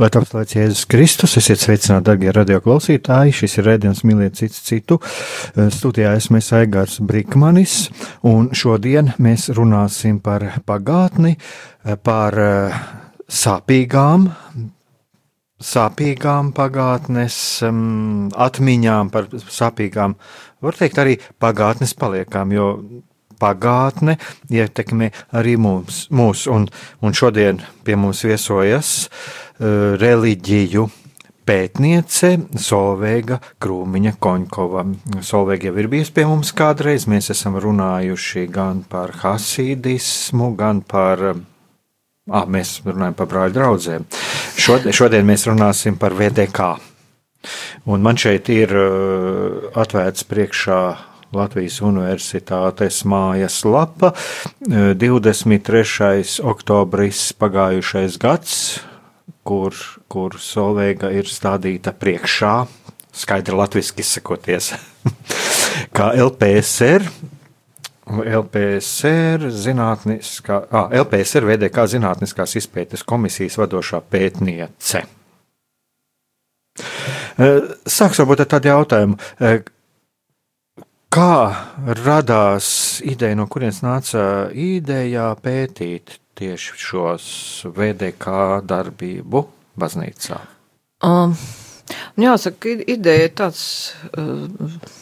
Lai 0.00 0.08
top 0.08 0.24
slavēts 0.24 0.54
Jēzus 0.56 0.86
Kristus, 0.88 1.34
esiet 1.36 1.60
sveicināti, 1.60 2.06
darbie 2.06 2.30
radioklausītāji. 2.32 3.34
Šis 3.36 3.58
ir 3.60 3.66
redzējums 3.66 3.98
mīlēt 4.08 4.38
cits 4.38 4.62
citu. 4.64 4.96
Eh, 4.96 5.66
studijā 5.74 6.14
esmu 6.16 6.40
Aigārs 6.40 6.94
Brikmanis, 7.04 7.90
un 8.24 8.48
šodien 8.56 9.12
mēs 9.20 9.50
runāsim 9.52 10.22
par 10.24 10.46
pagātni, 10.64 11.34
eh, 11.84 11.98
par 12.00 12.38
eh, 12.40 12.78
sāpīgām, 13.28 14.24
sāpīgām 15.60 16.54
pagātnes 16.56 17.36
um, 17.68 18.30
atmiņām, 18.32 19.12
par 19.12 19.28
sāpīgām, 19.28 20.16
var 20.64 20.80
teikt, 20.80 20.96
arī 20.96 21.18
pagātnes 21.36 21.92
paliekām, 21.92 22.56
jo 22.56 22.72
pagātne 23.40 24.18
ietekmē 24.52 25.10
arī 25.40 25.56
mums, 25.60 26.06
mūs, 26.14 26.46
un, 26.52 26.68
un 27.00 27.16
šodien 27.16 27.62
pie 27.86 27.98
mums 27.98 28.24
viesojas 28.26 28.94
uh, 29.08 29.96
reliģiju 30.00 30.88
pētniece 31.50 32.34
Solveiga 32.60 33.40
Krūmiņa 33.62 34.14
Koņkova. 34.22 34.84
Solveiga 35.26 35.70
jau 35.70 35.78
ir 35.82 35.88
bijusi 35.90 36.14
pie 36.14 36.26
mums 36.28 36.52
kādreiz. 36.56 37.08
Mēs 37.10 37.32
esam 37.34 37.58
runājuši 37.60 38.46
gan 38.52 38.84
par 38.90 39.16
hasīdismu, 39.22 40.52
gan 40.58 40.84
par. 40.86 41.32
Ah, 42.30 42.46
mēs 42.46 42.76
runājam 42.86 43.16
par 43.18 43.26
brāļu 43.26 43.56
draugiem. 43.56 44.06
Šodien, 44.60 44.94
šodien 44.94 45.26
mēs 45.26 45.48
runāsim 45.48 45.96
par 45.98 46.14
VDK. 46.14 46.76
Un 47.90 48.04
man 48.04 48.20
šeit 48.20 48.50
ir 48.52 48.74
uh, 48.76 49.70
atvērts 49.80 50.28
priekšā 50.30 50.80
Latvijas 51.30 51.78
Universitātes 51.86 53.04
mājas 53.06 53.60
lapa. 53.62 54.12
23. 54.66 56.24
oktobris 56.42 57.28
pagājušais 57.38 58.16
gads, 58.18 58.54
kur, 59.46 59.76
kur 60.10 60.34
Solveiga 60.42 61.12
ir 61.14 61.30
stādīta 61.30 61.94
priekšā, 61.94 62.54
skaidri 63.14 63.60
latviešu 63.62 64.00
izsakoties, 64.02 64.72
kā 65.96 66.10
LPSR. 66.18 67.06
LPSR, 68.10 69.46
zinātniskā, 69.54 70.64
ah, 70.74 70.90
LPSR 71.04 71.46
VDK 71.46 71.84
zinātniskās 71.92 72.56
izpētes 72.58 73.06
komisijas 73.06 73.54
vadošā 73.60 74.02
pētniece. 74.10 75.04
Sāksim 77.38 78.24
varbūt 78.24 78.42
ar 78.42 78.48
tādu 78.50 78.74
jautājumu. 78.74 79.20
Kā 81.10 81.34
radās 82.04 83.00
ideja, 83.02 83.34
no 83.34 83.48
kurienes 83.50 83.80
nāca 83.82 84.22
ideja 84.54 85.32
pētīt 85.42 86.20
tieši 86.38 86.76
šos 86.78 87.24
VDK 87.66 88.62
darbību 88.70 89.42
baznīcā? 89.80 90.38
Um. 91.06 91.34
Nu, 92.14 92.28
jāsaka, 92.28 92.76
ideja 92.86 93.26
ir 93.26 93.32
tāds, 93.34 93.60
uh, 94.14 94.44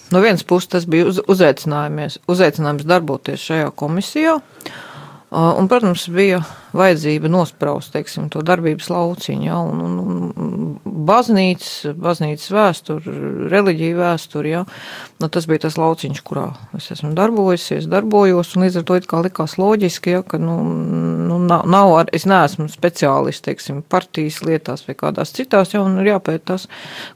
no 0.09 0.21
vienas 0.25 0.41
puses 0.49 0.71
tas 0.73 0.87
bija 0.89 1.11
uz, 1.11 1.19
uzaicinājums 1.29 2.87
darboties 2.89 3.45
šajā 3.45 3.69
komisijā, 3.77 4.39
uh, 4.39 4.88
Un, 5.29 5.67
protams, 5.69 6.07
bija 6.09 6.39
vajadzība 6.73 7.29
nospraust 7.29 7.93
teiksim, 7.93 8.31
to 8.33 8.41
darbības 8.41 8.87
lauciņu. 8.89 9.45
Ja, 9.45 9.59
un, 9.61 9.83
un, 9.85 9.99
un 10.33 10.95
baznīcas, 11.09 11.99
baznīcas 12.01 12.49
vēsture, 12.55 13.17
reliģija 13.53 13.99
vēsture. 13.99 14.55
Ja, 14.55 14.63
nu, 15.21 15.29
tas 15.29 15.45
bija 15.51 15.67
tas 15.67 15.77
lauciņš, 15.77 16.23
kurā 16.25 16.47
es 16.79 16.89
esmu 16.97 17.13
darbojusies, 17.19 17.91
darbojos. 17.93 18.55
Līdz 18.57 18.81
ar 18.81 18.89
to 18.89 19.21
likās 19.27 19.59
loģiski, 19.61 20.17
ja, 20.17 20.25
ka 20.25 20.41
nu, 20.41 20.57
nu, 21.29 21.41
nav, 21.45 21.69
nav 21.69 21.97
ar, 22.01 22.13
es 22.17 22.25
neesmu 22.29 22.71
speciālists 22.73 23.45
teiksim, 23.45 23.85
partijas 23.85 24.41
lietās 24.49 24.89
vai 24.89 24.97
kādās 24.97 25.37
citās, 25.37 25.77
ja, 25.77 25.85
ir 25.85 26.15
jāpēt 26.15 26.49
tas, 26.49 26.71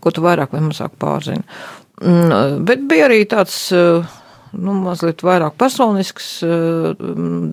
ko 0.04 0.12
tu 0.12 0.24
vairāk 0.24 0.52
vai 0.52 0.66
mazāk 0.68 1.00
pārzini. 1.00 1.48
Bet 2.02 2.84
bija 2.90 3.08
arī 3.08 3.22
tāds 3.30 3.70
nu, 4.52 4.74
mazliet 4.76 5.22
vairāk 5.24 5.56
personisks 5.60 6.28
eh, 6.46 7.02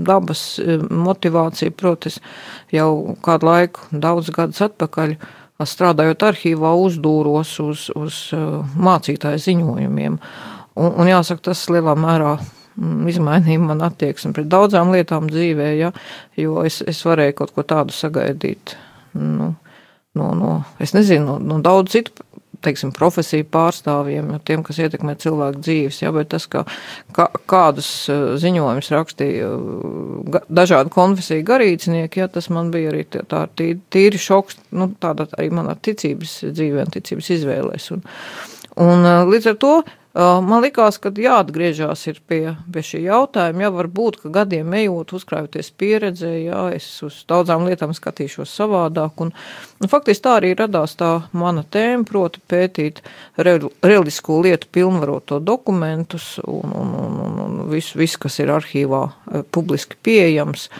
dabas 0.07 0.43
eh, 0.61 0.79
motivācija. 0.79 1.73
Proti, 1.75 2.13
jau 2.75 3.17
kādu 3.25 3.49
laiku, 3.49 3.87
daudz 3.91 4.31
gadus 4.35 4.61
atpakaļ, 4.67 5.15
strādājot 5.67 6.23
arhīvā, 6.23 6.71
uzdūros 6.85 7.57
uz, 7.63 7.87
uz 7.95 8.21
eh, 8.35 8.45
mācītāju 8.89 9.43
ziņojumiem. 9.47 10.19
Un, 10.79 10.91
un 10.91 11.11
jāsaka, 11.11 11.49
tas 11.49 11.65
lielā 11.71 11.95
mērā 11.99 12.35
mm, 12.39 13.07
izmainīja 13.11 13.63
man 13.63 13.83
attieksmi 13.87 14.35
pret 14.35 14.51
daudzām 14.51 14.93
lietām 14.95 15.31
dzīvē, 15.31 15.71
ja, 15.79 15.93
jo 16.39 16.61
es, 16.67 16.81
es 16.87 17.01
varēju 17.07 17.39
kaut 17.41 17.55
ko 17.55 17.67
tādu 17.67 17.95
sagaidīt. 17.95 18.77
Nu, 19.17 19.53
no, 20.15 20.31
no, 20.37 20.55
es 20.79 20.93
nezinu, 20.95 21.25
no, 21.25 21.39
no 21.43 21.63
daudz 21.65 21.95
citu 21.95 22.23
teiksim, 22.65 22.91
profesiju 22.95 23.47
pārstāvjiem, 23.53 24.31
tiem, 24.47 24.63
kas 24.65 24.79
ietekmē 24.83 25.15
cilvēku 25.21 25.61
dzīves. 25.63 26.01
Ja, 26.03 26.11
bet 26.15 26.31
tas, 26.33 26.47
ka, 26.51 26.65
ka 27.15 27.29
kādus 27.49 27.89
uh, 28.11 28.33
ziņojumus 28.41 28.91
rakstīja 28.95 29.51
uh, 29.55 30.39
dažādu 30.47 30.93
konfesiju 30.93 31.45
garīdznieki, 31.47 32.23
ja, 32.23 32.29
tas 32.31 32.49
man 32.53 32.73
bija 32.73 32.93
arī 32.93 33.05
tā, 33.11 33.23
tā 33.29 33.45
tīri, 33.59 33.79
tīri 33.93 34.21
šoks, 34.21 34.59
nu, 34.75 34.91
tāda 35.01 35.29
arī 35.37 35.51
manā 35.55 35.77
ticības 35.79 36.39
dzīvē 36.51 36.87
un 36.87 36.93
ticības 36.97 37.31
izvēlēs. 37.37 37.89
Un, 37.95 38.05
un 38.85 39.07
uh, 39.07 39.23
līdz 39.29 39.53
ar 39.53 39.59
to 39.63 39.73
Man 40.17 40.63
likās, 40.63 40.97
ka 40.97 41.11
jāatgriežas 41.13 42.07
pie, 42.25 42.55
pie 42.73 42.81
šī 42.81 43.03
jautājuma. 43.03 43.61
Jā, 43.61 43.69
varbūt, 43.75 44.15
ka 44.23 44.31
gadiem 44.39 44.73
ejot, 44.73 45.11
uzkrājoties 45.13 45.67
pieredzē, 45.77 46.31
jā, 46.47 46.63
es 46.73 46.87
uz 47.05 47.19
daudzām 47.29 47.67
lietām 47.69 47.93
skatīšos 47.93 48.49
savādāk. 48.57 49.21
Un, 49.21 49.29
un 49.77 49.91
faktiski 49.91 50.25
tā 50.25 50.33
arī 50.39 50.55
radās 50.57 50.97
tā 50.97 51.11
mana 51.37 51.61
tēma, 51.61 52.07
proti 52.09 52.41
pētīt 52.41 53.03
reliģisko 53.37 54.39
lietu 54.47 54.71
pilnvaroto 54.73 55.37
dokumentus 55.45 56.39
un, 56.41 56.73
un, 56.73 56.95
un, 57.03 57.21
un, 57.27 57.37
un 57.45 57.61
visu, 57.69 58.01
visu, 58.01 58.17
kas 58.25 58.39
ir 58.41 58.49
arhīvā 58.55 59.03
publiski 59.53 59.99
pieejams. 60.09 60.71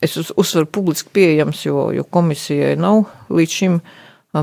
Es 0.00 0.16
uz, 0.16 0.32
uzsveru 0.32 0.70
publiski 0.72 1.12
pieejams, 1.12 1.60
jo, 1.68 1.90
jo 1.92 2.08
komisijai 2.08 2.72
nav 2.80 3.04
līdz 3.28 3.60
šim 3.60 3.78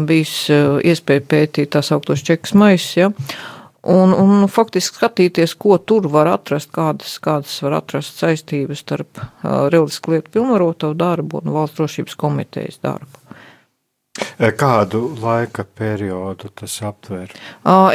bijis 0.06 0.38
iespēja 0.86 1.26
pētīt 1.34 1.74
tās 1.74 1.90
augtos 1.98 2.22
čekas 2.26 2.54
maisus. 2.54 2.94
Ja? 3.02 3.12
Un, 3.84 4.14
un 4.16 4.46
faktiski 4.48 4.96
skatīties, 4.96 5.58
ko 5.60 5.76
tur 5.76 6.06
var 6.12 6.30
atrast, 6.32 6.70
kādas, 6.72 7.18
kādas 7.24 7.58
var 7.66 7.82
atrast 7.82 8.22
saistības 8.22 8.80
starp 8.80 9.20
uh, 9.20 9.66
reliģisku 9.74 10.14
lietu 10.14 10.32
pilnvaroto 10.38 10.94
darbu 10.96 11.42
un 11.44 11.52
valsts 11.52 11.82
drošības 11.82 12.16
komitejas 12.22 12.80
darbu. 12.86 13.23
Kādu 14.13 15.00
laika 15.18 15.63
periodu 15.65 16.51
tas 16.54 16.75
aptver? 16.86 17.31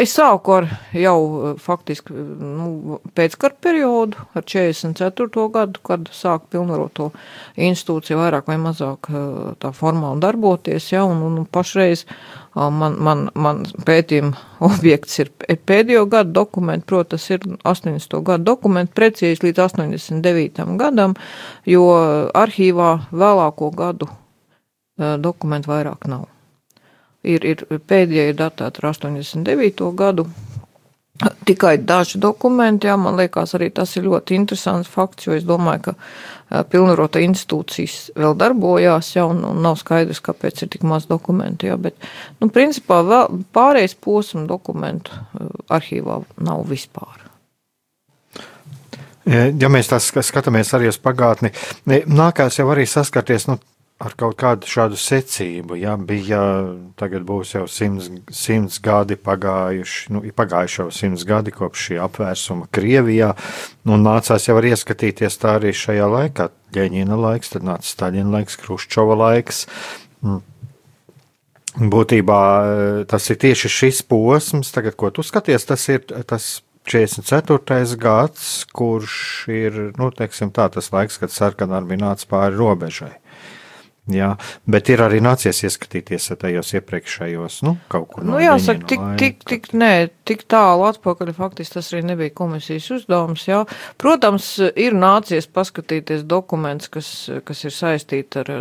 Es 0.02 0.16
sāku 0.16 0.56
ar 0.56 0.66
jau 0.90 1.52
faktiski 1.62 2.10
nu, 2.10 2.98
pēckara 3.14 3.54
periodu, 3.62 4.18
ar 4.34 4.42
44. 4.42 5.44
gadu, 5.54 5.84
kad 5.86 6.10
sāku 6.10 6.50
pilnvaroto 6.56 7.12
institūciju 7.54 8.18
vairāk 8.18 8.50
vai 8.50 8.58
mazāk 8.58 9.12
tā 9.62 9.70
formāli 9.70 10.18
darboties, 10.26 10.90
ja, 10.90 11.06
un, 11.06 11.22
un 11.22 11.46
pašreiz 11.46 12.02
man, 12.58 12.98
man, 12.98 13.26
man 13.38 13.62
pētījuma 13.86 14.34
objekts 14.72 15.22
ir 15.22 15.30
pēdējo 15.70 16.08
gadu 16.10 16.34
dokumenti, 16.42 16.88
proti, 16.90 17.14
tas 17.14 17.30
ir 17.30 17.46
80. 17.62 18.22
gadu 18.26 18.50
dokumenti, 18.56 18.96
precīzi 18.98 19.46
līdz 19.46 19.68
89. 19.70 20.64
gadam, 20.82 21.14
jo 21.62 21.92
arhīvā 22.34 22.96
vēlāko 23.14 23.70
gadu 23.78 24.10
dokumentu 24.98 25.70
vairāk 25.70 26.08
nav. 26.10 26.26
ir, 27.26 27.44
ir 27.44 27.64
pēdējie 27.88 28.36
datēti 28.38 28.82
ar 28.82 28.90
89. 28.92 29.90
gadu. 29.96 30.28
Tikai 31.18 31.80
daži 31.82 32.20
dokumenti, 32.22 32.86
jā, 32.86 32.94
man 32.94 33.16
liekas, 33.18 33.56
arī 33.58 33.72
tas 33.74 33.90
ir 33.98 34.04
ļoti 34.06 34.36
interesants 34.38 34.86
fakts, 34.86 35.26
jo 35.26 35.34
es 35.34 35.42
domāju, 35.42 35.88
ka 35.88 36.60
pilnvarota 36.70 37.18
institūcijas 37.18 38.12
vēl 38.14 38.36
darbojās, 38.38 39.08
jā, 39.16 39.24
un, 39.26 39.40
un 39.48 39.58
nav 39.64 39.80
skaidrs, 39.80 40.20
kāpēc 40.22 40.62
ir 40.62 40.70
tik 40.76 40.86
maz 40.86 41.08
dokumentu, 41.10 41.66
jā, 41.66 41.74
bet, 41.88 41.98
nu, 42.38 42.46
principā 42.54 43.00
vēl 43.02 43.42
pārējais 43.50 43.96
posmu 43.98 44.44
dokumentu 44.46 45.18
arhīvā 45.74 46.20
nav 46.46 46.62
vispār. 46.70 47.26
Ja 49.26 49.68
mēs 49.68 49.90
tā 49.90 49.98
skatāmies 50.00 50.70
arī 50.78 50.86
uz 50.88 51.02
pagātni, 51.02 51.50
nākās 52.06 52.62
jau 52.62 52.70
arī 52.72 52.86
saskarties 52.88 53.50
nu, 53.50 53.58
ar 53.98 54.14
kaut 54.18 54.36
kādu 54.38 54.68
šādu 54.70 54.98
secību. 54.98 55.76
Ja 55.80 55.96
bija, 55.98 56.40
tagad 56.98 57.24
būs 57.26 57.56
jau 57.56 57.64
simts, 57.70 58.10
simts 58.34 58.78
gadi 58.82 59.18
pagājuši, 59.18 60.12
nu, 60.14 60.22
pagājuši 60.38 60.80
jau 60.82 60.90
simts 60.94 61.26
gadi 61.26 61.54
kopš 61.54 61.88
šī 61.88 61.98
apvērsuma 62.06 62.68
Krievijā, 62.74 63.32
nu, 63.82 63.96
un 63.96 64.06
nācās 64.06 64.46
jau 64.46 64.58
arī 64.60 64.72
ieskatīties 64.76 65.40
tā 65.42 65.56
arī 65.58 65.74
šajā 65.74 66.06
laikā. 66.14 66.50
Ļeņina 66.76 67.16
laiks, 67.18 67.54
tad 67.54 67.66
nāca 67.66 67.88
Staļina 67.88 68.38
laiks, 68.38 68.58
Kruščova 68.60 69.18
laiks. 69.18 69.64
Mm. 70.22 70.44
Būtībā 71.78 72.40
tas 73.10 73.28
ir 73.30 73.38
tieši 73.38 73.70
šis 73.70 74.00
posms, 74.08 74.70
tagad, 74.74 74.96
ko 74.98 75.10
tu 75.14 75.22
skaties, 75.26 75.66
tas 75.68 75.84
ir 75.90 76.02
tas 76.06 76.48
44. 76.88 77.96
gads, 78.00 78.64
kurš 78.72 79.16
ir, 79.52 79.80
nu, 79.98 80.08
teiksim 80.14 80.50
tā, 80.54 80.68
tas 80.72 80.88
laiks, 80.94 81.18
kad 81.20 81.34
sarkanarmija 81.34 82.06
nāca 82.06 82.30
pāri 82.30 82.56
robežai. 82.58 83.12
Jā, 84.08 84.31
bet 84.64 84.88
ir 84.88 85.02
arī 85.05 85.19
nācies 85.20 85.58
ieskatīties 85.66 86.31
tajos 86.40 86.70
iepriekšējos, 86.78 87.58
nu, 87.66 87.75
kaut 87.93 88.06
kur 88.14 88.25
no 88.25 88.37
nu, 88.37 88.40
jāsaka, 88.40 88.87
tik, 88.88 89.05
tik, 89.20 89.43
tik, 89.50 89.69
nē, 89.76 89.90
tik 90.28 90.44
tālu 90.50 90.86
atpakaļ, 90.88 91.32
faktiski 91.36 91.78
tas 91.78 91.90
arī 91.92 92.04
nebija 92.12 92.34
komisijas 92.36 92.90
uzdevums, 92.98 93.46
jā. 93.48 93.64
Protams, 94.00 94.54
ir 94.76 94.96
nācies 94.96 95.48
paskatīties 95.50 96.25
dokuments, 96.28 96.90
kas, 96.92 97.12
kas 97.48 97.64
ir 97.69 97.75
saistīti 97.75 98.42
ar 98.44 98.54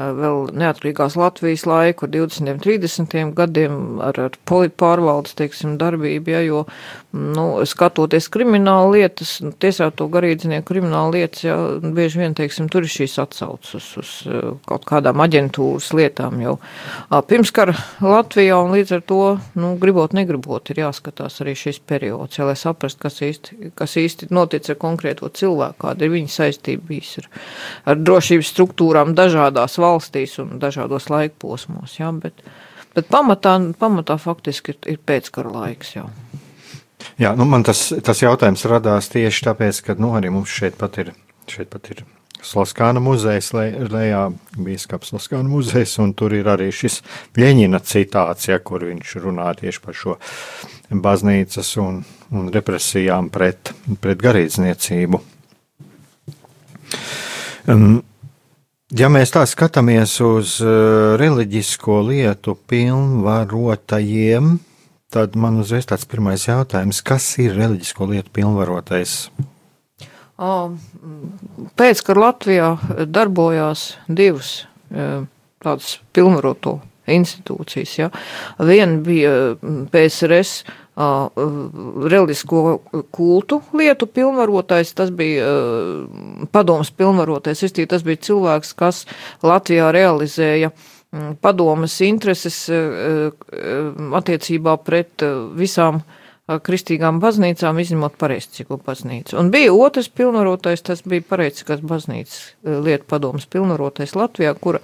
vēl 0.00 0.50
neatkarīgās 0.56 1.16
Latvijas 1.18 1.66
laiku, 1.68 2.08
20. 2.10 2.54
un 2.54 2.60
30. 2.62 3.16
gadiem, 3.36 3.74
ar, 4.04 4.16
ar 4.28 4.36
politpārvaldes, 4.48 5.34
teiksim, 5.38 5.76
darbību, 5.80 6.32
ja, 6.32 6.40
jo, 6.44 6.62
nu, 7.12 7.46
skatoties 7.68 8.30
krimināla 8.32 8.90
lietas, 8.94 9.36
nu, 9.44 9.52
tiesāto 9.52 10.08
garīdzinieku 10.12 10.68
krimināla 10.70 11.14
lietas, 11.18 11.44
ja, 11.44 11.56
bieži 11.80 12.22
vien, 12.22 12.36
teiksim, 12.38 12.70
tur 12.72 12.86
ir 12.86 12.92
šīs 12.92 13.18
atsaucas 13.22 13.74
uz, 13.76 13.90
uz 14.00 14.14
kaut 14.68 14.86
kādām 14.88 15.20
aģentūras 15.24 15.90
lietām 15.96 16.40
jau 16.44 16.56
pirmskara 17.28 17.76
Latvijā, 18.04 18.60
un 18.62 18.74
līdz 18.76 18.96
ar 18.98 19.04
to, 19.06 19.22
nu, 19.60 19.74
gribot, 19.80 20.14
negribot, 20.16 20.72
ir 20.72 20.84
jāskatās 20.84 20.99
arī 21.04 21.54
šis 21.56 21.80
periods, 21.86 22.38
ja, 22.38 22.46
lai 22.48 22.56
saprast, 22.58 22.98
kas 23.00 23.20
īsti, 23.24 23.72
kas 23.78 23.96
īsti 24.00 24.30
notic 24.34 24.68
ar 24.70 24.78
konkrēto 24.80 25.28
cilvēku, 25.28 25.78
kāda 25.84 26.06
ir 26.06 26.14
viņa 26.14 26.34
saistība 26.34 26.90
bijis 26.90 27.16
ar, 27.22 27.30
ar 27.92 28.00
drošības 28.00 28.52
struktūrām 28.54 29.14
dažādās 29.18 29.78
valstīs 29.80 30.38
un 30.42 30.58
dažādos 30.62 31.10
laikposmos. 31.10 31.98
Ja, 31.98 32.12
bet, 32.12 32.44
bet 32.94 33.10
pamatā, 33.12 33.56
pamatā 33.80 34.18
faktiski 34.20 34.74
ir, 34.74 34.80
ir 34.96 35.02
pēckara 35.06 35.52
laiks 35.56 35.96
jau. 35.96 36.08
Jā, 37.20 37.34
nu 37.36 37.46
man 37.48 37.64
tas, 37.64 37.88
tas 38.04 38.22
jautājums 38.22 38.64
radās 38.68 39.08
tieši 39.12 39.48
tāpēc, 39.48 39.84
ka 39.86 39.98
nu, 40.00 40.14
arī 40.16 40.32
mums 40.32 40.52
šeit 40.52 40.76
pat 40.80 41.00
ir, 41.00 41.14
šeit 41.48 41.72
pat 41.72 41.92
ir 41.92 42.04
Slaskāna 42.46 43.02
muzejs, 43.02 43.52
lejā 43.54 44.22
Bīskaps 44.56 45.12
Slaskāna 45.12 45.48
muzejs, 45.50 45.96
un 46.02 46.14
tur 46.16 46.34
ir 46.36 46.48
arī 46.50 46.70
šis 46.74 47.00
Ļeņina 47.38 47.80
citāts, 47.84 48.48
ja, 48.48 48.58
kur 48.58 48.86
viņš 48.88 49.16
runā 49.24 49.50
tieši 49.60 49.82
par 49.84 49.96
šo 49.96 50.18
baznīcas 50.90 51.74
un, 51.82 52.02
un 52.34 52.52
represijām 52.54 53.30
pret, 53.32 53.74
pret 54.00 54.22
garīdzniecību. 54.24 55.24
Um, 57.70 58.00
Ja 58.90 59.06
mēs 59.06 59.30
tā 59.30 59.44
skatāmies 59.46 60.16
uz 60.26 60.56
uh, 60.64 61.14
reliģisko 61.14 62.00
lietu 62.08 62.56
pilnvarotajiem, 62.66 64.56
tad 65.14 65.36
man 65.38 65.60
uzreiz 65.62 65.86
tāds 65.86 66.08
pirmais 66.10 66.48
jautājums, 66.48 66.98
kas 67.06 67.28
ir 67.38 67.54
reliģisko 67.54 68.08
lietu 68.10 68.34
pilnvarotais? 68.34 69.30
Pēc, 70.40 72.04
kad 72.06 72.16
Latvijā 72.16 72.70
darbojās 73.04 73.90
divas 74.08 74.52
e, 74.88 75.08
tādas 75.60 75.98
pilnvaroto 76.16 76.78
institūcijas, 77.10 77.96
ja. 77.98 78.08
viena 78.64 79.00
bija 79.04 79.32
PSRS 79.92 80.62
reliģisko 82.12 82.62
kultu 83.14 83.60
lietu 83.76 84.06
pilnvarotais, 84.10 84.92
tas 84.96 85.10
bija 85.14 85.46
padomas 86.52 86.90
pilnvarotais, 86.92 87.62
es 87.64 87.76
tas 87.88 88.04
bija 88.04 88.20
cilvēks, 88.28 88.74
kas 88.76 89.04
Latvijā 89.42 89.90
realizēja 89.96 90.72
padomas 91.40 91.96
intereses 92.06 92.68
attiecībā 94.20 94.76
pret 94.84 95.24
visām 95.56 96.02
kristīgām 96.66 97.20
baznīcām, 97.22 97.78
izņemot 97.82 98.16
pareizcīgo 98.20 98.80
baznīcu. 98.86 99.36
Un 99.38 99.50
bija 99.54 99.72
otrs 99.76 100.10
pilnvarotais, 100.10 100.82
tas 100.86 101.04
bija 101.06 101.24
pareizcīgās 101.30 101.82
baznīcas 101.86 102.38
lietu 102.86 103.06
padomas 103.10 103.46
pilnvarotais 103.50 104.16
Latvijā, 104.18 104.54
kura, 104.58 104.80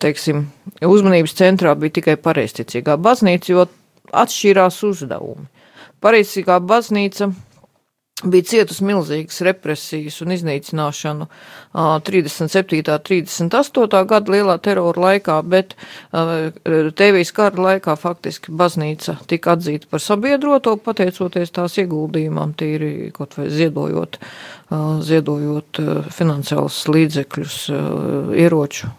teiksim, 0.00 0.46
uzmanības 0.84 1.36
centrā 1.36 1.74
bija 1.78 1.98
tikai 2.00 2.16
pareizcīgā 2.20 2.96
baznīca, 3.00 3.52
jo 3.52 3.66
atšķīrās 4.14 4.80
uzdevumi. 4.88 5.50
Pareizsīgā 6.04 6.60
baznīca 6.64 7.30
bija 8.22 8.46
cietusi 8.46 8.84
milzīgas 8.86 9.40
represijas 9.42 10.20
un 10.22 10.30
iznīcināšanu 10.36 11.26
37. 11.74 12.78
un 12.94 13.02
38. 13.08 14.02
gada 14.06 14.32
lielā 14.32 14.54
terora 14.62 15.02
laikā, 15.08 15.40
bet 15.42 15.74
Tēvijas 16.12 17.34
kara 17.34 17.66
laikā 17.66 17.96
faktiski 17.98 18.54
baznīca 18.54 19.16
tika 19.30 19.56
atzīta 19.58 19.90
par 19.90 20.04
sabiedroto, 20.04 20.76
pateicoties 20.78 21.50
tās 21.58 21.74
ieguldījumam, 21.82 22.54
tīri 22.54 23.10
kaut 23.16 23.34
vai 23.40 23.50
ziedojot, 23.50 24.20
ziedojot 25.10 25.82
finansiālus 26.14 26.80
līdzekļus 26.94 27.60
ieroču 28.46 28.94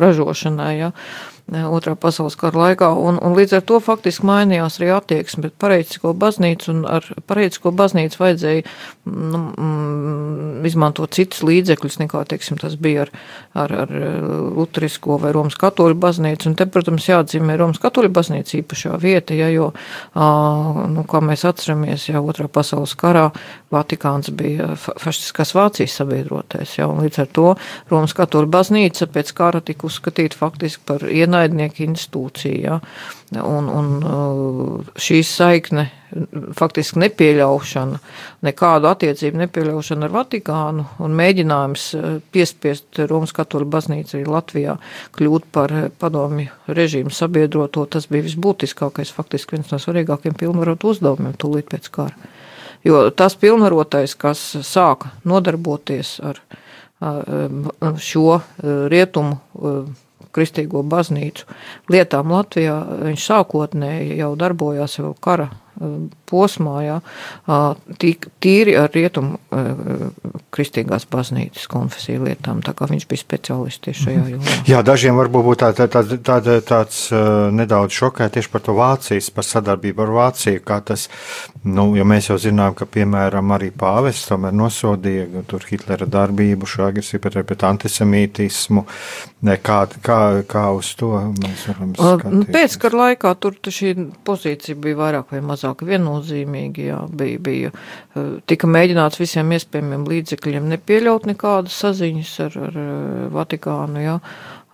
ražošanai. 0.00 0.74
Ja. 0.80 0.92
Otrā 1.46 1.94
pasaules 1.94 2.34
kara 2.34 2.58
laikā, 2.58 2.88
un, 2.98 3.20
un 3.22 3.36
līdz 3.38 3.60
ar 3.60 3.62
to 3.62 3.76
faktiski 3.78 4.26
mainījās 4.26 4.80
arī 4.80 4.88
attieksme 4.96 5.44
pret 5.44 5.52
pareicisko 5.62 6.10
baznīcu, 6.18 6.72
un 6.72 6.80
ar 6.90 7.04
pareicisko 7.30 7.70
baznīcu 7.70 8.18
vajadzēja 8.18 8.64
nu, 9.06 9.38
mm, 9.54 10.64
izmantot 10.66 11.14
citus 11.14 11.44
līdzekļus, 11.46 12.00
nekā, 12.00 12.24
teiksim, 12.26 12.58
tas 12.58 12.74
bija 12.82 13.04
ar, 13.04 13.12
ar, 13.62 13.74
ar 13.84 13.92
luterisko 14.56 15.20
vai 15.22 15.30
Romas 15.36 15.54
katoļu 15.60 15.94
baznīcu, 16.02 16.48
un 16.50 16.56
te, 16.58 16.66
protams, 16.66 17.06
jāatzīmē 17.12 17.54
Romas 17.60 17.78
katoļu 17.84 18.10
baznīca 18.18 18.58
īpašā 18.58 18.98
vieta, 18.98 19.38
ja, 19.38 19.46
jo, 19.54 19.70
nu, 20.18 21.06
kā 21.06 21.22
mēs 21.22 21.46
atceramies, 21.46 22.08
ja 22.10 22.24
otrā 22.26 22.50
pasaules 22.50 22.96
karā 22.98 23.28
Vatikāns 23.70 24.34
bija 24.34 24.72
fašistiskās 24.74 25.54
Vācijas 25.54 25.94
sabiedrotais, 26.02 26.74
ja, 26.80 26.90
un 26.90 27.06
līdz 27.06 27.22
ar 27.22 27.32
to 27.38 27.48
Romas 27.94 28.18
katoļu 28.18 28.50
baznīca 28.50 29.06
pēc 29.14 29.30
kara 29.38 29.62
tika 29.62 29.86
uzskatīta 29.86 30.42
faktiski 30.42 30.82
par 30.90 31.06
ienaidnieku 31.06 31.35
ienaidnieku 31.36 31.84
institūcija. 31.86 32.56
Ja? 32.64 32.80
Un, 33.42 33.68
un 33.68 33.88
uh, 34.06 34.98
šī 35.02 35.20
saikne, 35.26 35.88
faktiski 36.56 37.00
nepieļaušana, 37.02 37.98
nekādu 38.46 38.88
attiecību 38.90 39.40
nepieļaušana 39.42 40.06
ar 40.06 40.14
Vatikānu 40.14 40.86
un 41.02 41.16
mēģinājums 41.18 41.86
uh, 41.98 42.06
piespiest 42.32 43.02
Romas 43.10 43.34
katoļu 43.36 43.68
baznīcu 43.72 44.18
arī 44.18 44.28
Latvijā 44.30 44.76
kļūt 45.18 45.50
par 45.54 45.74
uh, 45.74 45.88
padomju 45.98 46.54
režīmu 46.78 47.12
sabiedroto, 47.14 47.84
tas 47.90 48.08
bija 48.10 48.28
visbūtiskākais, 48.28 49.14
faktiski 49.16 49.56
viens 49.56 49.74
no 49.74 49.82
svarīgākiem 49.82 50.38
pilnvarot 50.38 50.86
uzdevumiem 50.92 51.34
tūlīt 51.40 51.70
pēc 51.72 51.90
kara. 51.98 52.32
Jo 52.86 53.08
tas 53.10 53.34
pilnvarotais, 53.34 54.14
kas 54.14 54.38
sāka 54.62 55.10
nodarboties 55.26 56.20
ar 56.22 56.38
šo 57.98 58.40
rietumu 58.88 59.40
kristīgo 60.36 60.84
baznīcu 60.86 61.48
lietām 61.92 62.32
Latvijā. 62.34 62.78
Viņš 63.08 63.28
sākotnēji 63.32 64.20
jau 64.20 64.34
darbojās 64.38 65.00
jau 65.00 65.14
kara 65.20 65.50
posmā, 66.30 66.76
jā, 66.86 66.96
tīri 68.42 68.76
ar 68.78 68.90
rietumu 68.94 69.38
kristīgās 70.54 71.06
baznīcas 71.10 71.66
konfesiju 71.70 72.24
lietām, 72.26 72.62
tā 72.64 72.72
kā 72.76 72.88
viņš 72.90 73.06
bija 73.10 73.22
speciālists 73.22 73.82
tieši 73.84 74.06
šajā 74.06 74.22
mhm. 74.22 74.30
jomā. 74.34 74.56
Jā, 74.70 74.82
dažiem 74.86 75.18
varbūt 75.20 75.46
būtu 75.50 75.60
tā, 75.64 75.70
tā, 75.76 75.88
tā, 75.92 76.38
tā, 76.40 76.56
tāds 76.66 77.02
nedaudz 77.56 77.96
šokē 77.96 78.30
tieši 78.32 78.52
par 78.52 78.64
to 78.64 78.76
Vācijas, 78.76 79.30
par 79.34 79.46
sadarbību 79.46 80.06
ar 80.06 80.14
Vāciju, 80.16 80.62
kā 80.66 80.80
tas, 80.86 81.08
nu, 81.64 81.90
jo 81.98 82.06
mēs 82.08 82.30
jau 82.30 82.38
zinām, 82.40 82.76
ka, 82.78 82.88
piemēram, 82.88 83.52
arī 83.56 83.72
pāvests 83.74 84.30
tomēr 84.30 84.56
nosodīja 84.56 85.44
tur 85.50 85.64
Hitlera 85.68 86.08
darbību, 86.08 86.68
šo 86.70 86.86
agresiju 86.88 87.22
pret, 87.24 87.40
pret 87.48 87.66
antisemītismu, 87.68 88.86
kā, 89.62 89.78
kā, 90.02 90.20
kā 90.48 90.64
uz 90.76 90.94
to 90.98 91.12
mēs 91.36 91.66
varam 91.70 91.92
nu, 91.92 91.98
skatīties. 91.98 92.54
Pēckara 92.56 93.02
laikā 93.02 93.34
tur 93.42 93.58
šī 93.76 93.92
pozīcija 94.26 94.78
bija 94.80 95.00
vairāk 95.02 95.34
vai 95.34 95.42
mazāk 95.44 95.65
viennozīmīga. 95.74 96.84
Jā, 96.90 96.98
bija, 97.10 97.38
bija, 97.42 97.72
eh, 98.14 98.28
tika 98.46 98.70
mēģināts 98.70 99.20
visiem 99.20 99.52
iespējamiem 99.56 100.06
līdzekļiem 100.10 100.68
nepieļaut 100.74 101.26
nekādas 101.26 101.80
saziņas 101.82 102.34
ar, 102.46 102.58
ar 102.68 102.78
eh, 102.82 103.26
Vatikānu. 103.34 104.04
Jā. 104.04 104.20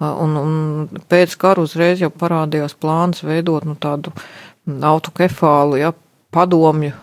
Un, 0.03 0.33
un 0.35 1.03
pēc 1.09 1.37
kara 1.39 1.63
uzreiz 1.63 2.01
jau 2.03 2.11
parādījās 2.11 2.75
plāns 2.75 3.23
veidot 3.23 3.63
nu, 3.69 3.77
tādu 3.79 4.11
autokefālu, 4.67 5.79
ja, 5.79 5.93
padomju 6.35 6.97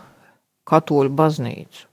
katoļu 0.67 1.13
baznīcu. 1.15 1.86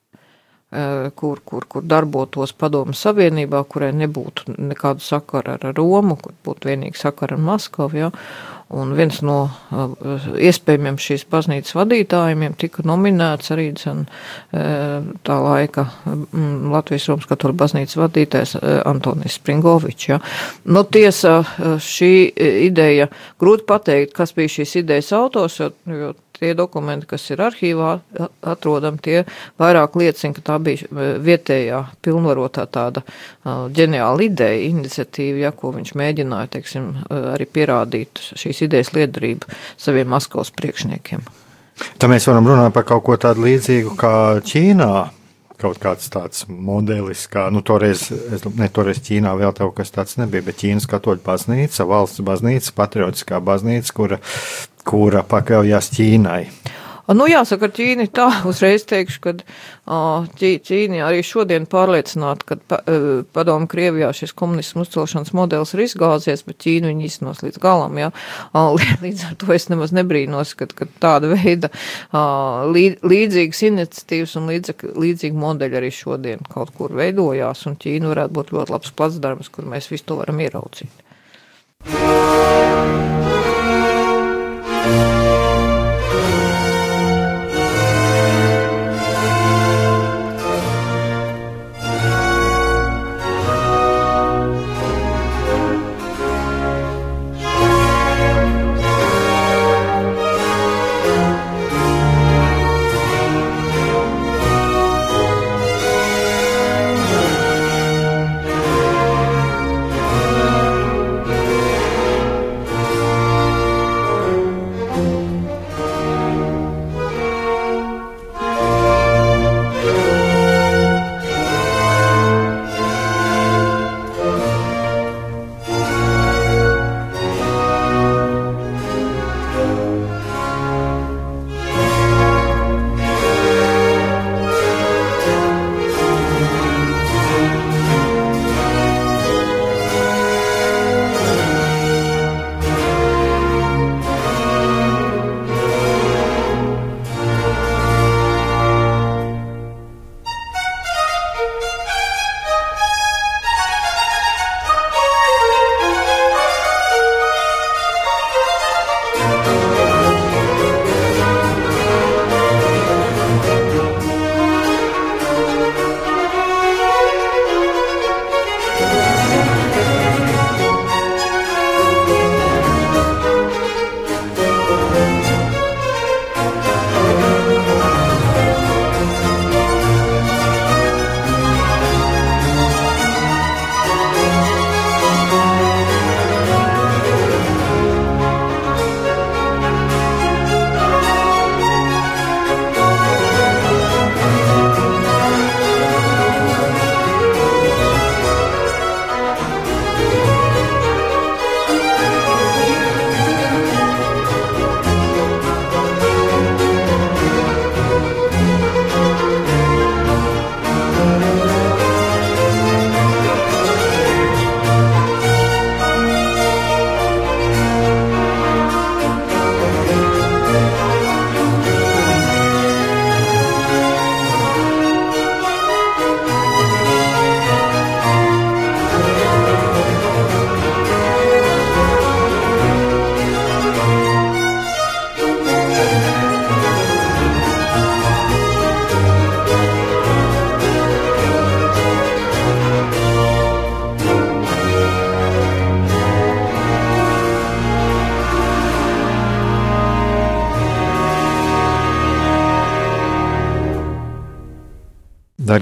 Kur, 1.17 1.41
kur, 1.47 1.65
kur 1.71 1.85
darbotos 1.87 2.50
padomu 2.59 2.93
savienībā, 2.93 3.61
kurai 3.71 3.93
nebūtu 3.97 4.57
nekādu 4.59 5.00
sakaru 5.00 5.55
ar 5.55 5.76
Romu, 5.76 6.17
kur 6.19 6.35
būtu 6.45 6.69
vienīgi 6.69 6.99
sakara 7.00 7.38
ar 7.38 7.45
Maskavu. 7.47 8.00
Ja? 8.00 8.11
Un 8.75 8.97
viens 8.99 9.21
no 9.23 9.37
uh, 9.47 10.25
iespējamiem 10.43 10.97
šīs 10.99 11.23
baznīcas 11.31 11.77
vadītājiem 11.79 12.57
tika 12.59 12.83
nominēts 12.83 13.53
arī 13.55 13.69
dzen, 13.79 14.01
uh, 14.09 15.07
tā 15.23 15.37
laika 15.45 15.85
um, 16.11 16.73
Latvijas 16.73 17.07
Romas 17.13 17.29
katoļu 17.31 17.55
baznīcas 17.63 18.01
vadītājs 18.01 18.57
uh, 18.59 18.81
Antonijs 18.91 19.39
Springovičs. 19.39 20.09
Ja. 20.11 20.19
Nu, 20.67 20.83
tiesa, 20.83 21.39
šī 21.83 22.11
ideja, 22.67 23.07
grūti 23.39 23.69
pateikt, 23.71 24.17
kas 24.19 24.35
bija 24.35 24.57
šīs 24.59 24.75
idejas 24.83 25.13
autors, 25.15 25.61
jo, 25.63 25.71
jo 25.87 26.11
tie 26.40 26.52
dokumenti, 26.59 27.09
kas 27.11 27.25
ir 27.33 27.43
arhīvā 27.47 27.93
atrodami, 28.47 29.02
tie 29.02 29.23
vairāk 29.61 29.97
liecina, 30.00 30.37
ka 30.37 30.45
tā 30.50 30.59
bija 30.62 30.87
e, 30.87 31.09
vietējā 31.23 31.83
pilnvarotā 32.05 32.66
tāda 32.73 33.02
ģeniāla 33.45 34.28
ideja, 34.28 34.62
iniciatīva, 34.71 35.47
ja, 35.47 35.55
ko 35.57 35.73
viņš 35.76 35.95
mēģināja, 35.99 36.52
teiksim, 36.57 36.93
arī 37.35 37.49
pierādīt 37.50 38.23
šīs 38.37 38.64
idejas 38.69 38.93
liederību 38.97 39.50
saviem 39.81 40.11
Maskavas 40.12 40.52
priekšniekiem. 40.57 41.25
Tā 42.00 42.09
mēs 42.09 42.25
varam 42.28 42.49
runāt 42.49 42.73
par 42.73 42.87
kaut 42.88 43.05
ko 43.05 43.16
tādu 43.21 43.45
līdzīgu 43.45 43.97
kā 44.00 44.16
Ķīnā 44.47 44.93
kaut 45.61 45.78
kāds 45.81 46.11
tāds 46.12 46.45
modelis, 46.49 47.25
kā 47.33 47.47
nu, 47.52 47.62
toreiz, 47.64 48.07
es, 48.12 48.45
ne 48.59 48.69
toreiz 48.73 49.00
Ķīnā 49.05 49.33
vēl 49.40 49.55
kaut 49.57 49.76
kas 49.78 49.93
tāds 49.95 50.19
nebija, 50.21 50.45
bet 50.47 50.61
Ķīnas 50.61 50.88
katoļu 50.90 51.25
baznīca, 51.25 51.87
valsts 51.88 52.25
baznīca, 52.26 52.75
patriotiskā 52.76 53.40
baznīca, 53.45 53.95
kura 53.97 54.21
kura 54.87 55.26
pakļaujas 55.26 55.93
Ķīnai. 55.97 56.43
Nu, 57.14 57.28
jāsaka, 57.31 57.69
ar 57.69 57.75
Ķīni 57.75 58.09
tā 58.14 58.26
uzreiz 58.50 58.83
teikšu, 58.90 59.21
ka 59.23 59.35
Ķīni 60.40 60.99
arī 61.07 61.21
šodien 61.26 61.69
pārliecināti, 61.71 62.47
ka 62.49 62.57
pa, 62.66 62.81
padomu 63.37 63.69
Krievijā 63.71 64.09
šis 64.16 64.35
komunismu 64.35 64.83
uzcelšanas 64.83 65.31
modelis 65.37 65.75
ir 65.76 65.85
izgāzies, 65.85 66.43
bet 66.49 66.59
Ķīnu 66.64 66.90
viņi 66.90 67.07
iznos 67.07 67.45
līdz 67.47 67.62
galam, 67.62 67.95
jā. 68.00 68.11
Līdz 69.05 69.25
ar 69.28 69.38
to 69.38 69.55
es 69.55 69.69
nemaz 69.71 69.95
nebrīnos, 69.95 70.57
ka, 70.59 70.66
ka 70.66 70.90
tāda 71.02 71.31
veida 71.31 71.71
līdzīgas 72.75 73.62
iniciatīvas 73.71 74.37
un 74.40 74.50
līdzīgi 74.50 75.35
modeļi 75.47 75.78
arī 75.78 75.93
šodien 75.95 76.43
kaut 76.50 76.75
kur 76.75 76.95
veidojās, 76.99 77.69
un 77.71 77.78
Ķīna 77.78 78.11
varētu 78.16 78.40
būt 78.40 78.55
ļoti 78.57 78.75
labs 78.75 78.97
placdarms, 78.99 79.52
kur 79.55 79.71
mēs 79.71 79.93
visu 79.95 80.11
to 80.11 80.19
varam 80.25 80.43
ieraudzīt. 80.43 81.05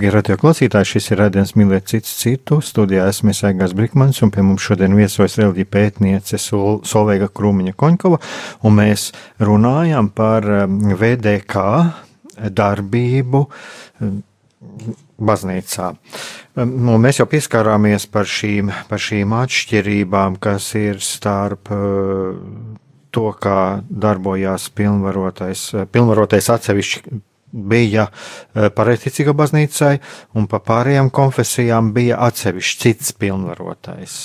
Darbie 0.04 0.18
radio 0.20 0.36
klausītāji, 0.36 0.84
šis 0.84 1.06
ir 1.14 1.18
rādījums 1.22 1.54
mīlēt 1.56 1.86
cits 1.88 2.10
citu. 2.20 2.58
Studijā 2.60 3.06
esmu 3.08 3.32
Aigās 3.48 3.72
Brikmans, 3.72 4.18
un 4.20 4.28
pie 4.34 4.42
mums 4.44 4.60
šodien 4.60 4.92
viesojas 4.98 5.38
reliģija 5.40 5.70
pētniece 5.72 6.36
Sol 6.36 6.82
Solveiga 6.84 7.30
Krūmiņa 7.32 7.72
Koņkova, 7.72 8.18
un 8.68 8.76
mēs 8.76 9.06
runājam 9.40 10.12
par 10.12 10.44
um, 10.58 10.76
VDK 11.00 11.64
darbību 12.52 13.44
um, 14.04 14.20
baznīcā. 15.16 15.90
Um, 16.52 16.78
nu, 16.84 17.00
mēs 17.00 17.24
jau 17.24 17.30
pieskārāmies 17.32 18.04
par 18.12 18.28
šīm, 18.28 18.76
par 18.92 19.00
šīm 19.00 19.32
atšķirībām, 19.40 20.36
kas 20.36 20.74
ir 20.84 21.00
starp 21.00 21.72
uh, 21.72 22.36
to, 23.08 23.30
kā 23.40 23.60
darbojās 23.88 24.68
pilnvarotais, 24.68 25.70
pilnvarotais 25.96 26.52
atsevišķi 26.58 27.22
bija 27.54 28.08
e, 28.08 28.68
pareizticīga 28.74 29.34
baznīcai, 29.36 29.92
un 30.38 30.48
pa 30.50 30.60
pārējām 30.64 31.10
konfesijām 31.14 31.92
bija 31.96 32.18
atsevišķs 32.26 32.82
cits 32.82 33.14
pilnvarotais. 33.20 34.18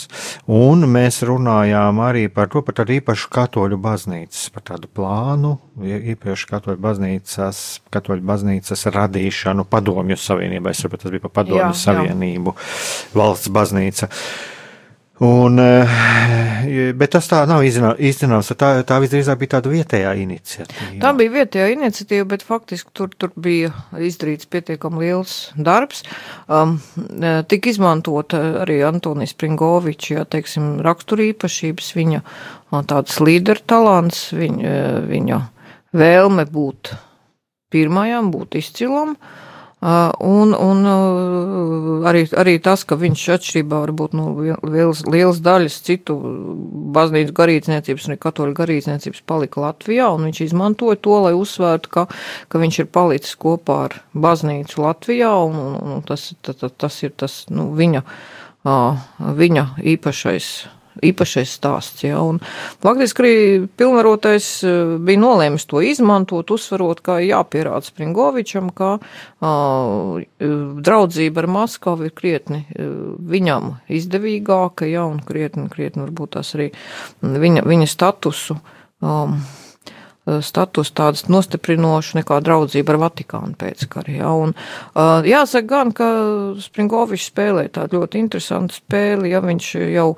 Un 0.50 0.88
mēs 0.90 1.22
runājām 1.30 2.02
arī 2.04 2.28
par 2.34 2.50
to, 2.52 2.64
par 2.66 2.80
tādu 2.82 2.98
īpašu 2.98 3.32
katoļu 3.36 3.80
baznīcas, 3.82 4.50
par 4.56 4.66
tādu 4.74 4.92
plānu, 4.92 5.56
īpaši 6.16 6.52
katoļu 6.54 6.82
baznīcas, 6.84 7.64
katoļu 7.94 8.26
baznīcas 8.34 8.88
radīšanu 8.96 9.68
padomju 9.70 10.18
savienībai, 10.20 10.74
es 10.74 10.86
saprotu, 10.86 11.06
tas 11.06 11.16
bija 11.16 11.28
pa 11.28 11.36
padomju 11.42 11.68
jā, 11.70 11.74
savienību, 11.86 12.56
jā. 12.56 13.20
valsts 13.20 13.54
baznīca. 13.54 14.10
Uh, 14.10 14.59
Un, 15.20 15.60
eh, 15.60 16.94
bet 16.96 17.12
tas 17.12 17.26
tā 17.28 17.42
nav 17.50 17.66
īstenībā. 17.66 18.40
Tā, 18.56 18.70
tā 18.88 19.00
visdrīzāk 19.04 19.42
bija 19.42 19.52
tāda 19.58 19.72
vietējā 19.74 20.14
iniciatīva. 20.22 21.00
Tā 21.02 21.12
bija 21.18 21.34
vietējā 21.34 21.66
iniciatīva, 21.74 22.28
bet 22.32 22.46
faktiski 22.48 22.94
tur, 22.96 23.12
tur 23.20 23.34
bija 23.36 23.74
izdarīts 24.00 24.48
pietiekami 24.48 25.04
liels 25.04 25.34
darbs. 25.60 26.06
Um, 26.48 26.78
eh, 27.20 27.42
Tik 27.50 27.68
izmantot 27.68 28.32
arī 28.38 28.80
Antonijas 28.88 29.36
Pringoviča, 29.36 30.22
ja 30.22 30.24
teiksim, 30.24 30.80
raksturīpašības, 30.88 31.92
viņa 32.00 32.24
tāds 32.88 33.20
līderu 33.20 33.66
talants, 33.68 34.30
viņa, 34.32 34.74
viņa 35.10 35.44
vēlme 36.00 36.48
būt 36.48 36.96
pirmajam, 37.74 38.32
būt 38.32 38.56
izcilam. 38.62 39.18
Uh, 39.20 39.49
un, 39.80 40.52
un 40.52 40.88
arī, 42.10 42.26
arī 42.36 42.58
tas, 42.60 42.82
ka 42.84 42.98
viņš 43.00 43.22
atšķirībā 43.36 43.78
varbūt 43.86 44.16
no 44.18 44.26
nu, 44.36 44.56
lielas, 44.68 45.06
lielas 45.08 45.40
daļas 45.44 45.78
citu 45.88 46.18
baznīcu 46.96 47.36
garīdzniecības 47.38 48.10
un 48.10 48.20
katoļu 48.20 48.58
garīdzniecības 48.58 49.24
palika 49.30 49.64
Latvijā, 49.64 50.10
un 50.12 50.28
viņš 50.28 50.42
izmantoja 50.50 51.00
to, 51.00 51.16
lai 51.24 51.32
uzsvērtu, 51.38 51.94
ka, 51.96 52.08
ka 52.52 52.60
viņš 52.60 52.82
ir 52.84 52.90
palicis 52.92 53.40
kopā 53.40 53.78
ar 53.86 53.96
baznīcu 54.12 54.84
Latvijā, 54.84 55.32
un, 55.48 55.62
un, 55.70 55.96
un 55.96 56.04
tas, 56.04 56.34
tas, 56.44 56.60
tas 56.76 57.00
ir 57.08 57.16
tas, 57.16 57.46
nu, 57.48 57.70
viņa, 57.80 58.04
viņa 59.40 59.66
īpašais 59.96 60.52
īpašais 61.06 61.54
stāsts. 61.60 62.04
Ja, 62.06 62.22
un 62.26 62.40
faktiski 62.84 63.24
arī 63.24 63.36
pilnvarotais 63.80 64.48
eh, 64.68 64.96
bija 65.06 65.22
nolēmis 65.22 65.68
to 65.70 65.84
izmantot, 65.86 66.52
uzsverot, 66.56 67.04
ka 67.06 67.20
jāpierāda 67.24 67.88
Springovičam, 67.90 68.70
ka 68.76 68.96
uh, 69.00 70.20
draudzība 70.90 71.44
ar 71.44 71.48
Maskavu 71.52 72.10
ir 72.10 72.14
krietni 72.16 72.64
uh, 72.66 73.16
viņam 73.32 73.72
izdevīgāka, 74.00 74.88
ja, 74.90 75.06
un 75.10 75.22
krietni, 75.26 75.70
krietni 75.72 76.06
varbūt 76.06 76.36
tās 76.38 76.54
arī 76.58 76.70
viņa, 77.22 77.66
viņa 77.68 77.90
statusu. 77.90 78.60
Um, 79.00 79.40
status 80.46 80.92
tādas 80.96 81.26
nostiprinošas 81.32 82.18
nekā 82.20 82.40
draudzība 82.46 82.96
ar 82.96 83.02
Vatikānu 83.06 83.58
pēckara. 83.60 84.14
Ja? 84.14 84.32
Un, 84.38 84.56
uh, 84.56 85.28
jāsaka 85.28 85.68
gan, 85.70 85.94
ka 85.96 86.10
Springovičs 86.64 87.30
spēlē 87.32 87.68
tādu 87.76 88.00
ļoti 88.00 88.24
interesantu 88.24 88.80
spēli, 88.80 89.34
ja 89.34 89.44
viņš 89.46 89.70
jau 89.94 90.10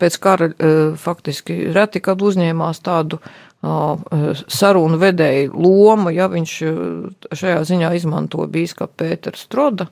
pēc 0.00 0.18
kara 0.22 0.50
uh, 0.52 0.82
faktiski 1.00 1.64
reti, 1.74 2.02
kad 2.04 2.22
uzņēmās 2.22 2.84
tādu 2.84 3.22
sarunu 3.62 4.96
vedēju 4.98 5.52
lomu, 5.54 6.10
ja 6.10 6.26
viņš 6.26 6.54
šajā 7.38 7.60
ziņā 7.68 7.92
izmanto 7.94 8.42
bīskapa 8.50 9.04
Pētera 9.04 9.38
Stroda 9.38 9.86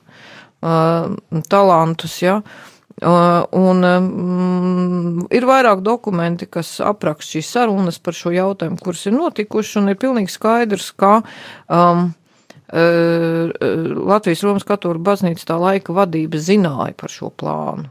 talantus, 1.47 2.17
ja, 2.19 2.41
Uh, 2.41 2.70
un 2.99 3.85
um, 3.87 5.21
ir 5.33 5.45
vairāk 5.47 5.83
dokumenti, 5.85 6.47
kas 6.51 6.79
apraksta 6.83 7.37
šīs 7.37 7.51
sarunas 7.55 7.99
par 8.03 8.17
šo 8.17 8.33
jautājumu, 8.35 8.79
kuras 8.81 9.05
ir 9.07 9.15
notikušas, 9.15 9.79
un 9.81 9.93
ir 9.93 9.99
pilnīgi 10.01 10.33
skaidrs, 10.33 10.91
ka 10.99 11.21
um, 11.21 12.11
uh, 12.73 13.53
Latvijas 14.11 14.43
Romas 14.45 14.67
katoļu 14.67 15.01
baznīca 15.07 15.47
tā 15.53 15.57
laika 15.61 15.95
vadība 15.95 16.41
zināja 16.41 16.93
par 16.99 17.13
šo 17.13 17.31
plānu. 17.31 17.89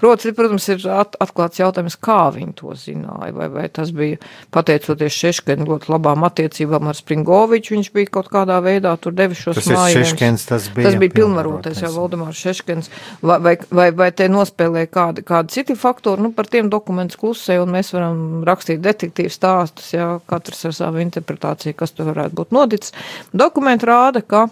Protams, 0.00 0.36
protams, 0.36 0.68
ir 0.72 0.84
at, 0.92 1.16
atklāts 1.22 1.60
jautājums, 1.60 1.96
kā 2.00 2.20
viņi 2.34 2.54
to 2.58 2.74
zināja. 2.78 3.32
Vai, 3.36 3.48
vai 3.52 3.66
tas 3.72 3.92
bija 3.94 4.18
pateicoties 4.54 5.16
Šeškena 5.22 5.66
ļoti 5.68 5.90
labām 5.92 6.26
attiecībām 6.28 6.90
ar 6.90 6.98
Springoviču, 6.98 7.76
viņš 7.76 7.90
bija 7.94 8.12
kaut 8.18 8.30
kādā 8.32 8.58
veidā 8.64 8.94
tur 9.00 9.14
devis 9.16 9.42
šos 9.42 9.60
mājiņus. 9.68 10.46
Tas 10.48 10.68
bija, 10.72 10.86
tas 10.88 10.98
bija 11.00 11.16
pilnvarotais, 11.16 11.82
jau 11.84 11.92
Valdemārs 11.96 12.40
Šeškens, 12.40 12.90
vai, 13.22 13.38
vai, 13.44 13.54
vai, 13.70 13.88
vai 14.02 14.10
te 14.16 14.28
nospēlē 14.32 14.86
kādi, 14.92 15.24
kādi 15.26 15.56
citi 15.58 15.76
faktori, 15.78 16.24
nu 16.24 16.32
par 16.36 16.48
tiem 16.50 16.70
dokumentus 16.72 17.20
klusē, 17.20 17.58
un 17.62 17.74
mēs 17.76 17.92
varam 17.96 18.42
rakstīt 18.48 18.82
detektīvu 18.84 19.32
stāstus, 19.32 19.92
jā, 19.96 20.08
katrs 20.30 20.66
ar 20.68 20.76
savu 20.76 21.02
interpretāciju, 21.04 21.76
kas 21.78 21.94
tur 21.96 22.12
varētu 22.12 22.38
būt 22.40 22.56
nodicis. 22.56 22.96
Dokumenti 23.32 23.88
rāda, 23.88 24.24
ka 24.24 24.46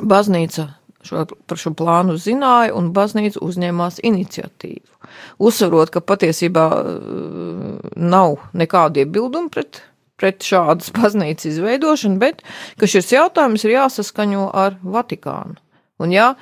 baznīca 0.00 0.68
šo, 1.06 1.24
par 1.46 1.60
šo 1.60 1.72
plānu 1.76 2.16
zināja, 2.20 2.74
un 2.78 2.92
baznīca 2.96 3.42
uzņēmās 3.42 4.00
iniciatīvu. 4.06 5.10
Uzsverot, 5.42 5.92
ka 5.92 6.02
patiesībā 6.04 6.66
uh, 6.78 7.90
nav 7.96 8.38
nekādu 8.58 9.02
iebildumu 9.04 9.52
pret, 9.52 9.82
pret 10.20 10.46
šādas 10.46 10.92
baznīcas 10.98 11.52
izveidošanu, 11.54 12.20
bet 12.22 12.42
ka 12.80 12.88
šis 12.90 13.12
jautājums 13.16 13.66
ir 13.66 13.76
jāsaskaņo 13.76 14.48
ar 14.64 14.80
Vatikānu. 14.82 15.58
Un 16.02 16.14
jā, 16.14 16.32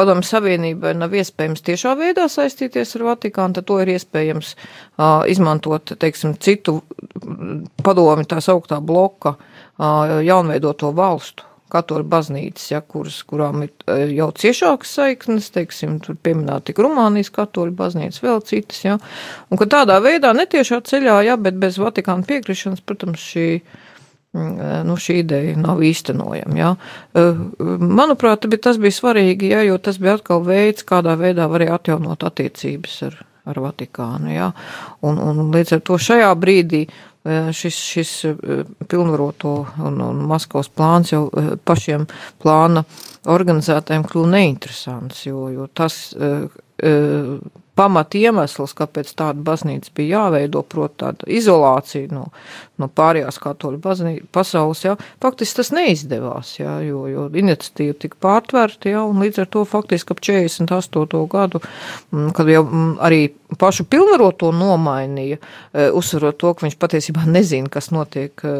Padomju 0.00 0.24
Savienībai 0.24 0.94
nav 0.96 1.12
iespējams 1.12 1.60
tiešā 1.66 1.90
veidā 1.98 2.24
saistīties 2.32 2.94
ar 2.96 3.02
Vatikānu, 3.10 3.58
tad 3.58 3.66
to 3.68 3.76
ir 3.82 3.90
iespējams 3.92 4.54
uh, 4.56 5.26
izmantot, 5.28 5.92
teiksim, 6.00 6.38
citu 6.40 6.78
padomi 7.84 8.24
tā 8.28 8.40
sauktā 8.40 8.78
bloka 8.80 9.34
uh, 9.36 10.20
jaunveidoto 10.24 10.94
valstu 10.96 11.49
katoļu 11.70 12.06
baznīcas, 12.10 12.70
ja, 12.72 12.80
kuras, 12.82 13.20
kurām 13.28 13.64
ir 13.66 13.70
e, 13.86 14.10
jau 14.16 14.30
ciešākas 14.36 14.94
saiknes, 14.98 15.50
teiksim, 15.54 15.98
tur 16.04 16.18
pieminēt 16.20 16.68
tik 16.68 16.80
Rumānijas 16.82 17.32
katoļu 17.34 17.74
baznīcas, 17.78 18.22
vēl 18.24 18.42
citas, 18.46 18.82
ja, 18.84 18.98
un 19.50 19.60
ka 19.60 19.68
tādā 19.70 20.00
veidā 20.04 20.32
netiešā 20.36 20.82
ceļā, 20.90 21.20
ja, 21.28 21.38
bet 21.40 21.58
bez 21.60 21.78
Vatikāna 21.80 22.26
piekrišanas, 22.28 22.82
protams, 22.86 23.22
šī, 23.32 23.46
mm, 24.36 24.52
e, 24.52 24.70
nu, 24.88 24.98
šī 25.00 25.20
ideja 25.24 25.56
nav 25.60 25.82
īstenojama, 25.86 26.58
ja. 26.58 26.74
E, 27.14 27.26
manuprāt, 27.80 28.48
tas 28.62 28.80
bija 28.82 28.98
svarīgi, 29.00 29.52
ja, 29.54 29.64
jo 29.66 29.80
tas 29.82 30.00
bija 30.02 30.18
atkal 30.20 30.44
veids, 30.46 30.86
kādā 30.88 31.16
veidā 31.20 31.50
varēja 31.50 31.80
atjaunot 31.80 32.26
attiecības 32.30 32.96
ar, 33.10 33.20
ar 33.50 33.62
Vatikānu, 33.68 34.34
ja, 34.34 34.50
un, 35.06 35.22
un 35.22 35.54
līdz 35.54 35.78
ar 35.78 35.86
to 35.86 36.00
šajā 36.00 36.34
brīdī 36.38 36.84
šis, 37.24 37.76
šis 37.76 38.12
pilnvaroto 38.88 39.54
un, 39.84 40.00
un 40.00 40.22
Maskavas 40.30 40.70
plāns 40.72 41.12
jau 41.12 41.26
pašiem 41.68 42.06
plāna 42.40 42.84
organizētājiem 43.28 44.06
kļūst 44.08 44.32
neinteresants, 44.34 45.26
jo, 45.28 45.48
jo 45.52 45.66
tas 45.76 45.98
pamat 47.80 48.14
iemesls, 48.18 48.74
kāpēc 48.76 49.14
tāda 49.16 49.40
baznīca 49.44 49.92
bija 49.96 50.20
jāveido, 50.20 50.60
proti 50.68 51.00
tāda 51.00 51.28
izolācija 51.32 52.10
no, 52.12 52.26
no 52.80 52.88
pārējās 52.92 53.40
katoļu 53.40 53.80
pasaules, 54.34 54.84
jā, 54.84 54.96
faktiski 55.22 55.60
tas 55.60 55.72
neizdevās, 55.72 56.54
jā, 56.60 56.76
jo, 56.84 57.06
jo 57.08 57.26
iniciatīva 57.40 57.96
tika 58.04 58.20
pārtverta, 58.26 58.92
jā, 58.92 59.04
un 59.08 59.22
līdz 59.24 59.44
ar 59.44 59.50
to 59.56 59.64
faktiski 59.68 60.12
ap 60.12 60.20
48. 60.26 61.22
gadu, 61.32 61.62
mm, 62.12 62.32
kad 62.36 62.52
jau 62.52 62.64
mm, 62.66 62.90
arī 63.06 63.22
pašu 63.60 63.86
pilnvaroto 63.90 64.52
nomainīja, 64.54 65.40
e, 65.72 65.88
uzsverot 65.96 66.38
to, 66.40 66.52
ka 66.54 66.66
viņš 66.66 66.76
patiesībā 66.80 67.24
nezina, 67.30 67.70
kas 67.72 67.90
notiek 67.94 68.44
e, 68.44 68.54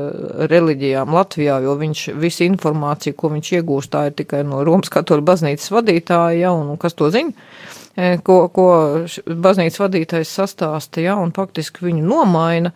reliģijām 0.50 1.12
Latvijā, 1.14 1.60
jo 1.64 1.76
viņš 1.80 2.06
visu 2.20 2.46
informāciju, 2.48 3.18
ko 3.20 3.32
viņš 3.36 3.52
iegūst, 3.60 3.92
tā 3.92 4.08
ir 4.08 4.16
tikai 4.18 4.42
no 4.48 4.64
Romas 4.66 4.92
katoļu 4.92 5.26
baznīcas 5.28 5.70
vadītāja, 5.76 6.40
jā, 6.46 6.54
un, 6.56 6.72
un 6.74 6.80
kas 6.80 6.96
to 6.98 7.12
zina? 7.12 7.36
E, 7.98 8.18
ko, 8.22 8.44
ko 8.54 8.66
baznīcas 9.26 9.80
vadītājs 9.82 10.34
sastāsta, 10.38 11.02
ja, 11.02 11.16
un 11.18 11.32
faktiski 11.34 11.88
viņu 11.88 12.04
nomaina. 12.06 12.72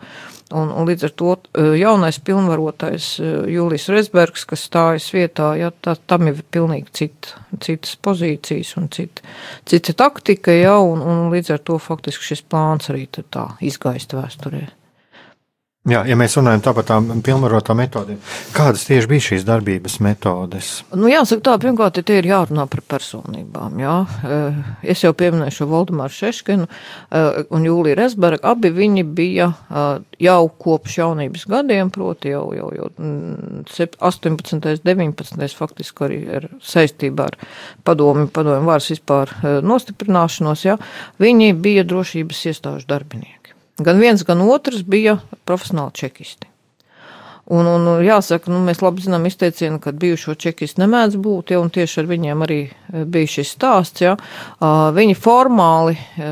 Un, 0.53 0.69
un 0.69 0.85
līdz 0.85 1.07
ar 1.07 1.13
to 1.17 1.31
e, 1.33 1.63
jaunais 1.79 2.19
pilnvarotais 2.21 3.07
e, 3.17 3.29
Jūlijs 3.55 3.87
Resbergs, 3.89 4.43
kas 4.45 4.67
stājas 4.67 5.07
vietā, 5.15 5.53
ja, 5.57 5.71
tā, 5.73 5.95
tam 6.05 6.29
ir 6.29 6.43
pilnīgi 6.53 6.93
cita, 6.99 7.41
citas 7.63 7.95
pozīcijas 7.97 8.75
un 8.77 8.91
cita, 8.93 9.25
cita 9.65 9.95
taktika, 10.05 10.53
ja, 10.53 10.77
un, 10.77 11.01
un 11.01 11.27
līdz 11.33 11.55
ar 11.55 11.65
to 11.65 11.79
faktiski 11.81 12.29
šis 12.33 12.45
plāns 12.45 12.93
arī 12.93 13.07
tā 13.09 13.49
izgaist 13.65 14.13
vēsturē. 14.13 14.67
Jā, 15.85 15.99
ja 16.09 16.15
mēs 16.17 16.33
runājam 16.33 16.63
par 16.65 16.81
tādām 16.81 17.19
pilnvarotām 17.21 17.77
metodēm, 17.77 18.17
kādas 18.55 18.87
tieši 18.87 19.09
bija 19.11 19.21
šīs 19.27 19.43
darbības 19.45 19.99
metodes? 20.01 20.69
Nu, 20.97 21.05
jāsaka, 21.11 21.43
tā 21.45 21.53
pirmkārt, 21.61 21.99
tie 22.01 22.15
ir 22.23 22.29
jārunā 22.31 22.65
par 22.71 22.81
personībām. 22.89 23.77
Jā. 23.83 23.97
Eh, 24.25 24.57
es 24.95 25.03
jau 25.05 25.11
pieminēju 25.13 25.53
šo 25.59 25.67
Valdemāru 25.69 26.15
Šeškinu 26.15 26.65
eh, 26.65 27.37
un 27.53 27.69
Jūliju 27.69 27.99
Resbergu. 28.01 28.41
Abi 28.49 28.73
viņi 28.73 29.05
bija 29.05 29.51
eh, 29.53 30.01
jau 30.25 30.39
kopš 30.65 30.97
jaunības 31.03 31.45
gadiem, 31.53 31.93
proti 31.93 32.33
jau, 32.33 32.47
jau, 32.57 32.73
jau 32.73 32.89
18. 34.09 34.81
19. 34.89 35.47
faktiski 35.61 36.09
arī 36.09 36.21
ar 36.41 36.49
saistībā 36.65 37.29
ar 37.29 37.41
padomi, 37.85 38.25
padomi 38.33 38.65
vārds 38.65 38.89
vispār 38.95 39.37
nostiprināšanos, 39.61 40.65
jā. 40.65 40.81
viņi 41.21 41.53
bija 41.61 41.85
drošības 41.85 42.47
iestāžu 42.49 42.89
darbinieki. 42.89 43.44
Gan 43.83 43.99
viens, 43.99 44.23
gan 44.23 44.43
otrs 44.45 44.85
bija 44.87 45.17
profesionāli 45.43 45.97
čekisti. 45.99 46.47
Un, 47.45 47.67
un 47.69 47.99
jāsaka, 48.01 48.49
nu, 48.49 48.57
mēs 48.65 48.79
labi 48.81 49.03
zinām 49.03 49.27
izteicienu, 49.29 49.77
ka 49.83 49.91
bijušo 49.93 50.33
čekistu 50.41 50.81
nemēdz 50.81 51.19
būt, 51.21 51.51
ja, 51.53 51.59
un 51.61 51.69
tieši 51.69 51.99
ar 52.01 52.07
viņiem 52.09 52.41
arī 52.41 52.57
e, 52.65 53.03
bija 53.05 53.29
šis 53.35 53.51
stāsts, 53.53 54.01
ja. 54.01 54.15
Viņi 54.95 55.13
formāli 55.19 55.93
e, 55.93 56.31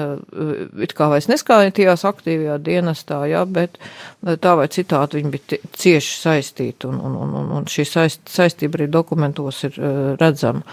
it 0.88 0.96
kā 0.98 1.12
vairs 1.12 1.30
neskaitījās 1.30 2.08
aktīvajā 2.10 2.58
dienestā, 2.66 3.20
ja, 3.30 3.44
bet 3.46 3.78
tā 4.24 4.56
vai 4.58 4.66
citādi 4.74 5.20
viņi 5.20 5.34
bija 5.36 5.62
cieši 5.84 6.18
saistīti, 6.24 6.90
un, 6.90 6.98
un, 6.98 7.20
un, 7.44 7.52
un 7.60 7.70
šī 7.70 7.86
saist, 7.92 8.26
saistība 8.34 8.82
arī 8.82 8.90
dokumentos 8.90 9.62
ir 9.70 9.78
redzama. 10.18 10.66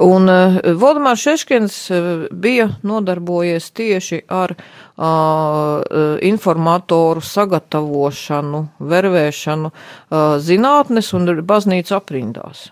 Un 0.00 0.28
uh, 0.32 0.56
Valdemārs 0.80 1.20
Šeškins 1.20 1.74
uh, 1.92 2.24
bija 2.32 2.70
nodarbojies 2.86 3.68
tieši 3.76 4.22
ar 4.32 4.54
uh, 4.56 5.82
informatoru 6.24 7.20
sagatavošanu, 7.24 8.60
vervēšanu 8.80 9.70
zinātnes 10.44 11.12
un 11.16 11.32
baznīcu 11.46 11.96
aprindās. 11.96 12.70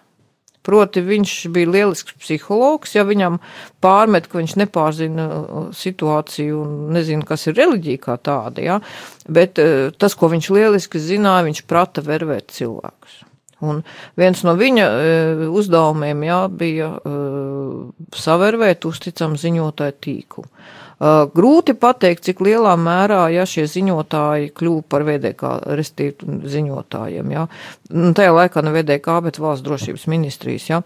Proti, 0.65 1.01
viņš 1.05 1.35
bija 1.53 1.71
lielisks 1.73 2.17
psihologs, 2.21 2.93
ja 2.97 3.05
viņam 3.09 3.39
pārmet, 3.85 4.29
ka 4.29 4.41
viņš 4.41 4.57
nepārzina 4.61 5.29
situāciju 5.77 6.59
un 6.61 6.75
nezina, 6.97 7.25
kas 7.29 7.49
ir 7.49 7.57
reliģija 7.57 8.03
kā 8.05 8.19
tāda, 8.21 8.65
ja? 8.65 8.77
bet 9.25 9.57
tas, 9.97 10.19
ko 10.19 10.29
viņš 10.35 10.51
lieliski 10.53 11.01
zināja, 11.01 11.47
viņš 11.49 11.65
prata 11.71 12.05
vervēt 12.05 12.53
cilvēkus. 12.59 13.23
Un 13.65 13.81
viens 14.19 14.43
no 14.47 14.55
viņa 14.59 14.89
uh, 14.89 15.47
uzdevumiem 15.59 16.27
jā, 16.29 16.43
bija 16.61 16.93
uh, 16.99 17.89
savērvēt 18.15 18.87
uzticam 18.87 19.35
ziņotāju 19.41 19.97
tīklu. 20.05 20.45
Uh, 20.47 21.27
grūti 21.35 21.75
pateikt, 21.79 22.25
cik 22.27 22.43
lielā 22.43 22.75
mērā 22.79 23.25
ja, 23.35 23.47
šie 23.47 23.69
ziņotāji 23.71 24.53
kļuva 24.59 24.83
par 24.91 25.07
VDK, 25.07 25.53
restīvu 25.79 26.41
ziņotājiem. 26.51 27.31
Ja. 27.35 27.47
Tajā 27.89 28.35
laikā 28.35 28.65
ne 28.67 28.75
VDK, 28.75 29.21
bet 29.27 29.39
valsts 29.43 29.67
drošības 29.67 30.09
ministrijas. 30.11 30.67
Ja. 30.71 30.83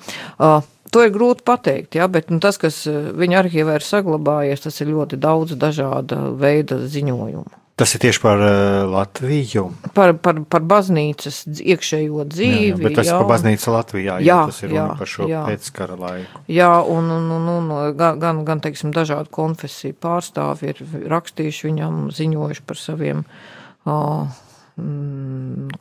To 0.93 1.01
ir 1.01 1.15
grūti 1.15 1.45
pateikt, 1.49 1.97
ja, 1.97 2.09
bet 2.13 2.29
nu, 2.29 2.37
tas, 2.45 2.61
kas 2.61 2.85
viņa 2.85 3.41
arhīvā 3.41 3.79
ir 3.79 3.87
saglabājies, 3.87 4.67
tas 4.67 4.77
ir 4.85 4.93
ļoti 4.93 5.17
daudz 5.21 5.57
dažāda 5.57 6.21
veida 6.37 6.77
ziņojumu. 6.85 7.62
Tas 7.77 7.95
ir 7.97 8.03
tieši 8.05 8.21
par 8.21 8.43
uh, 8.43 8.85
Latviju. 8.93 9.65
Par, 9.97 10.13
par, 10.21 10.43
par 10.45 10.65
baznīcas 10.69 11.43
iekšējo 11.57 12.27
dzīvi. 12.29 12.69
Jā, 12.69 12.77
jā, 12.77 12.81
bet 12.83 12.99
tas 13.01 13.09
jā. 13.09 13.17
par 13.17 13.31
baznīcu 13.31 13.73
Latvijā, 13.73 14.19
jā, 14.21 14.39
tas 14.51 14.61
ir 14.67 14.75
jā, 14.77 14.85
par 14.99 15.09
šo 15.09 15.29
jā. 15.31 15.41
pēckara 15.49 15.97
laiku. 15.97 16.43
Jā, 16.53 16.71
un, 16.85 17.09
un, 17.17 17.33
un, 17.39 17.49
un 17.55 17.73
gan, 17.97 18.21
gan, 18.21 18.45
gan, 18.49 18.61
teiksim, 18.65 18.93
dažādu 18.93 19.33
konfesiju 19.33 19.97
pārstāvi 20.05 20.75
ir 20.75 20.85
rakstījuši 21.15 21.71
viņam, 21.71 21.99
ziņojuši 22.13 22.67
par 22.69 22.81
saviem 22.83 23.25
uh, 23.25 24.29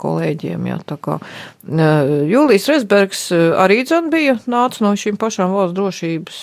kolēģiem. 0.01 0.71
Jā, 0.71 0.79
tā 0.87 0.97
kā 0.99 1.19
Jūlijas 1.67 2.71
Resbergs 2.71 3.27
arī 3.35 3.83
dzan 3.83 4.09
bija 4.11 4.39
nāca 4.51 4.83
no 4.83 4.95
šīm 4.99 5.19
pašām 5.19 5.53
valsts 5.55 5.77
drošības 5.77 6.41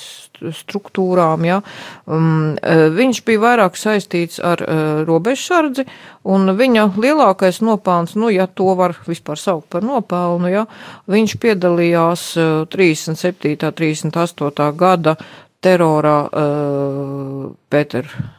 struktūrām. 0.54 1.44
Ja. 1.48 1.58
Um, 2.06 2.56
e, 2.62 2.88
viņš 2.94 3.22
bija 3.26 3.42
vairāk 3.42 3.78
saistīts 3.78 4.38
ar 4.44 4.62
uh, 4.64 5.02
robežsardzi, 5.08 5.84
un 6.28 6.54
viņa 6.58 6.88
lielākais 6.96 7.60
nopelns, 7.64 8.14
nu, 8.18 8.30
ja 8.32 8.46
to 8.46 8.72
var 8.78 8.96
vispār 9.08 9.40
saukt 9.40 9.68
par 9.72 9.86
nopelnu, 9.86 10.50
ja, 10.52 10.64
viņš 11.10 11.36
piedalījās 11.42 12.30
uh, 12.38 12.64
37. 12.70 13.58
38. 13.58 14.72
gada 14.78 15.18
terorā 15.64 16.18
uh, 16.28 17.46
Pēter. 17.70 18.37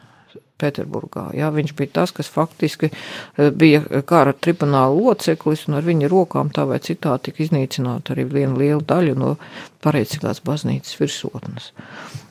Pēterburgā. 0.60 1.30
Jā, 1.38 1.50
viņš 1.54 1.74
bija 1.78 1.94
tas, 2.00 2.14
kas 2.16 2.30
faktiski 2.30 2.92
bija 3.36 4.02
kara 4.08 4.34
tribunāla 4.36 4.94
loceklis, 4.94 5.66
un 5.68 5.80
ar 5.80 5.86
viņa 5.86 6.10
rokām 6.12 6.52
tā 6.54 6.66
vai 6.68 6.80
citā 6.84 7.16
tika 7.22 7.44
iznīcināta 7.44 8.14
arī 8.14 8.26
viena 8.30 8.56
liela 8.60 8.82
daļa 8.86 9.18
no 9.18 9.36
pareizcīgās 9.84 10.42
baznīcas 10.46 10.98
virsotnes. 11.00 11.72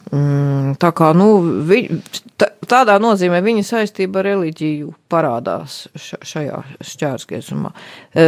Mm, 0.09 0.73
tā 0.81 0.89
kā, 0.97 1.11
nu, 1.13 1.27
vi, 1.69 1.83
tādā 2.69 2.95
nozīmē 3.01 3.43
viņa 3.45 3.65
saistība 3.67 4.23
ar 4.23 4.29
reliģiju 4.31 4.89
parādās 5.11 5.83
šajā 5.97 6.63
šķērsgriezumā. 6.81 7.69
E, 8.13 8.25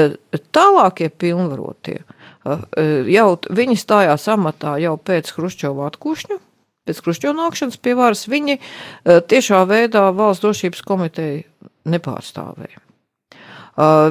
tālākie 0.54 1.10
pilnvarotie, 1.10 1.98
e, 2.04 2.06
e, 2.54 2.86
jau 3.16 3.28
viņi 3.50 3.80
stājās 3.82 4.28
amatā 4.30 4.76
jau 4.84 4.94
pēc 5.02 5.34
Hruščova 5.38 5.90
atkušņu, 5.90 6.38
pēc 6.88 7.02
Hruščova 7.06 7.38
nākšanas 7.38 7.80
pie 7.82 7.96
varas, 7.98 8.28
viņi 8.32 8.58
tiešā 9.06 9.64
veidā 9.70 10.08
valsts 10.16 10.46
drošības 10.46 10.86
komiteju 10.88 11.44
nepārstāvēja. 11.92 12.82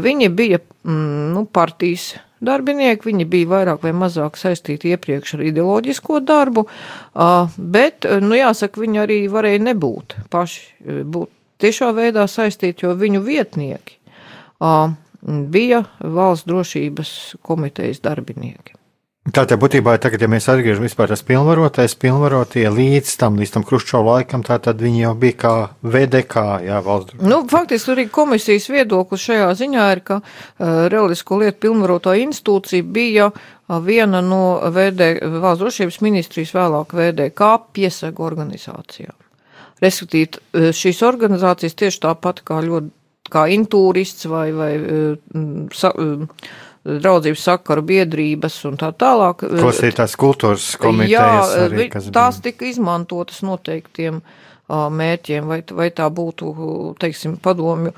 Viņi 0.04 0.28
bija, 0.35 0.59
mm, 0.85 1.33
nu, 1.35 1.44
partijas 1.44 2.14
darbinieki, 2.40 3.11
viņi 3.11 3.26
bija 3.28 3.50
vairāk 3.50 3.85
vai 3.85 3.92
mazāk 3.92 4.38
saistīti 4.40 4.94
iepriekš 4.94 5.37
ar 5.37 5.44
ideoloģisko 5.50 6.22
darbu, 6.24 6.64
bet, 7.59 8.09
nu 8.24 8.38
jāsaka, 8.38 8.80
viņi 8.80 9.02
arī 9.02 9.20
varēja 9.30 9.61
nebūt 9.68 10.16
paši, 10.33 10.64
būt 11.04 11.30
tiešā 11.61 11.92
veidā 11.96 12.24
saistīti, 12.30 12.87
jo 12.87 12.96
viņu 12.96 13.20
vietnieki 13.26 13.98
bija 15.52 15.85
valsts 16.00 16.48
drošības 16.48 17.14
komitejas 17.44 18.00
darbinieki. 18.04 18.80
Tātad 19.28 19.61
būtībā 19.61 19.98
tagad, 20.00 20.22
ja 20.24 20.30
mēs 20.33 20.46
atgriežamies 20.48 20.94
vispār 20.94 21.11
tas 21.12 21.20
pilnvarotais, 21.28 21.92
pilnvarotie 22.00 22.62
līdz 22.72 23.11
tam, 23.20 23.35
līdz 23.37 23.50
tam 23.52 23.64
Kruščova 23.68 24.14
laikam, 24.14 24.40
tātad 24.40 24.78
viņi 24.80 25.02
jau 25.02 25.11
bija 25.20 25.35
kā 25.42 25.50
VDK, 25.85 26.44
jā, 26.64 26.78
valsts. 26.87 27.18
Nu, 27.20 27.42
faktiski 27.50 27.92
arī 27.92 28.06
komisijas 28.09 28.70
viedoklis 28.72 29.26
šajā 29.28 29.50
ziņā 29.61 29.85
ir, 29.92 30.00
ka 30.09 30.16
uh, 30.22 30.87
reliģisko 30.88 31.40
lietu 31.42 31.61
pilnvaroto 31.66 32.14
institūcija 32.16 32.87
bija 32.96 33.26
uh, 33.28 33.76
viena 33.85 34.22
no 34.24 34.40
VD, 34.72 35.11
valsts 35.37 35.66
drošības 35.66 36.00
ministrijas 36.06 36.54
vēlāk 36.56 36.96
VDK 36.96 37.50
piesaga 37.76 38.24
organizācijām. 38.24 39.18
Respektīvi, 39.85 40.40
uh, 40.40 40.70
šīs 40.80 41.04
organizācijas 41.04 41.76
tieši 41.85 42.02
tāpat 42.09 42.40
kā 42.48 42.64
ļoti, 42.64 42.88
kā 43.30 43.44
intūrists 43.52 44.33
vai, 44.33 44.48
vai 44.56 44.72
uh, 44.80 45.38
sa, 45.76 45.92
uh, 45.92 46.24
draudzības 46.85 47.43
sakaru 47.45 47.85
biedrības 47.87 48.61
un 48.71 48.79
tā 48.81 48.93
tālāk. 48.97 49.45
Klausītās 49.51 50.16
kultūras 50.21 50.73
komitejas. 50.81 51.12
Jā, 51.12 51.66
arī, 51.66 51.88
tās 51.93 52.40
bija. 52.40 52.47
tika 52.49 52.71
izmantotas 52.71 53.43
noteiktiem 53.47 54.23
mērķiem, 54.71 55.49
vai, 55.51 55.59
vai 55.75 55.88
tā 55.90 56.07
būtu, 56.14 56.53
teiksim, 57.03 57.35
padomju 57.43 57.90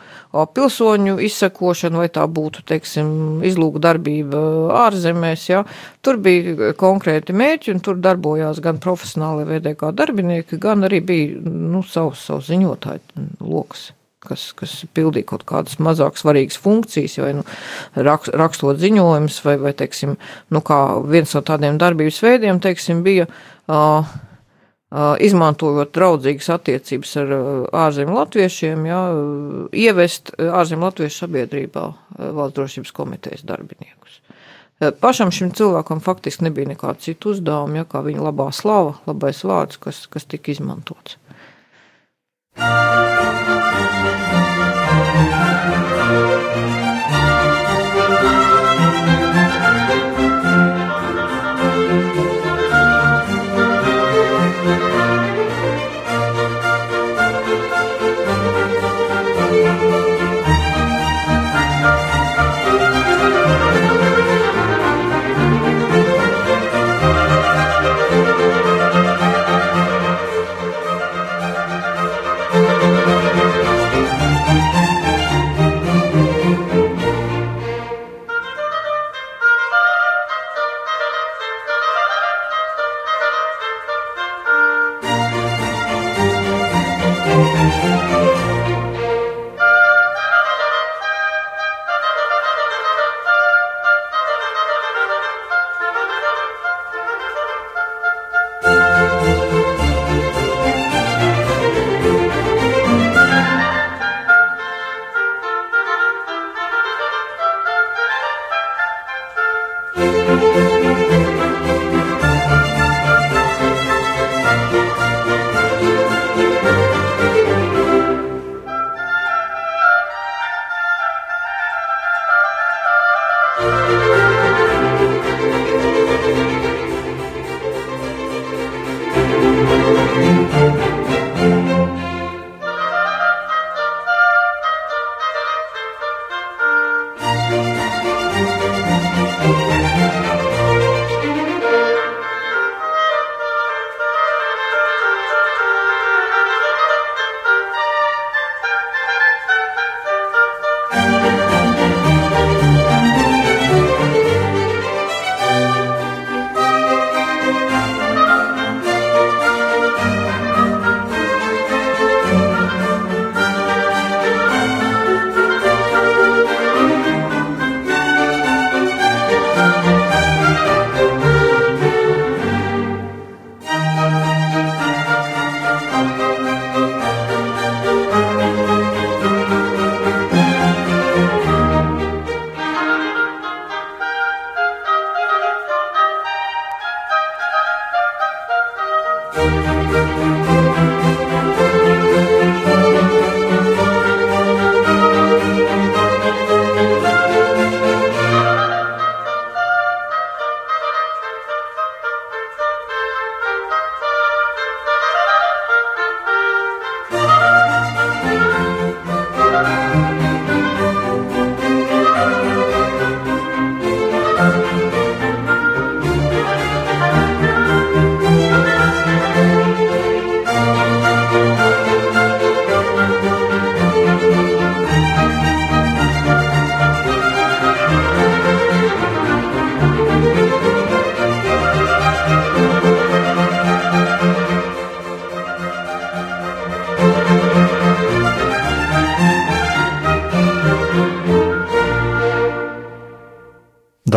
pilsoņu 0.56 1.18
izsakošana, 1.28 2.00
vai 2.00 2.08
tā 2.08 2.24
būtu, 2.24 2.64
teiksim, 2.64 3.12
izlūga 3.44 3.84
darbība 3.90 4.40
ārzemēs, 4.86 5.46
jā. 5.52 5.62
Tur 6.00 6.16
bija 6.24 6.72
konkrēti 6.80 7.36
mērķi, 7.36 7.76
un 7.76 7.84
tur 7.84 8.00
darbojās 8.00 8.64
gan 8.64 8.80
profesionāli 8.80 9.44
VDK 9.52 9.92
darbinieki, 10.00 10.60
gan 10.62 10.88
arī 10.88 11.04
bija, 11.04 11.42
nu, 11.44 11.84
savs, 11.84 12.24
savs 12.30 12.48
ziņotāju 12.48 13.28
loks 13.44 13.90
kas, 14.22 14.48
kas 14.58 14.74
pildīja 14.94 15.28
kaut 15.32 15.46
kādas 15.48 15.78
mazāk 15.82 16.18
svarīgas 16.20 16.60
funkcijas, 16.62 17.18
vai 17.22 17.32
nu, 17.40 17.46
rakst, 18.08 18.32
rakstot 18.38 18.80
ziņojumus, 18.82 19.40
vai, 19.46 19.56
vai 19.62 19.72
teiksim, 19.76 20.16
nu, 20.52 20.64
viens 21.10 21.34
no 21.36 21.42
tādiem 21.46 21.80
darbības 21.82 22.20
veidiem 22.24 22.60
teiksim, 22.62 23.02
bija 23.06 23.26
uh, 23.28 24.12
izmantojot 25.24 25.92
draudzīgas 25.96 26.50
attiecības 26.52 27.16
ar 27.22 27.34
ārzemju 27.86 28.16
latviešiem, 28.18 28.86
jā, 28.90 29.02
ievest 29.84 30.34
ārzemju 30.36 30.88
latviešu 30.88 31.24
sabiedrībā 31.24 31.86
valsts 32.18 32.58
drošības 32.58 32.92
komitejas 32.98 33.46
darbiniekus. 33.48 34.20
Pašam 35.00 35.30
šim 35.30 35.52
cilvēkam 35.54 36.02
faktiski 36.02 36.48
nebija 36.48 36.72
nekāda 36.72 36.98
cita 37.00 37.30
uzdevuma, 37.30 37.82
ja 37.82 37.88
kā 37.88 38.02
viņa 38.02 38.26
labā 38.26 38.50
slava, 38.52 38.96
labais 39.06 39.44
vārds, 39.46 39.78
kas, 39.80 40.04
kas 40.10 40.26
tika 40.26 40.52
izmantots. 40.52 41.16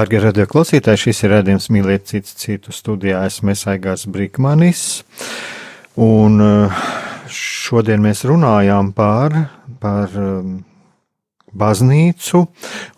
Darbie 0.05 0.19
radio 0.21 0.43
klausītāji, 0.45 0.99
šis 1.01 1.23
ir 1.23 1.31
redzējums 1.33 1.65
mīlēt 1.73 2.03
citu 2.11 2.35
citu 2.37 2.73
studijā. 2.75 3.23
Esmu 3.25 3.55
Aigās 3.71 4.03
Brīkmanis. 4.05 4.81
Un 5.97 6.37
eh, 6.45 6.75
šodien 7.33 8.03
mēs 8.05 8.21
runājām 8.29 8.91
par, 8.93 9.33
par 9.81 10.13
um, 10.13 10.59
baznīcu 11.55 12.43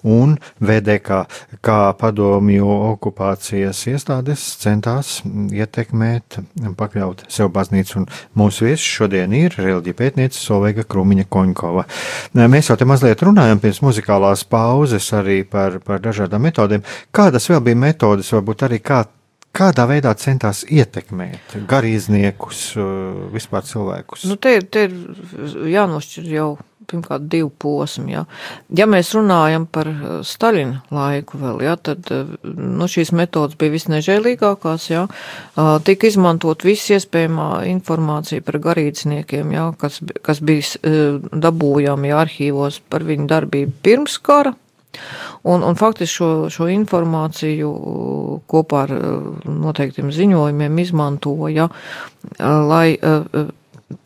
un 0.07 0.35
VDK, 0.63 1.23
kā 1.65 1.79
padomju 1.99 2.67
okupācijas 2.93 3.83
iestādes 3.91 4.43
centās 4.61 5.19
ietekmēt, 5.25 6.39
pakļaut 6.77 7.25
sev 7.31 7.51
baznīcu. 7.55 8.01
Un 8.01 8.07
mūsu 8.37 8.67
viesis 8.67 8.85
šodien 8.97 9.33
ir 9.37 9.57
reliģija 9.57 9.97
pētniece 9.97 10.41
Solveiga 10.41 10.85
Krumiņa 10.87 11.27
Koņkova. 11.33 11.85
Mēs 12.47 12.71
jau 12.71 12.79
te 12.79 12.87
mazliet 12.89 13.23
runājam 13.25 13.61
pirms 13.63 13.83
muzikālās 13.85 14.45
pauzes 14.49 15.11
arī 15.17 15.43
par, 15.47 15.79
par 15.85 16.01
dažādām 16.03 16.47
metodēm. 16.49 16.85
Kādas 17.15 17.49
vēl 17.51 17.63
bija 17.69 17.85
metodas, 17.87 18.33
varbūt 18.35 18.67
arī 18.67 18.81
kā 18.83 19.03
kādā 19.57 19.87
veidā 19.89 20.13
centās 20.19 20.63
ietekmēt 20.69 21.57
garīdzniekus, 21.69 22.63
vispār 23.33 23.65
cilvēkus? 23.67 24.27
Nu, 24.29 24.37
te, 24.41 24.59
te 24.61 24.87
ir 24.87 24.97
jānošķir 25.73 26.27
jau 26.35 26.49
pirmkārt 26.87 27.27
divu 27.31 27.49
posmu. 27.59 28.09
Ja. 28.11 28.23
ja 28.75 28.87
mēs 28.89 29.11
runājam 29.15 29.67
par 29.71 29.89
eh, 29.91 30.03
Staļina 30.27 30.83
laiku 30.93 31.39
vēl, 31.41 31.63
ja, 31.67 31.75
tad 31.79 32.11
eh, 32.13 32.29
nu, 32.43 32.87
šīs 32.91 33.13
metodas 33.17 33.57
bija 33.59 33.75
visnežēlīgākās. 33.75 34.89
Ja. 34.91 35.07
Tika 35.87 36.07
izmantot 36.09 36.63
viss 36.67 36.91
iespējamā 36.93 37.65
informācija 37.71 38.45
par 38.45 38.59
garīdzniekiem, 38.63 39.51
ja, 39.55 39.67
kas, 39.79 39.99
kas 40.25 40.41
bija 40.43 40.79
eh, 40.81 41.19
dabūjami 41.33 42.13
ja, 42.13 42.23
arhīvos 42.23 42.81
par 42.89 43.05
viņu 43.07 43.27
darbību 43.29 43.77
pirms 43.83 44.17
kara. 44.23 44.55
Un, 45.45 45.61
un 45.61 45.75
faktiski 45.77 46.15
šo, 46.15 46.29
šo 46.49 46.65
informāciju 46.73 47.69
kopā 48.49 48.79
ar 48.87 48.93
noteiktiem 49.45 50.09
ziņojumiem 50.15 50.79
izmantoja, 50.81 51.67
lai 52.39 52.97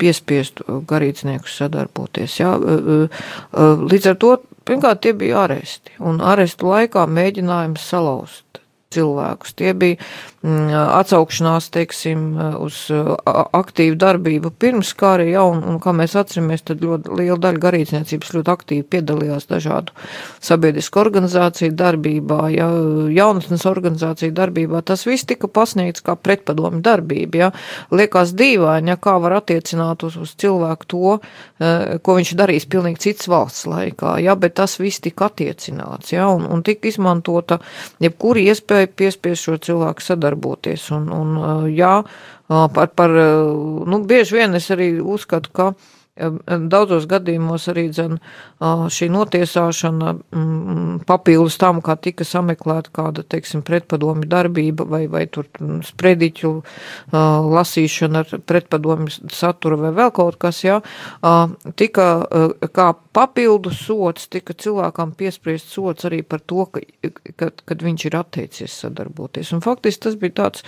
piespiestu 0.02 0.66
uh, 0.68 0.80
garīdzniekus 0.88 1.58
sadarboties. 1.62 2.40
Jā. 2.42 2.54
Uh, 2.58 3.08
uh, 3.08 3.84
līdz 3.92 4.12
ar 4.14 4.20
to, 4.22 4.36
pirmkārt, 4.68 5.04
tie 5.06 5.14
bija 5.18 5.46
aresti, 5.46 5.96
un 6.00 6.22
arestu 6.22 6.70
laikā 6.72 7.08
mēģinājums 7.10 7.88
salauzt 7.94 8.51
cilvēkus. 8.92 9.56
Tie 9.60 9.74
bija 9.78 9.98
mm, 10.44 10.70
atsaukšanās, 11.00 11.70
teiksim, 11.74 12.26
uz 12.62 12.84
aktīvu 12.92 13.98
darbību 14.02 14.54
pirms 14.62 14.94
kara, 14.98 15.26
ja, 15.28 15.44
un, 15.48 15.64
un 15.68 15.80
kā 15.84 15.94
mēs 15.96 16.16
atceramies, 16.20 16.66
tad 16.68 16.84
ļoti 16.86 17.16
liela 17.20 17.40
daļa 17.42 17.64
garīdzniecības 17.66 18.34
ļoti 18.38 18.54
aktīvi 18.56 18.88
piedalījās 18.96 19.48
dažādu 19.52 19.96
sabiedrisku 20.44 21.02
organizāciju 21.02 21.76
darbībā, 21.78 22.42
ja, 22.56 22.70
jaunatnes 23.16 23.66
organizāciju 23.70 24.36
darbībā. 24.38 24.84
Tas 24.88 25.06
viss 25.08 25.28
tika 25.30 25.50
pasniegts 25.52 26.04
kā 26.06 26.18
pretpadomi 26.20 26.84
darbība, 26.86 27.46
ja. 27.46 27.52
Liekas 27.94 28.36
dīvaini, 28.38 28.94
ja 28.94 29.00
kā 29.02 29.18
var 29.22 29.40
attiecināt 29.42 30.06
uz, 30.08 30.18
uz 30.20 30.36
cilvēku 30.42 30.90
to, 30.92 31.18
ko 32.02 32.16
viņš 32.18 32.34
darīs 32.40 32.66
pilnīgi 32.72 33.04
cits 33.06 33.30
valsts 33.32 33.68
laikā, 33.70 34.16
ja, 34.24 34.36
bet 34.40 34.56
tas 34.60 34.78
viss 34.82 35.02
tika 35.04 35.30
attiecināts, 35.30 36.14
ja, 36.14 36.28
un, 36.32 36.48
un 36.50 36.64
tika 36.66 36.90
izmantota 36.90 37.60
jebkura 38.02 38.42
iespēja 38.52 38.81
tikai 38.82 38.98
piespiest 38.98 39.48
šo 39.48 39.58
cilvēku 39.58 40.02
sadarboties. 40.02 40.90
Un, 40.92 41.10
un 41.14 41.70
jā, 41.72 42.02
par, 42.48 42.94
par, 42.96 43.10
nu, 43.88 44.04
bieži 44.06 44.40
vien 44.40 44.56
es 44.56 44.70
arī 44.72 44.94
uzskatu, 45.02 45.52
ka 45.54 45.74
Daudzos 46.12 47.06
gadījumos 47.08 47.70
arī 47.72 47.86
dzen, 47.90 48.18
šī 48.62 49.08
notiesāšana 49.14 50.12
mm, 50.12 50.98
papildus 51.08 51.56
tam, 51.58 51.80
kā 51.82 51.96
tika 51.96 52.28
sameklēta 52.28 52.92
kāda, 52.94 53.24
teiksim, 53.24 53.64
pretpadomi 53.66 54.28
darbība 54.30 54.86
vai, 54.92 55.06
vai 55.10 55.24
tur 55.32 55.48
sprediķu 55.88 56.52
lasīšana 57.16 58.26
ar 58.26 58.44
pretpadomi 58.44 59.08
satura 59.32 59.80
vai 59.86 59.94
vēl 60.02 60.12
kaut 60.20 60.36
kas, 60.42 60.60
jā, 60.68 60.82
tika 61.80 62.10
kā 62.76 62.92
papildus 63.16 63.82
sots, 63.86 64.28
tika 64.32 64.54
cilvēkam 64.54 65.16
piespriest 65.18 65.72
sots 65.74 66.08
arī 66.08 66.22
par 66.24 66.44
to, 66.48 66.66
ka, 66.72 66.84
kad, 67.40 67.64
kad 67.68 67.84
viņš 67.84 68.06
ir 68.08 68.20
atteicies 68.20 68.78
sadarboties. 68.86 69.52
Un 69.56 69.64
faktiski 69.66 70.08
tas 70.08 70.20
bija 70.22 70.38
tāds 70.44 70.64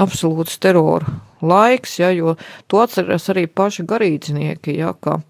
absolūts 0.00 0.58
terora 0.62 1.18
laiks, 1.44 1.98
ja, 2.00 2.10
jo 2.16 2.36
to 2.70 2.82
atceras 2.84 3.28
arī 3.32 3.46
paši 3.46 3.84
garīdznieki, 3.88 4.76
ja, 4.80 4.92
ka 5.00 5.18
uh, 5.20 5.24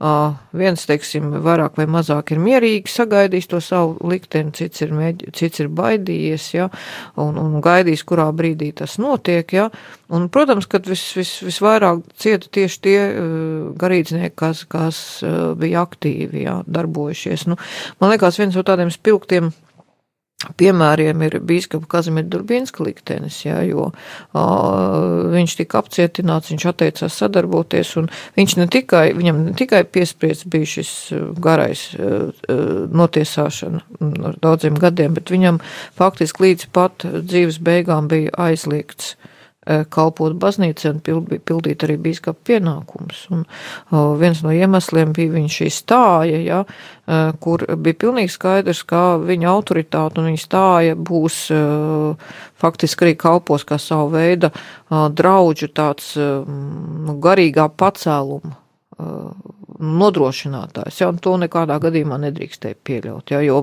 viens, 0.00 0.84
teiksim, 0.88 1.30
vairāk 1.44 1.78
vai 1.78 1.86
mazāk 1.90 2.34
ir 2.34 2.40
mierīgi 2.42 2.90
sagaidījis 2.90 3.48
to 3.50 3.60
savu 3.62 4.10
likteni, 4.10 4.52
cits 4.56 4.82
ir, 4.84 4.92
mēģi, 4.96 5.30
cits 5.36 5.62
ir 5.62 5.70
baidījies, 5.72 6.48
ja, 6.56 6.68
un, 7.20 7.38
un 7.40 7.60
gaidījis, 7.64 8.04
kurā 8.08 8.26
brīdī 8.36 8.72
tas 8.76 8.98
notiek, 8.98 9.54
ja, 9.54 9.68
un, 10.10 10.28
protams, 10.34 10.68
kad 10.70 10.88
vis, 10.90 11.04
vis, 11.16 11.36
visvairāk 11.46 12.04
cieta 12.20 12.50
tieši 12.58 12.80
tie 12.84 12.98
garīdznieki, 13.80 14.34
kas, 14.36 14.64
kas 14.68 14.98
bija 15.60 15.84
aktīvi, 15.86 16.44
ja, 16.48 16.60
darbojušies. 16.66 17.46
Nu, 17.50 17.58
man 18.02 18.14
liekas, 18.14 18.40
viens 18.42 18.58
no 18.58 18.66
tādiem 18.66 18.92
spilgtiem 18.94 19.52
Piemēriem 20.60 21.24
ir 21.26 21.38
bīskapa 21.44 21.88
Kazimira 21.96 22.28
Durbinska 22.30 22.84
liktenis, 22.84 23.40
jā, 23.46 23.60
jo 23.68 23.90
uh, 23.90 25.32
viņš 25.34 25.56
tika 25.60 25.80
apcietināts, 25.82 26.52
viņš 26.52 26.66
atteicās 26.70 27.18
sadarboties, 27.22 27.94
un 28.00 28.08
viņš 28.38 28.56
ne 28.60 28.68
tikai, 28.70 29.04
viņam 29.16 29.42
ne 29.48 29.56
tikai 29.58 29.84
piespriests 29.88 30.48
bija 30.50 30.70
šis 30.76 30.94
garais 31.42 31.86
uh, 31.98 32.30
notiesāšana 32.94 33.84
ar 34.30 34.40
daudziem 34.44 34.78
gadiem, 34.80 35.16
bet 35.18 35.32
viņam 35.34 35.60
faktiski 35.98 36.48
līdz 36.48 36.72
pat 36.74 37.06
dzīves 37.06 37.60
beigām 37.64 38.10
bija 38.12 38.34
aizliegts 38.48 39.14
Eh, 39.14 39.33
kalpot 39.64 40.34
baznīcai 40.40 40.90
un 40.92 41.00
pildīt 41.02 41.84
arī 41.86 41.96
bīskapa 42.00 42.38
pienākumus. 42.48 43.24
Un 43.32 43.44
viens 44.20 44.42
no 44.44 44.52
iemesliem 44.52 45.14
bija 45.16 45.32
viņa 45.34 45.52
šī 45.56 45.70
stāja, 45.72 46.40
ja, 46.44 46.60
eh, 47.08 47.32
kur 47.40 47.64
bija 47.76 48.00
pilnīgi 48.04 48.34
skaidrs, 48.34 48.84
ka 48.86 49.16
viņa 49.22 49.48
autoritāte 49.50 50.20
un 50.20 50.30
viņa 50.32 50.42
stāja 50.42 50.96
būs 50.96 51.38
eh, 51.54 52.34
faktiski 52.60 53.08
arī 53.08 53.16
kalpos 53.20 53.64
kā 53.64 53.78
savu 53.80 54.12
veidu 54.14 54.50
draudžu 54.90 55.68
tāds 55.74 56.14
nu, 56.16 57.16
garīgā 57.20 57.68
pacēluma 57.68 58.56
nodrošinātājs, 59.84 61.00
ja, 61.02 61.10
to 61.20 61.36
nekādā 61.40 61.78
gadījumā 61.82 62.18
nedrīkstēja 62.26 62.80
pieļaut, 62.86 63.34
ja, 63.34 63.40
jo 63.44 63.62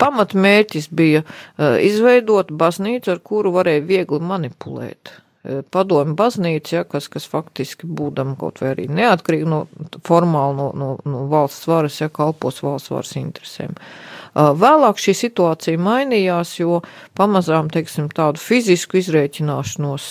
pamatmērķis 0.00 0.90
bija 0.98 1.24
uh, 1.24 1.78
izveidot 1.84 2.52
baznīcu, 2.52 3.14
ar 3.14 3.24
kuru 3.24 3.54
varēja 3.58 3.86
viegli 3.88 4.20
manipulēt. 4.24 5.14
Uh, 5.44 5.62
padomi 5.70 6.16
baznīca, 6.18 6.74
ja, 6.80 6.84
kas, 6.84 7.08
kas 7.12 7.28
faktiski 7.30 7.86
būdam 7.86 8.36
kaut 8.40 8.62
vai 8.62 8.74
arī 8.74 8.88
neatkarīgi 8.90 9.48
no 9.48 9.64
formāli 10.06 10.58
no, 10.58 10.70
no, 10.74 10.92
no 11.06 11.26
valsts 11.30 11.68
varas, 11.70 12.00
ja 12.02 12.10
kalpos 12.12 12.62
valsts 12.64 12.94
varas 12.94 13.14
interesēm. 13.20 13.76
Uh, 13.78 14.18
Vēlāk 14.38 15.00
šī 15.02 15.14
situācija 15.16 15.80
mainījās, 15.82 16.52
jo 16.60 16.80
pamazām, 17.18 17.70
teiksim, 17.72 18.06
tādu 18.14 18.38
fizisku 18.38 19.00
izrēķināšanos 19.00 20.06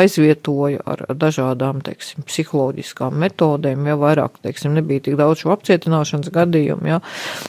aizvietoja 0.00 0.84
ar 0.92 1.02
dažādām, 1.18 1.80
teiksim, 1.86 2.22
psiholoģiskām 2.28 3.16
metodēm, 3.24 3.88
ja 3.90 3.96
vairāk, 3.98 4.38
teiksim, 4.44 4.76
nebija 4.78 5.06
tik 5.08 5.18
daudz 5.18 5.42
šo 5.42 5.54
apcietināšanas 5.56 6.30
gadījumu, 6.34 6.92
ja, 6.92 7.00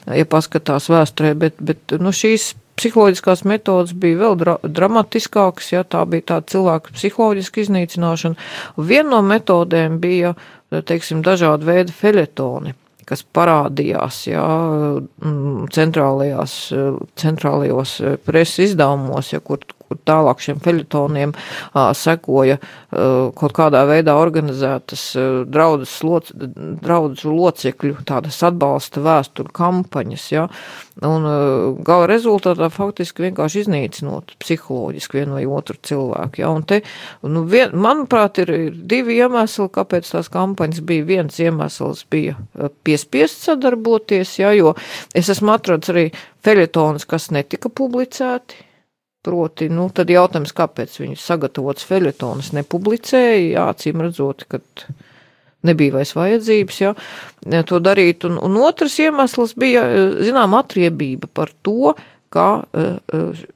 ja 0.10 0.30
paskatās 0.30 0.90
vēsturē, 0.92 1.36
bet, 1.46 1.62
bet, 1.62 1.98
nu, 2.02 2.16
šīs 2.16 2.54
psiholoģiskās 2.82 3.46
metodas 3.46 3.94
bija 3.94 4.24
vēl 4.24 4.38
dra 4.42 4.58
dramatiskākas, 4.66 5.72
ja 5.76 5.86
tā 5.86 6.02
bija 6.10 6.34
tāda 6.34 6.50
cilvēka 6.56 6.98
psiholoģiska 6.98 7.62
iznīcināšana. 7.66 8.50
Viena 8.82 9.10
no 9.14 9.22
metodēm 9.26 10.00
bija, 10.02 10.34
teiksim, 10.74 11.22
dažādi 11.26 11.70
veidi 11.70 11.96
feļetoni 11.96 12.78
kas 13.12 13.26
parādījās 13.36 14.22
jā, 14.30 14.44
centrālajās, 15.76 16.54
centrālajos 17.20 17.98
preses 18.24 18.70
izdevumos, 18.70 19.34
ja, 19.34 19.42
kur, 19.44 19.66
kur 19.92 20.00
tālāk 20.08 20.42
šiem 20.44 20.62
feļetoniem 20.64 21.36
sekoja 21.98 22.58
kaut 22.92 23.56
kādā 23.56 23.84
veidā 23.90 24.16
organizētas 24.20 25.04
draudzes 25.52 25.98
loc, 26.08 26.32
draudzu 26.32 27.32
locekļu 27.36 28.06
tādas 28.08 28.40
atbalsta 28.48 29.04
vēsturu 29.04 29.52
kampaņas, 29.56 30.26
ja, 30.34 30.48
un 31.08 31.28
gala 31.88 32.08
rezultātā 32.12 32.70
faktiski 32.74 33.28
vienkārši 33.28 33.66
iznīcinot 33.66 34.36
psiholoģiski 34.42 35.22
vienu 35.22 35.38
vai 35.38 35.46
otru 35.50 35.78
cilvēku, 35.88 36.42
ja, 36.44 36.52
un 36.52 36.66
te, 36.68 36.82
nu, 37.24 37.46
vien, 37.52 37.76
manuprāt, 37.76 38.42
ir, 38.44 38.54
ir 38.70 38.82
divi 38.92 39.20
iemesli, 39.20 39.70
kāpēc 39.74 40.12
tās 40.14 40.32
kampaņas 40.32 40.84
bija. 40.88 41.08
Viens 41.12 41.40
iemesls 41.42 42.06
bija 42.12 42.38
piespiest 42.86 43.46
sadarboties, 43.48 44.38
ja, 44.40 44.52
jo 44.56 44.76
es 45.18 45.32
esmu 45.34 45.56
atradis 45.56 45.92
arī 45.92 46.06
feļetonus, 46.46 47.08
kas 47.10 47.32
netika 47.36 47.72
publicēti, 47.74 48.71
Proti, 49.22 49.68
nu, 49.70 49.86
tad 49.94 50.10
jautājums, 50.10 50.54
kāpēc 50.58 50.96
viņas 50.98 51.26
sagatavotas 51.30 51.86
feļetonas 51.86 52.54
nepublicēja, 52.58 53.42
jā, 53.52 53.66
acīm 53.70 54.02
redzot, 54.02 54.48
ka 54.50 54.58
nebija 55.70 55.94
vairs 56.00 56.16
vajadzības, 56.18 56.80
jā, 56.82 56.94
to 57.70 57.82
darīt. 57.86 58.26
Un, 58.26 58.40
un 58.42 58.58
otrs 58.66 58.98
iemesls 59.04 59.54
bija, 59.62 59.84
zinām, 60.26 60.58
atriebība 60.58 61.30
par 61.30 61.54
to, 61.62 61.94
kā 62.32 62.48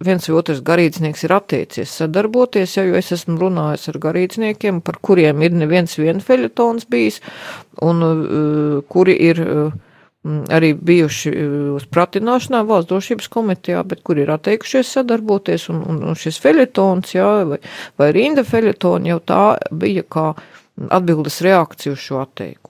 viens 0.03 0.27
vai 0.27 0.35
otrs 0.35 0.61
garīdznieks 0.67 1.25
ir 1.25 1.33
attiecies 1.33 1.95
sadarboties, 2.01 2.75
ja, 2.77 2.83
jo 2.85 2.99
es 2.99 3.13
esmu 3.15 3.39
runājis 3.39 3.87
ar 3.89 3.99
garīdzniekiem, 4.03 4.83
par 4.85 4.99
kuriem 5.01 5.41
ir 5.47 5.55
neviens 5.55 5.95
vien 5.97 6.19
feļetons 6.21 6.89
bijis, 6.91 7.21
un 7.85 8.03
kuri 8.91 9.15
ir 9.31 9.41
arī 10.25 10.73
bijuši 10.73 11.31
uz 11.75 11.85
pratināšanā 11.91 12.63
valsts 12.67 12.89
drošības 12.89 13.29
komitejā, 13.33 13.83
bet 13.87 14.01
kur 14.05 14.19
ir 14.21 14.31
atteikušies 14.33 14.95
sadarboties, 14.97 15.69
un, 15.73 15.83
un, 15.85 16.01
un 16.11 16.19
šis 16.19 16.39
feļetons, 16.41 17.15
jā, 17.17 17.29
vai, 17.51 17.61
vai 18.01 18.11
rinda 18.15 18.45
feļetoni 18.47 19.13
jau 19.13 19.21
tā 19.21 19.43
bija 19.71 20.05
kā 20.07 20.31
atbildes 20.91 21.41
reakcija 21.45 21.95
uz 21.95 22.01
šo 22.03 22.21
atteikumu. 22.23 22.65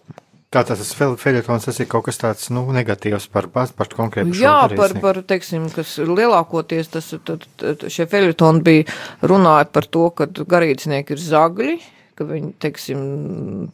Tātad 0.55 0.79
tas 0.79 0.93
feļetons, 0.95 1.65
tas 1.67 1.79
ir 1.83 1.87
kaut 1.91 2.05
kas 2.05 2.19
tāds, 2.21 2.45
nu, 2.53 2.61
negatīvs 2.71 3.25
par, 3.33 3.49
par 3.51 3.89
konkrētu 3.91 4.37
Jā, 4.39 4.69
par, 4.71 4.93
par, 5.03 5.19
teiksim, 5.27 5.65
kas 5.73 5.97
lielākoties 5.99 6.93
tas, 6.93 7.09
tad, 7.27 7.43
tad 7.59 7.83
šie 7.91 8.05
feļetoni 8.11 8.63
bija 8.63 8.85
runāja 9.27 9.67
par 9.67 9.89
to, 9.91 10.05
ka 10.15 10.29
garīdznieki 10.31 11.17
ir 11.17 11.23
zagļi, 11.25 11.75
ka 12.15 12.28
viņi, 12.28 12.51
teiksim, 12.63 12.99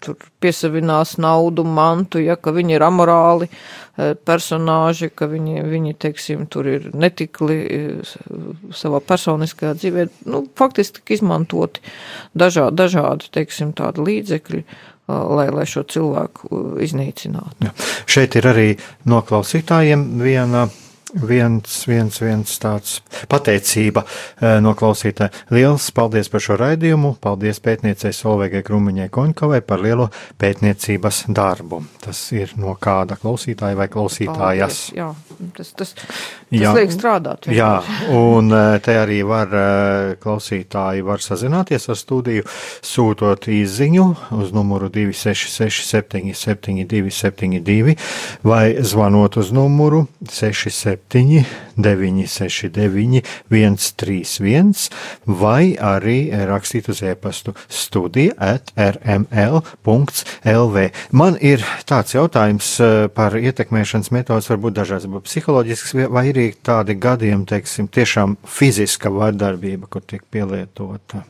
tur 0.01 0.17
piesavinās 0.41 1.15
naudu, 1.21 1.65
mantu, 1.67 2.21
ja, 2.23 2.35
ka 2.35 2.53
viņi 2.55 2.77
ir 2.77 2.85
amorāli 2.85 3.47
e, 3.47 4.13
personāži, 4.27 5.11
ka 5.13 5.29
viņi, 5.31 5.63
viņi 5.71 5.95
teiksim, 6.01 6.45
tur 6.51 6.69
ir 6.71 6.89
netikli 6.97 7.57
e, 7.61 7.81
savā 8.75 9.01
personiskajā 9.05 9.75
dzīvē, 9.77 10.07
nu, 10.33 10.45
faktiski 10.57 10.99
tik 10.99 11.17
izmantoti 11.19 11.83
dažādi, 12.33 12.77
dažādi, 12.83 13.29
teiksim, 13.37 13.75
tādi 13.77 14.07
līdzekļi 14.09 14.65
lai, 15.11 15.49
lai 15.51 15.65
šo 15.67 15.83
cilvēku 15.89 16.61
iznīcinātu. 16.83 17.67
Ja. 17.67 17.73
Šeit 18.09 18.37
ir 18.39 18.47
arī 18.51 18.67
no 19.09 19.21
klausītājiem 19.27 20.05
viena 20.21 20.67
viens, 21.13 21.83
viens, 21.87 22.17
viens 22.21 22.57
tāds 22.61 22.99
pateicība 23.29 24.03
eh, 24.05 24.59
no 24.63 24.73
klausītāja. 24.77 25.31
Liels 25.53 25.89
paldies 25.95 26.29
par 26.31 26.43
šo 26.43 26.57
raidījumu, 26.61 27.15
paldies 27.21 27.61
pētniecei 27.63 28.13
Solveigai 28.15 28.63
Krumiņai 28.65 29.09
Koņkavai 29.13 29.61
par 29.67 29.83
lielo 29.83 30.09
pētniecības 30.41 31.25
darbu. 31.35 31.81
Tas 32.03 32.23
ir 32.35 32.55
no 32.61 32.75
kāda 32.81 33.17
klausītāja 33.19 33.77
vai 33.79 33.89
klausītājas. 33.91 34.79
Paldies, 34.91 34.95
jā, 34.97 35.09
tas, 35.57 35.73
tas, 35.77 35.93
tas 35.97 36.23
jā, 36.55 36.73
liek 36.77 36.95
strādāt. 36.95 37.49
Vienkārši. 37.49 37.99
Jā, 38.07 38.11
un 38.17 38.55
eh, 38.55 38.77
te 38.85 38.97
arī 39.01 39.21
var 39.27 39.55
eh, 39.55 40.15
klausītāji 40.21 41.05
var 41.07 41.23
sazināties 41.23 41.89
ar 41.91 41.99
studiju, 41.99 42.47
sūtot 42.85 43.49
īziņu 43.51 44.07
uz 44.39 44.55
numuru 44.55 44.91
266 44.93 45.87
77 45.91 46.87
272 46.87 47.97
vai 48.47 48.65
zvanot 48.85 49.37
uz 49.41 49.51
numuru 49.55 50.05
67 50.29 51.00
7, 51.09 51.45
969, 51.77 53.23
131, 53.49 54.89
vai 55.25 55.75
arī 55.75 56.31
rakstīt 56.47 56.89
uz 56.91 57.01
e-pastu 57.03 57.53
studija 57.67 58.33
at 58.37 58.71
rml.lv. 58.75 59.25
Man 61.11 61.37
ir 61.41 61.65
tāds 61.89 62.15
jautājums 62.15 62.71
eh, 62.79 63.07
par 63.13 63.35
ietekmēšanas 63.39 64.11
metodas, 64.15 64.49
varbūt 64.51 64.77
dažādas, 64.77 65.09
bet 65.11 65.27
psiholoģisks 65.27 65.95
vai 66.11 66.27
arī 66.31 66.47
tādi 66.63 66.95
gadījumi, 67.01 67.47
teiksim, 67.49 67.91
tiešām 67.91 68.37
fiziska 68.45 69.11
vardarbība, 69.13 69.89
kur 69.91 70.01
tiek 70.05 70.23
pielietota. 70.31 71.25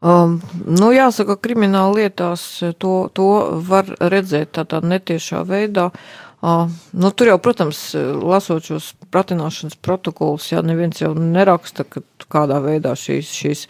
Um, 0.00 0.38
nu, 0.64 0.94
jāsaka, 0.96 1.36
krimināla 1.36 1.92
lietās 1.98 2.42
to, 2.80 2.94
to 3.12 3.28
var 3.68 3.84
redzēt 4.00 4.54
tādā 4.56 4.80
netiešā 4.80 5.44
veidā. 5.44 5.90
Uh, 5.90 6.29
Nu, 6.40 7.10
tur 7.12 7.28
jau, 7.28 7.36
protams, 7.42 7.78
lasot 8.24 8.64
šos 8.64 8.86
pratināšanas 9.12 9.76
protokolus, 9.84 10.46
jā, 10.54 10.62
neviens 10.64 11.02
jau 11.02 11.12
neraksta, 11.12 11.84
ka 11.84 12.00
kādā 12.32 12.62
veidā 12.64 12.94
šīs, 12.96 13.32
šīs 13.36 13.64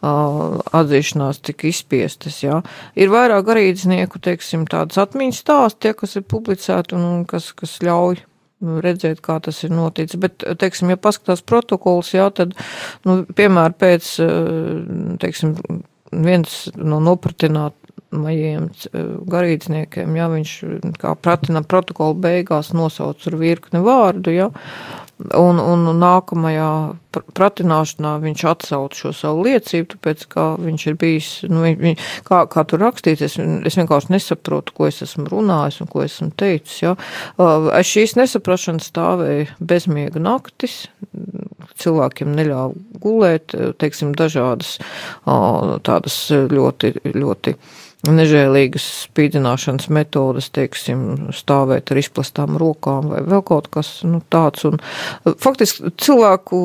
atzīšanās 0.00 1.42
tika 1.44 1.68
izspiestas, 1.68 2.40
jā. 2.46 2.62
Ir 2.96 3.12
vairāk 3.12 3.44
garīdznieku, 3.50 4.22
teiksim, 4.24 4.64
tādas 4.70 5.02
atmiņas 5.04 5.42
stāsti, 5.44 5.90
ja, 5.90 5.98
kas 5.98 6.16
ir 6.16 6.24
publicēti 6.30 6.96
un 6.96 7.26
kas, 7.28 7.50
kas 7.58 7.76
ļauj 7.84 8.22
redzēt, 8.64 9.20
kā 9.24 9.36
tas 9.44 9.60
ir 9.66 9.74
noticis. 9.76 10.16
Bet, 10.20 10.46
teiksim, 10.60 10.94
ja 10.94 11.00
paskatās 11.00 11.44
protokols, 11.44 12.14
jā, 12.16 12.30
tad, 12.32 12.56
nu, 13.04 13.20
piemēram, 13.36 13.76
pēc, 13.76 14.14
teiksim, 15.20 15.58
viens 16.24 16.60
no 16.78 17.04
nopratināt 17.04 17.76
majiem 18.22 18.68
garīdzniekiem, 19.30 20.18
ja 20.18 20.28
viņš 20.32 20.52
kā 21.00 21.14
pratina 21.20 21.64
protokolu 21.66 22.16
beigās 22.26 22.72
nosauc 22.76 23.24
ar 23.28 23.38
virkni 23.40 23.82
vārdu, 23.84 24.34
ja, 24.34 24.50
un, 25.38 25.60
un 25.62 25.86
nākamajā 26.00 26.70
pratināšanā 27.36 28.16
viņš 28.22 28.44
atsauc 28.50 28.96
šo 28.98 29.12
savu 29.14 29.44
liecību, 29.46 29.94
tāpēc, 29.94 30.24
kā 30.32 30.46
viņš 30.60 30.86
ir 30.90 30.96
bijis, 31.00 31.28
nu, 31.50 31.62
viņ, 31.66 32.00
kā, 32.26 32.42
kā 32.50 32.64
tur 32.68 32.82
rakstīts, 32.82 33.22
es, 33.28 33.36
es 33.38 33.78
vienkārši 33.78 34.12
nesaprotu, 34.14 34.74
ko 34.74 34.88
es 34.90 35.02
esmu 35.06 35.28
runājis 35.30 35.80
un 35.84 35.90
ko 35.92 36.02
esmu 36.04 36.30
teicis, 36.40 36.80
ja. 36.82 36.94
Aiz 37.38 37.90
šīs 37.90 38.16
nesaprašanas 38.18 38.90
stāvēja 38.90 39.48
bezmiega 39.62 40.22
naktis, 40.22 40.84
cilvēkiem 41.80 42.34
neļāva 42.34 43.00
gulēt, 43.02 43.54
teiksim, 43.80 44.14
dažādas 44.18 44.76
tādas 45.24 46.18
ļoti, 46.30 46.94
ļoti 47.14 47.56
nežēlīgas 48.10 48.86
spīdzināšanas 49.06 49.88
metodas, 49.94 50.50
teiksim, 50.54 51.30
stāvēt 51.34 51.92
ar 51.92 52.00
izplastām 52.00 52.58
rokām 52.60 53.10
vai 53.12 53.22
vēl 53.24 53.44
kaut 53.46 53.70
kas 53.74 53.96
nu, 54.08 54.20
tāds. 54.32 54.66
Un, 54.68 54.80
faktiski 55.40 55.94
cilvēku 56.04 56.60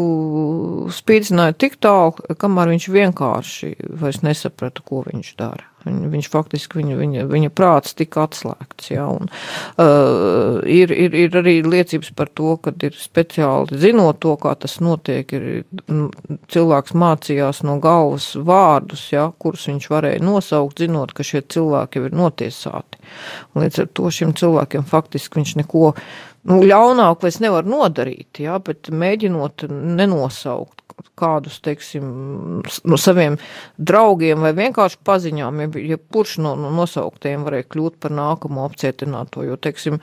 spīdzināja 0.95 1.57
tik 1.59 1.79
tālu, 1.83 2.15
kamēr 2.39 2.73
viņš 2.75 2.89
vienkārši 2.95 3.73
vairs 4.01 4.23
nesaprata, 4.25 4.85
ko 4.85 5.05
viņš 5.07 5.35
dara. 5.39 5.68
Viņ, 5.85 5.99
viņš 6.11 6.27
faktiski, 6.31 6.81
viņa, 6.81 6.95
viņa, 6.99 7.25
viņa 7.29 7.51
prāts 7.55 7.95
tika 7.95 8.25
atslēgts. 8.27 8.89
Ja, 8.91 9.05
un, 9.15 9.29
uh, 9.79 10.59
ir, 10.67 10.91
ir, 10.91 11.15
ir 11.15 11.37
arī 11.39 11.55
liecības 11.63 12.11
par 12.17 12.31
to, 12.35 12.57
ka 12.63 12.73
ir 12.83 12.97
speciāli 12.99 13.79
zinot 13.79 14.19
to, 14.23 14.35
kā 14.41 14.55
tas 14.59 14.79
notiek, 14.83 15.31
ir 15.37 15.45
nu, 15.87 16.09
cilvēks 16.51 16.95
mācījās 16.99 17.63
no 17.67 17.77
galvas 17.83 18.33
vārdus, 18.35 19.05
ja, 19.13 19.29
kurus 19.39 19.69
viņš 19.71 19.87
varēja 19.93 20.25
nosaukt, 20.25 20.83
zinot, 20.83 21.15
ka 21.15 21.23
šie 21.23 21.45
cilvēki 21.47 22.01
jau 22.01 22.09
ir 22.09 22.17
notiesāti. 22.19 22.99
Un 23.53 23.63
līdz 23.63 23.85
ar 23.85 23.93
to 23.95 24.11
šiem 24.13 24.35
cilvēkiem 24.35 24.83
faktiski 24.89 25.39
viņš 25.39 25.55
neko 25.61 25.93
nu, 26.49 26.59
ļaunāku 26.65 27.27
vairs 27.27 27.39
nevar 27.43 27.67
nodarīt, 27.67 28.43
ja, 28.43 28.59
bet 28.63 28.91
mēģinot 28.91 29.69
nenosaukt 29.71 30.78
kādus, 31.19 31.59
teiksim, 31.65 32.07
no 32.83 32.99
saviem 32.99 33.37
draugiem 33.77 34.41
vai 34.43 34.53
vienkārši 34.57 35.01
paziņām, 35.07 35.63
ja, 35.63 35.69
ja 35.95 35.99
kurš 36.13 36.39
no, 36.43 36.55
no 36.59 36.71
nosauktiem 36.75 37.45
varēja 37.47 37.69
kļūt 37.73 37.99
par 38.03 38.15
nākamo 38.15 38.65
apcietināto, 38.67 39.43
jo, 39.47 39.57
teiksim, 39.61 39.99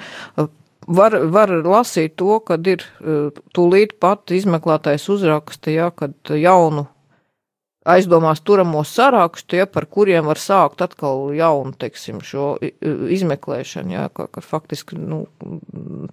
var, 0.86 1.18
var 1.32 1.54
lasīt 1.66 2.16
to, 2.20 2.38
kad 2.46 2.66
ir 2.70 2.84
tūlīt 3.56 3.96
pat 4.02 4.34
izmeklētājs 4.34 5.08
uzraksta, 5.16 5.74
ja, 5.74 5.90
kad 5.94 6.36
jaunu 6.36 6.86
aizdomās 7.86 8.40
turamo 8.44 8.82
sarakstu, 8.86 9.60
ja, 9.60 9.66
par 9.70 9.86
kuriem 9.90 10.26
var 10.26 10.40
sākt 10.40 10.82
atkal 10.84 11.30
jaunu, 11.36 11.72
teiksim, 11.78 12.20
šo 12.24 12.56
izmeklēšanu, 12.60 13.94
ja, 13.94 14.06
ka, 14.14 14.26
ka 14.32 14.42
faktiski, 14.44 14.98
nu, 14.98 15.24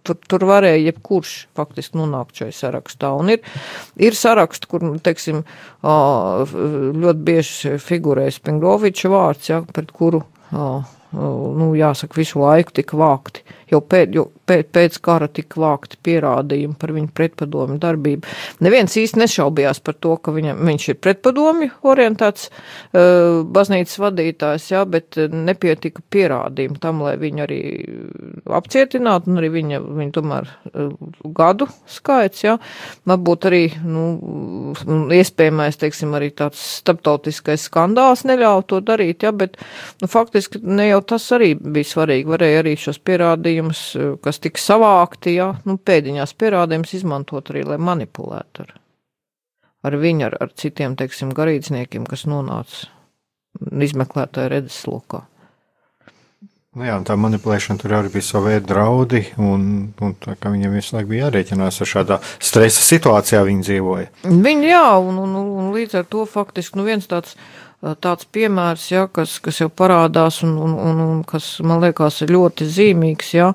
tur, 0.05 0.19
tur 0.29 0.45
varēja 0.49 0.83
jebkurš 0.85 1.35
faktiski 1.57 1.99
nonākt 1.99 2.43
šai 2.43 2.51
sarakstā. 2.55 3.13
Un 3.17 3.33
ir, 3.35 3.53
ir 3.97 4.17
saraksti, 4.17 4.69
kur, 4.69 4.85
teiksim, 5.03 5.43
ļoti 5.83 7.25
bieži 7.29 7.77
figurē 7.81 8.29
Spingroviča 8.33 9.13
vārds, 9.13 9.49
ja, 9.49 9.63
pret 9.73 9.93
kuru, 9.95 10.23
nu, 10.53 11.73
jāsaka, 11.77 12.17
visu 12.17 12.41
laiku 12.41 12.73
tika 12.77 12.97
vākti 12.99 13.45
jau 13.71 13.81
pēc, 13.81 14.15
jau 14.17 14.27
pēc, 14.49 14.69
pēc 14.75 14.99
kara 15.03 15.29
tika 15.31 15.61
vākti 15.63 15.99
pierādījumi 16.03 16.77
par 16.79 16.93
viņu 16.95 17.11
pretpadomju 17.15 17.79
darbību. 17.83 18.33
Neviens 18.65 18.97
īsti 18.99 19.21
nešaubījās 19.21 19.81
par 19.83 19.97
to, 20.03 20.15
ka 20.17 20.33
viņa, 20.35 20.55
viņš 20.59 20.87
ir 20.91 20.99
pretpadomju 21.03 21.69
orientēts 21.93 22.49
uh, 22.49 23.43
baznīcas 23.53 23.99
vadītājs, 24.03 24.69
jā, 24.73 24.83
bet 24.89 25.19
nepietika 25.33 26.03
pierādījumi 26.13 26.81
tam, 26.83 27.03
lai 27.05 27.15
viņu 27.21 27.45
arī 27.45 27.61
apcietinātu, 28.59 29.31
un 29.31 29.41
arī 29.41 29.51
viņa, 29.57 29.81
viņa 29.83 30.15
tomēr 30.17 30.49
gadu 31.37 31.67
skaits, 31.89 32.43
jā, 32.45 32.57
varbūt 33.09 33.47
arī, 33.49 33.63
nu, 33.85 34.05
iespējamais, 35.13 35.79
teiksim, 35.81 36.13
arī 36.17 36.31
tāds 36.35 36.61
starptautiskais 36.79 37.67
skandāls 37.69 38.25
neļauj 38.27 38.65
to 38.71 38.81
darīt, 38.85 39.25
jā, 39.25 39.33
bet, 39.35 39.57
nu, 40.01 40.09
faktiski 40.11 40.61
ne 40.63 40.89
jau 40.89 41.01
tas 41.13 41.27
arī 41.35 41.53
bija 41.55 41.91
svarīgi, 41.93 42.29
varēja 42.29 42.63
arī 42.63 42.75
šos 42.79 42.99
pierādījumus 43.05 43.52
pierādījumus, 43.53 44.21
kas 44.23 44.39
tika 44.39 44.59
savākti, 44.59 45.37
ja, 45.37 45.53
nu, 45.65 45.77
pēdiņās 45.77 46.33
pierādījumus 46.37 46.93
izmantot 46.97 47.51
arī, 47.51 47.63
lai 47.65 47.77
manipulētu 47.77 48.65
ar, 48.65 48.73
ar 49.83 49.97
viņu, 49.97 50.25
ar, 50.27 50.37
ar 50.41 50.53
citiem, 50.55 50.95
teiksim, 50.95 51.33
garīdzniekiem, 51.33 52.05
kas 52.05 52.25
nonāca 52.25 52.89
izmeklētāja 53.61 54.49
redzeslokā. 54.49 55.27
Nu 56.73 56.87
jā, 56.87 56.95
tā 57.05 57.13
manipulēšana 57.13 57.77
tur 57.77 57.93
arī 57.93 58.09
bija 58.09 58.39
veida 58.41 58.65
draudi, 58.65 59.27
un, 59.37 59.93
un 60.01 60.15
tā, 60.17 60.33
viņam 60.41 60.73
visu 60.73 60.95
laiku 60.95 61.11
bija 61.11 61.27
jārēķinās 61.27 61.77
ar 61.83 61.89
šādā 61.91 62.17
stresa 62.41 62.81
situācijā 62.81 63.43
viņi 63.45 63.61
dzīvoja. 63.67 64.07
Viņi 64.25 64.71
jā, 64.71 64.87
un, 64.97 65.19
un, 65.21 65.35
un 65.37 65.69
līdz 65.75 65.99
ar 66.01 66.07
to 66.09 66.25
faktiski 66.25 66.81
nu 66.81 66.87
viens 66.87 67.05
tāds 67.05 67.37
tāds 68.03 68.27
piemērs, 68.31 68.85
ja, 68.91 69.07
kas, 69.11 69.35
kas 69.43 69.59
jau 69.59 69.67
parādās 69.69 70.41
un, 70.45 70.53
un, 70.55 70.75
un, 70.79 71.01
un 71.03 71.23
kas 71.27 71.57
man 71.65 71.83
liekas 71.83 72.21
ir 72.23 72.31
ļoti 72.35 72.67
zīmīgs. 72.71 73.33
Ja. 73.35 73.49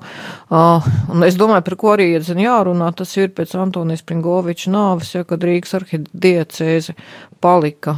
Un 0.49 1.25
es 1.25 1.37
domāju, 1.39 1.65
par 1.65 1.77
ko 1.81 1.93
arī 1.95 2.11
ir 2.17 2.29
jārunā, 2.45 2.91
tas 2.97 3.15
ir 3.17 3.33
pēc 3.33 3.55
Antonijas 3.57 4.05
Pringoviča 4.05 4.73
nāves, 4.73 5.15
ja, 5.15 5.25
kad 5.27 5.45
Rīgas 5.45 5.75
arhidiecēze 5.79 6.95
palika 7.41 7.97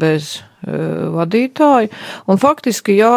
bez 0.00 0.36
vadītāji. 0.64 1.90
Un 2.30 2.38
faktiski, 2.40 2.96
jā, 2.98 3.10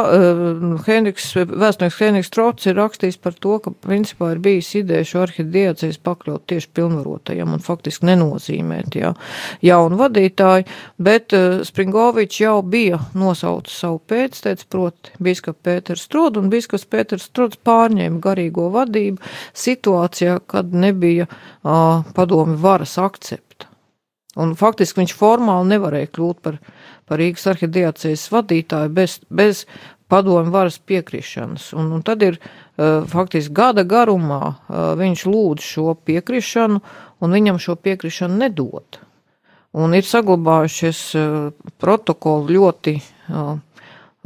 Henriks, 0.88 1.30
vēstnieks 1.38 2.00
Henriks 2.02 2.32
Trots 2.34 2.68
ir 2.68 2.78
rakstījis 2.80 3.20
par 3.24 3.38
to, 3.40 3.58
ka 3.64 3.72
principā 3.72 4.34
ir 4.34 4.42
bijis 4.44 4.74
ideja 4.82 5.08
šo 5.08 5.24
arhidiecēs 5.26 6.00
pakļaut 6.04 6.48
tieši 6.52 6.72
pilnvarotajam 6.76 7.56
un 7.56 7.64
faktiski 7.64 8.10
nenozīmēt 8.10 9.00
jā, 9.00 9.14
jaunu 9.66 10.00
vadītāju, 10.02 10.68
bet 11.00 11.36
Springovičs 11.68 12.42
jau 12.44 12.60
bija 12.68 13.00
nosaucis 13.18 13.80
savu 13.86 14.02
pēcteicu, 14.12 14.68
proti 14.72 15.16
biskap 15.24 15.62
Pēters 15.64 16.04
Strod, 16.08 16.42
un 16.42 16.52
biskups 16.52 16.88
Pēters 16.90 17.30
Strods 17.32 17.60
pārņēma 17.64 18.22
garīgo 18.24 18.68
vadību 18.76 19.24
situācijā, 19.58 20.40
kad 20.48 20.76
nebija 20.76 21.28
uh, 21.28 22.04
padomi 22.16 22.60
varas 22.60 22.98
akcepta. 23.02 23.47
Un 24.38 24.54
faktiski 24.58 25.02
viņš 25.02 25.16
formāli 25.18 25.74
nevarēja 25.74 26.12
kļūt 26.14 26.44
par 26.46 26.60
par 27.08 27.22
Rīgas 27.22 27.48
arhidiecēs 27.54 28.28
vadītāju 28.34 28.92
bez, 28.94 29.18
bez 29.32 29.64
padomu 30.12 30.52
varas 30.52 30.78
piekrišanas. 30.80 31.72
Un, 31.78 31.92
un 31.96 32.04
tad 32.06 32.24
ir 32.26 32.38
uh, 32.40 33.08
faktiski 33.08 33.56
gada 33.56 33.86
garumā 33.88 34.42
uh, 34.44 34.94
viņš 35.00 35.26
lūdz 35.32 35.68
šo 35.74 35.96
piekrišanu, 36.08 36.82
un 37.24 37.38
viņam 37.38 37.62
šo 37.64 37.78
piekrišanu 37.80 38.42
nedod. 38.44 39.00
Un 39.78 39.96
ir 39.96 40.08
saglabājušies 40.08 41.04
uh, 41.20 41.38
protokoli 41.80 42.58
ļoti 42.58 42.98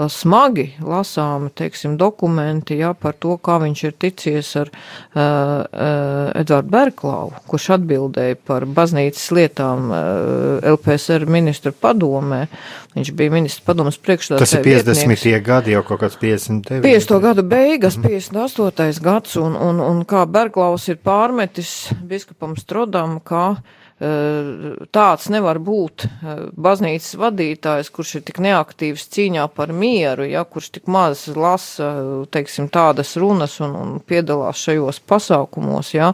smagi 0.09 0.67
lasāmi, 0.81 1.51
teiksim, 1.53 1.97
dokumenti, 1.99 2.77
jā, 2.79 2.93
par 2.97 3.17
to, 3.19 3.35
kā 3.43 3.57
viņš 3.61 3.83
ir 3.87 3.95
ticies 4.01 4.49
ar 4.61 4.71
uh, 4.71 5.19
uh, 5.19 6.31
Edvardu 6.39 6.71
Berklau, 6.71 7.33
kurš 7.51 7.71
atbildēja 7.77 8.39
par 8.47 8.65
baznīcas 8.65 9.27
lietām 9.35 9.91
uh, 9.91 10.71
LPSR 10.73 11.27
ministra 11.29 11.73
padomē. 11.75 12.45
Viņš 12.95 13.11
bija 13.15 13.31
ministra 13.31 13.69
padomas 13.71 13.99
priekšstādājs. 14.03 14.43
Tas 14.43 14.57
ir 14.57 14.65
50. 14.65 15.11
Vietnieks. 15.11 15.45
gadi, 15.45 15.75
jau 15.75 15.83
kaut 15.87 16.01
kāds 16.03 16.17
59. 16.21 16.81
50. 16.83 17.19
gadu 17.23 17.45
beigas, 17.47 17.99
58. 18.01 19.03
gads, 19.03 19.37
un, 19.39 19.55
un, 19.55 19.83
un 19.83 20.01
kā 20.07 20.25
Berklaus 20.27 20.89
ir 20.91 20.99
pārmetis 21.03 21.91
biskupam 22.07 22.57
Strodam, 22.59 23.19
kā 23.23 23.55
tāds 24.01 25.27
nevar 25.29 25.59
būt. 25.61 26.07
Baznīcas 26.57 27.13
vadītājs, 27.21 27.91
kurš 27.93 28.15
ir 28.17 28.23
tik 28.25 28.39
neaktīvs 28.41 29.05
cīņā 29.13 29.45
par 29.53 29.73
mieru, 29.77 30.25
ja, 30.25 30.41
kurš 30.43 30.71
tik 30.77 30.89
maz 30.89 31.27
lasa, 31.35 31.91
teiksim, 32.33 32.71
tādas 32.73 33.13
runas 33.21 33.59
un, 33.61 33.75
un 33.77 33.93
piedalās 34.01 34.63
šajos 34.65 35.01
pasākumos, 35.05 35.93
ja, 35.93 36.11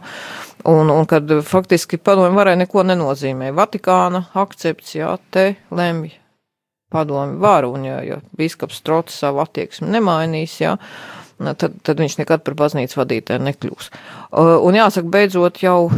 un, 0.68 0.92
un 0.92 1.08
kad 1.08 1.32
faktiski 1.48 2.00
padomju 2.02 2.36
varēja 2.36 2.62
neko 2.66 2.84
nenozīmē. 2.90 3.54
Vatikāna 3.56 4.26
akcepts, 4.36 4.94
ja, 4.98 5.14
te 5.32 5.54
lemj 5.72 6.12
padomju 6.92 7.40
varu, 7.40 7.72
un 7.78 7.88
ja, 7.88 8.02
ja 8.04 8.20
biskaps 8.36 8.82
Trots 8.84 9.16
savu 9.22 9.40
attieksmi 9.44 9.88
nemainīs, 9.96 10.60
ja, 10.60 10.76
tad, 11.38 11.76
tad 11.86 12.00
viņš 12.02 12.18
nekad 12.20 12.44
par 12.46 12.56
baznīcas 12.58 12.98
vadītāju 12.98 13.44
nekļūs. 13.46 13.90
Un 14.68 14.78
jāsaka, 14.78 15.10
beidzot 15.12 15.60
jau 15.62 15.88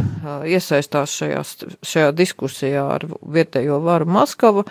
iesaistās 0.47 1.15
šajā, 1.17 1.43
šajā 1.85 2.11
diskusijā 2.17 2.85
ar 2.97 3.07
vietējo 3.21 3.81
varu 3.83 4.09
Maskavu, 4.11 4.65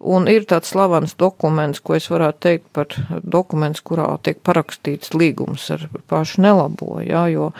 un 0.00 0.28
ir 0.28 0.44
tāds 0.48 0.70
slavens 0.72 1.14
dokuments, 1.18 1.80
ko 1.80 1.96
es 1.96 2.08
varētu 2.10 2.42
teikt 2.46 2.66
par 2.76 2.92
dokuments, 3.22 3.82
kurā 3.86 4.08
tiek 4.24 4.40
parakstīts 4.44 5.14
līgums 5.16 5.68
ar 5.74 5.86
pašu 6.10 6.42
nelabo, 6.44 6.98
jā, 7.04 7.26
jo, 7.32 7.50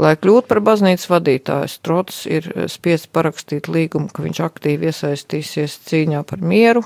lai 0.00 0.14
kļūt 0.20 0.50
par 0.50 0.62
baznīcas 0.66 1.08
vadītāju, 1.10 1.70
Strots 1.70 2.22
ir 2.30 2.46
spiests 2.70 3.10
parakstīt 3.10 3.70
līgumu, 3.70 4.10
ka 4.12 4.24
viņš 4.24 4.42
aktīvi 4.46 4.90
iesaistīsies 4.90 5.80
cīņā 5.88 6.22
par 6.28 6.44
mieru, 6.44 6.84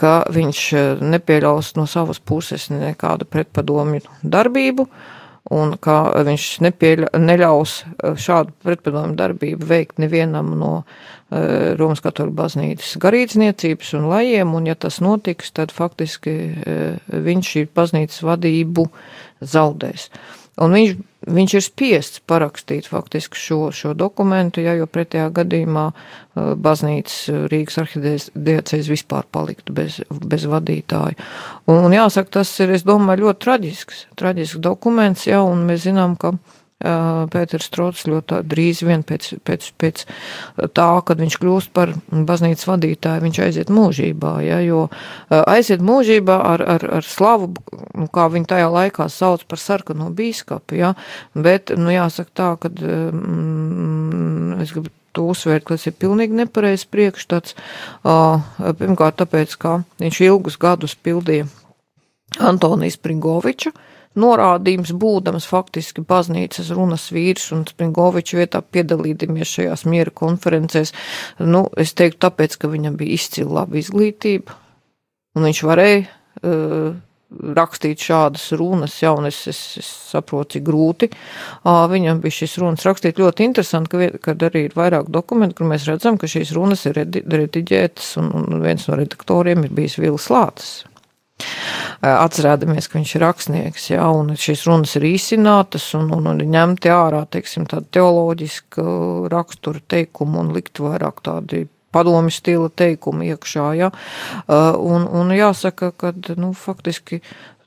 ka 0.00 0.22
viņš 0.32 0.62
nepieļaus 1.04 1.74
no 1.78 1.88
savas 1.90 2.20
puses 2.20 2.70
nekādu 2.72 3.28
pretpadomju 3.28 4.04
darbību, 4.22 4.88
un 5.52 5.74
ka 5.80 5.98
viņš 6.24 6.46
nepieļa, 6.64 7.10
neļaus 7.20 7.74
eh, 7.84 8.14
šādu 8.20 8.54
pretpadomu 8.64 9.16
darbību 9.18 9.68
veikt 9.68 10.00
nevienam 10.00 10.54
no 10.58 10.70
uh, 10.80 11.74
Romas 11.78 12.00
katoļu 12.04 12.32
baznīcas 12.36 12.94
garīdzniecības 13.02 13.92
un 13.98 14.08
lajiem, 14.12 14.54
un 14.56 14.70
ja 14.70 14.76
tas 14.78 15.00
notiks, 15.04 15.52
tad 15.56 15.74
faktiski 15.74 16.34
uh, 16.54 17.12
viņš 17.28 17.52
šī 17.56 17.66
baznīcas 17.76 18.24
vadību 18.24 18.86
zaudēs. 19.44 20.08
Un 20.62 20.74
viņš, 20.76 20.90
viņš 21.34 21.54
ir 21.58 21.64
spiests 21.64 22.20
parakstīt 22.30 22.86
faktiski 22.86 23.38
šo, 23.40 23.58
šo 23.74 23.94
dokumentu, 23.98 24.62
ja, 24.62 24.76
jo 24.78 24.86
pretējā 24.86 25.26
gadījumā 25.34 25.86
uh, 25.90 26.52
baznīcas 26.54 27.16
uh, 27.32 27.40
Rīgas 27.50 27.80
arhidiecēs 27.82 28.90
vispār 28.92 29.26
paliktu 29.34 29.74
bez, 29.74 29.98
bez 30.10 30.46
vadītāja. 30.50 31.18
Un, 31.66 31.80
un 31.88 31.96
jāsaka, 31.96 32.36
tas 32.38 32.52
ir, 32.62 32.76
es 32.76 32.86
domāju, 32.86 33.26
ļoti 33.26 33.44
traģisks, 33.48 34.04
traģisks 34.20 34.62
dokuments, 34.62 35.26
ja, 35.26 35.42
un 35.42 35.66
mēs 35.66 35.88
zinām, 35.88 36.14
ka 36.20 36.36
Pēters 36.82 37.68
Strots 37.70 38.02
ļoti 38.10 38.40
drīz 38.44 38.82
vien 38.84 39.04
pēc, 39.06 39.30
pēc, 39.46 39.68
pēc 39.80 40.02
tā, 40.76 40.88
kad 41.06 41.20
viņš 41.22 41.36
kļūst 41.40 41.70
par 41.72 41.94
baznīcas 42.10 42.66
vadītāju, 42.68 43.22
viņš 43.24 43.38
aiziet 43.46 43.70
mūžībā, 43.72 44.32
ja, 44.44 44.58
jo 44.60 44.88
aiziet 45.30 45.80
mūžībā 45.84 46.36
ar, 46.50 46.64
ar, 46.74 46.84
ar 46.98 47.06
slavu, 47.06 47.52
nu, 47.94 48.08
kā 48.12 48.26
viņi 48.32 48.50
tajā 48.50 48.66
laikā 48.74 49.06
sauc 49.08 49.46
par 49.48 49.62
sarkano 49.62 50.10
bīskapu, 50.12 50.76
ja, 50.82 50.92
bet, 51.32 51.72
nu, 51.78 51.94
jāsaka 51.94 52.34
tā, 52.34 52.50
ka 52.60 52.72
mm, 52.74 54.60
es 54.66 54.74
gribu 54.74 54.92
to 55.14 55.28
uzsvērt, 55.30 55.64
ka 55.64 55.78
tas 55.78 55.86
ir 55.88 55.94
pilnīgi 55.96 56.34
nepareizs 56.36 56.88
priekšstats. 56.90 57.54
Pirmkārt, 58.02 59.20
tāpēc, 59.22 59.54
ka 59.62 59.78
viņš 60.02 60.20
ilgus 60.26 60.58
gadus 60.60 60.98
pildīja 60.98 61.46
Antonijas 62.42 62.98
Pringoviča 62.98 63.70
norādījums, 64.20 64.92
būdams 65.00 65.46
faktiski 65.50 66.04
baznīcas 66.08 66.70
runas 66.76 67.08
vīrs 67.14 67.50
un 67.56 67.64
Springoviča 67.68 68.40
vietā 68.40 68.62
piedalīdamies 68.62 69.56
šajās 69.58 69.86
miera 69.90 70.14
konferencēs. 70.14 70.94
Nu, 71.42 71.66
es 71.80 71.94
teiktu 71.98 72.22
tāpēc, 72.26 72.58
ka 72.60 72.70
viņam 72.72 72.98
bija 73.00 73.18
izcila 73.18 73.62
laba 73.62 73.80
izglītība, 73.80 74.54
un 75.34 75.48
viņš 75.48 75.64
varēja 75.66 76.04
uh, 76.04 76.94
rakstīt 77.34 78.02
šādas 78.04 78.46
runas, 78.58 78.94
ja, 79.02 79.12
un 79.16 79.28
es, 79.28 79.40
es, 79.50 79.60
es 79.80 79.90
saprotu, 80.12 80.56
cik 80.56 80.66
grūti. 80.68 81.10
Viņam 81.64 82.22
bija 82.22 82.38
šīs 82.38 82.56
runas 82.62 82.86
rakstīt 82.86 83.20
ļoti 83.20 83.48
interesanti, 83.48 83.90
ka, 83.90 84.22
kad 84.28 84.46
arī 84.48 84.66
ir 84.68 84.78
vairāk 84.78 85.10
dokumentu, 85.12 85.58
kur 85.58 85.70
mēs 85.72 85.88
redzam, 85.90 86.18
ka 86.20 86.30
šīs 86.30 86.54
runas 86.56 86.84
ir 86.90 87.00
rediģētas, 87.02 88.16
un, 88.22 88.30
un 88.38 88.64
viens 88.64 88.88
no 88.88 88.98
redaktoriem 89.00 89.66
ir 89.66 89.74
bijis 89.74 89.98
Vils 90.02 90.30
Lācis. 90.32 90.84
Atcerēdamies, 92.04 92.86
ka 92.90 92.98
viņš 92.98 93.12
ir 93.16 93.22
rakstnieks, 93.24 93.86
jā, 93.94 94.04
un 94.12 94.34
šīs 94.38 94.64
runas 94.68 94.92
ir 94.98 95.06
īsinātas 95.08 95.86
un, 95.98 96.10
un, 96.14 96.28
un 96.30 96.42
ņemti 96.52 96.92
ārā, 96.92 97.24
teiksim, 97.32 97.64
teoloģiska 97.66 98.84
rakstura 99.32 99.80
teikuma 99.88 100.42
un 100.44 100.52
likt 100.54 100.82
vairāk 100.84 101.22
tādi 101.24 101.64
padomi 101.94 102.32
stila 102.34 102.68
teikumi 102.68 103.30
iekšā, 103.32 103.70
jā. 103.78 103.90
Un, 104.48 105.06
un 105.06 105.32
jāsaka, 105.34 105.92
ka, 105.96 106.12
nu, 106.38 106.52
faktiski 106.58 107.22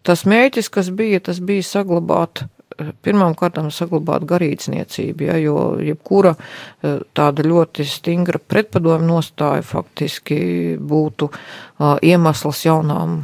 tas 0.08 0.24
mēķis, 0.28 0.70
kas 0.72 0.92
bija, 0.96 1.24
tas 1.24 1.42
bija 1.44 1.66
saglabāt 1.66 2.46
pirmām 3.06 3.36
kārtām 3.38 3.70
saglabāt 3.74 4.26
garīdzniecību, 4.30 5.28
ja, 5.28 5.38
jo 5.42 5.58
jebkura 5.84 6.34
eh, 6.38 7.00
tāda 7.18 7.46
ļoti 7.48 7.86
stingra 7.88 8.40
pretpadomu 8.40 9.08
nostāja 9.08 9.64
faktiski 9.66 10.40
būtu 10.78 11.30
uh, 11.30 11.98
iemesls 12.06 12.64
jaunām 12.66 13.20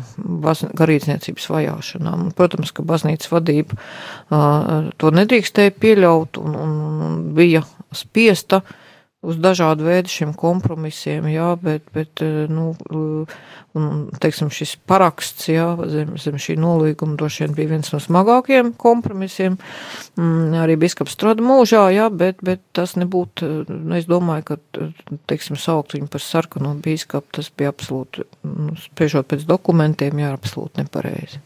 garīdzniecības 0.80 1.50
vajāšanām. 1.54 2.30
Protams, 2.38 2.74
ka 2.76 2.86
baznīcas 2.88 3.32
vadība 3.32 3.78
uh, 3.78 4.90
to 4.98 5.12
nedrīkstēja 5.14 5.76
pieļaut 5.80 6.40
un, 6.42 6.58
un 6.66 7.20
bija 7.38 7.64
spiesta 7.94 8.62
uh, 8.64 8.80
uz 9.24 9.40
dažādu 9.40 9.88
veidu 9.88 10.12
šiem 10.12 10.34
kompromisiem, 10.38 11.28
jā, 11.32 11.54
bet, 11.62 11.86
bet 11.96 12.24
eh, 12.24 12.46
nu, 12.52 12.74
un, 13.78 13.88
teiksim, 14.22 14.52
šis 14.54 14.76
paraksts, 14.90 15.48
jā, 15.52 15.70
zem, 15.92 16.14
zem 16.22 16.40
šī 16.42 16.58
nolīguma 16.60 17.16
droši 17.20 17.46
vien 17.46 17.56
bija 17.58 17.72
viens 17.72 17.94
no 17.94 18.02
smagākajiem 18.04 18.74
kompromisiem, 18.80 19.56
mm, 20.20 20.58
arī 20.64 20.78
biskaps 20.84 21.16
strāda 21.16 21.46
mūžā, 21.46 21.86
jā, 21.96 22.10
bet, 22.12 22.44
bet 22.46 22.64
tas 22.76 22.98
nebūtu, 23.00 23.54
nu, 23.72 23.96
es 23.98 24.10
domāju, 24.10 24.50
ka, 24.52 24.60
teiksim, 25.32 25.58
saukt 25.60 25.96
viņu 25.96 26.12
par 26.12 26.24
sarkano 26.24 26.76
biskapu, 26.84 27.32
tas 27.40 27.50
bija 27.56 27.72
absolūti, 27.74 28.28
nu, 28.44 28.76
spriežot 28.90 29.32
pēc 29.32 29.48
dokumentiem, 29.48 30.22
jā, 30.26 30.36
absolūti 30.36 30.84
nepareizi. 30.84 31.44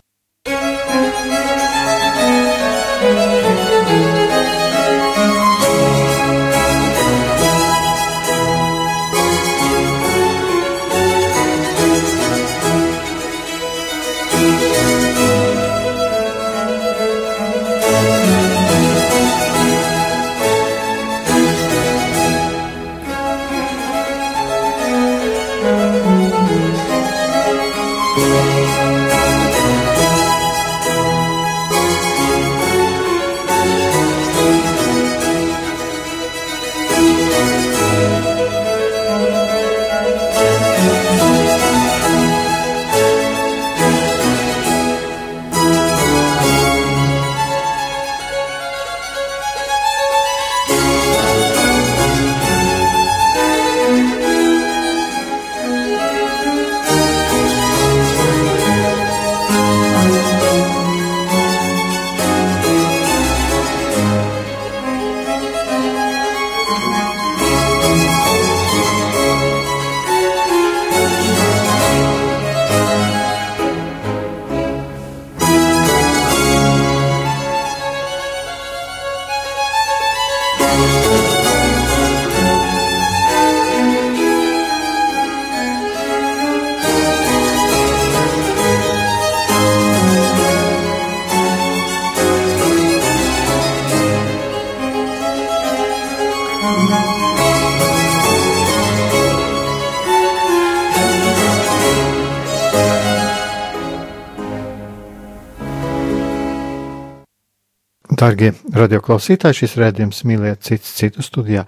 Darbie 108.18 108.50
radioklausītāji, 108.74 109.60
šis 109.60 109.76
rādījums 109.78 110.24
mīliet 110.26 110.64
citu, 110.66 110.90
citu 110.90 111.22
studijā. 111.26 111.68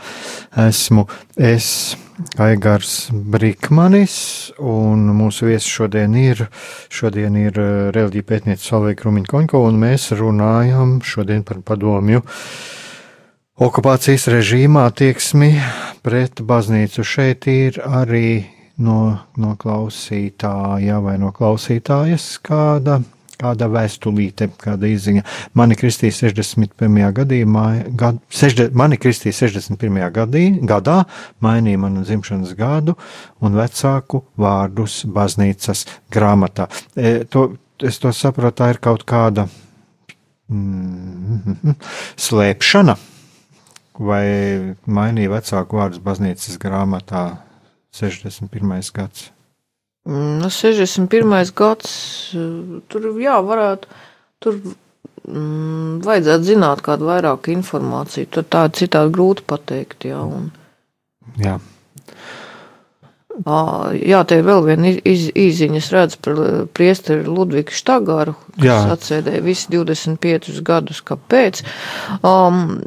Esmu 0.57 1.03
es, 1.37 1.67
Aigars 2.41 3.11
Brīkmanis, 3.13 4.15
un 4.57 5.05
mūsu 5.13 5.51
viesis 5.51 5.69
šodien 5.69 6.15
ir, 6.17 6.41
šodien 6.89 7.37
ir 7.37 7.59
reliģija 7.93 8.27
pētniece 8.31 8.65
Solveig 8.65 9.03
Rumiņkoņko, 9.05 9.61
un 9.69 9.77
mēs 9.83 10.09
runājam 10.17 10.97
šodien 11.05 11.45
par 11.45 11.61
padomju 11.69 12.23
okupācijas 13.61 14.25
režīmā 14.33 14.87
tieksmi 14.97 15.51
pret 16.01 16.41
baznīcu. 16.49 17.05
Šeit 17.05 17.45
ir 17.51 17.77
arī 17.85 18.41
no, 18.81 19.19
no 19.37 19.53
klausītāja 19.59 20.97
vai 21.05 21.19
no 21.21 21.29
klausītājas 21.35 22.31
kāda 22.41 22.99
kāda 23.39 23.69
vēstulīte, 23.71 24.49
kāda 24.59 24.89
izziņa. 24.91 25.23
Mani 25.57 25.77
kristīja 25.79 26.15
61. 26.17 26.99
gadījumā, 27.15 27.65
gad, 27.99 28.19
sešde, 28.33 28.69
mani 28.77 28.99
kristīja 29.01 29.37
61. 29.45 30.01
Gadī, 30.15 30.43
gadā, 30.67 31.03
mainīja 31.43 31.79
manu 31.81 32.03
dzimšanas 32.07 32.53
gadu 32.59 32.97
un 33.43 33.55
vecāku 33.59 34.23
vārdus 34.39 35.01
baznīcas 35.07 35.85
grāmatā. 36.11 36.67
E, 36.95 37.23
to, 37.31 37.49
es 37.79 38.01
to 38.03 38.11
saprotu, 38.15 38.59
tā 38.61 38.73
ir 38.73 38.81
kaut 38.83 39.07
kāda 39.07 39.47
mm, 40.51 41.75
slēpšana, 42.27 42.99
vai 43.99 44.23
mainīja 44.87 45.35
vecāku 45.37 45.79
vārdus 45.79 46.03
baznīcas 46.03 46.59
grāmatā 46.61 47.25
61. 47.95 48.79
gads. 48.95 49.29
Nu, 50.09 50.49
61. 50.49 51.51
gads, 51.53 51.91
tur 52.89 53.09
jā, 53.21 53.35
varētu, 53.45 53.89
tur 54.41 54.55
mm, 55.29 55.99
vajadzētu 56.05 56.47
zināt 56.47 56.81
kādu 56.85 57.09
vairāk 57.11 57.51
informāciju. 57.53 58.29
Tur 58.33 58.47
tā 58.49 58.63
ir 58.69 58.77
citādi 58.79 59.13
grūti 59.13 59.45
pateikt, 59.49 60.07
jā. 60.09 60.23
Un... 60.25 60.49
Jā. 61.37 61.59
Jā, 63.45 64.19
te 64.27 64.39
vēl 64.43 64.65
viena 64.65 64.89
iz, 65.07 65.29
izziņa. 65.31 65.79
Es 65.79 65.89
redzu 65.93 66.17
par 66.25 66.39
priesteri 66.75 67.23
Ludvigu 67.27 67.71
Štagaru, 67.75 68.33
kas 68.57 68.65
Jā. 68.65 68.79
atsēdēja 68.95 69.43
visi 69.45 69.71
25 69.71 70.59
gadus. 70.67 70.99
Kāpēc? 71.07 71.61
Um, 72.19 72.79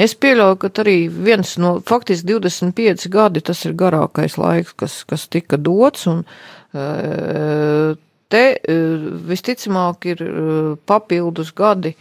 es 0.00 0.16
pieļauju, 0.16 0.60
ka 0.62 0.72
arī 0.84 0.96
viens 1.12 1.56
no 1.60 1.76
faktiski 1.84 2.32
25 2.32 3.10
gadi 3.12 3.44
tas 3.44 3.60
ir 3.68 3.76
garākais 3.76 4.38
laiks, 4.40 4.72
kas, 4.80 4.96
kas 5.08 5.28
tika 5.28 5.60
dots. 5.60 6.08
Un, 6.08 6.24
uh, 6.72 7.92
te 8.32 8.44
uh, 8.56 9.06
visticamāk 9.28 10.10
ir 10.14 10.26
papildus 10.88 11.52
gadi 11.56 11.92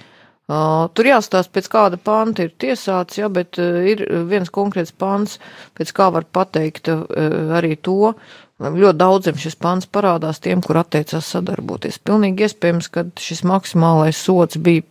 Uh, 0.43 0.89
tur 0.91 1.07
jāstāsta, 1.07 1.53
pēc 1.55 1.69
kāda 1.71 1.97
panta 2.03 2.43
ir 2.43 2.51
tiesāts, 2.59 3.15
ja, 3.15 3.29
bet 3.31 3.55
uh, 3.63 3.77
ir 3.87 4.03
viens 4.27 4.51
konkrēts 4.51 4.91
pants, 4.91 5.37
pēc 5.79 5.93
kā 5.95 6.09
var 6.11 6.27
pateikt 6.35 6.91
uh, 6.91 7.05
arī 7.55 7.77
to. 7.79 8.13
Ļoti 8.63 8.99
daudziem 8.99 9.39
šis 9.39 9.55
pants 9.59 9.87
parādās 9.87 10.43
tiem, 10.43 10.61
kur 10.63 10.77
atteicās 10.79 11.31
sadarboties. 11.33 11.97
Pilnīgi 12.03 12.45
iespējams, 12.45 12.89
ka 12.91 13.05
šis 13.19 13.41
maksimālais 13.47 14.19
sots 14.19 14.59
bija 14.59 14.83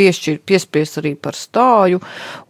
piešķir, 0.00 0.40
piespiest 0.48 1.00
arī 1.00 1.12
par 1.20 1.36
stāju, 1.36 2.00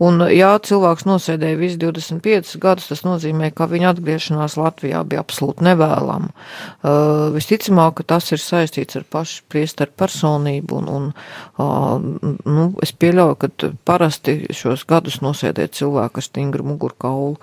un 0.03 0.23
ja 0.31 0.53
cilvēks 0.63 1.07
nosēdēja 1.09 1.59
visu 1.59 1.81
25 1.83 2.55
gadus, 2.63 2.91
tas 2.93 3.03
nozīmē, 3.07 3.51
ka 3.57 3.67
viņa 3.71 3.95
atgriešanās 3.95 4.59
Latvijā 4.61 5.03
bija 5.09 5.25
absolūti 5.25 5.67
nevēlama. 5.67 6.31
Uh, 6.31 7.27
visticamāk, 7.35 7.99
ka 8.01 8.09
tas 8.15 8.31
ir 8.35 8.43
saistīts 8.43 9.01
ar 9.01 9.07
pašu 9.11 9.43
priesteru 9.51 9.95
personību, 9.99 10.79
un, 10.83 10.93
un 10.95 11.11
uh, 11.11 11.99
nu, 12.47 12.69
es 12.85 12.95
pieļauju, 12.95 13.41
ka 13.41 13.73
parasti 13.89 14.39
šos 14.55 14.87
gadus 14.91 15.21
nosēdē 15.25 15.67
cilvēki 15.75 16.23
ar 16.23 16.29
stingru 16.29 16.69
mugurkaulu, 16.71 17.37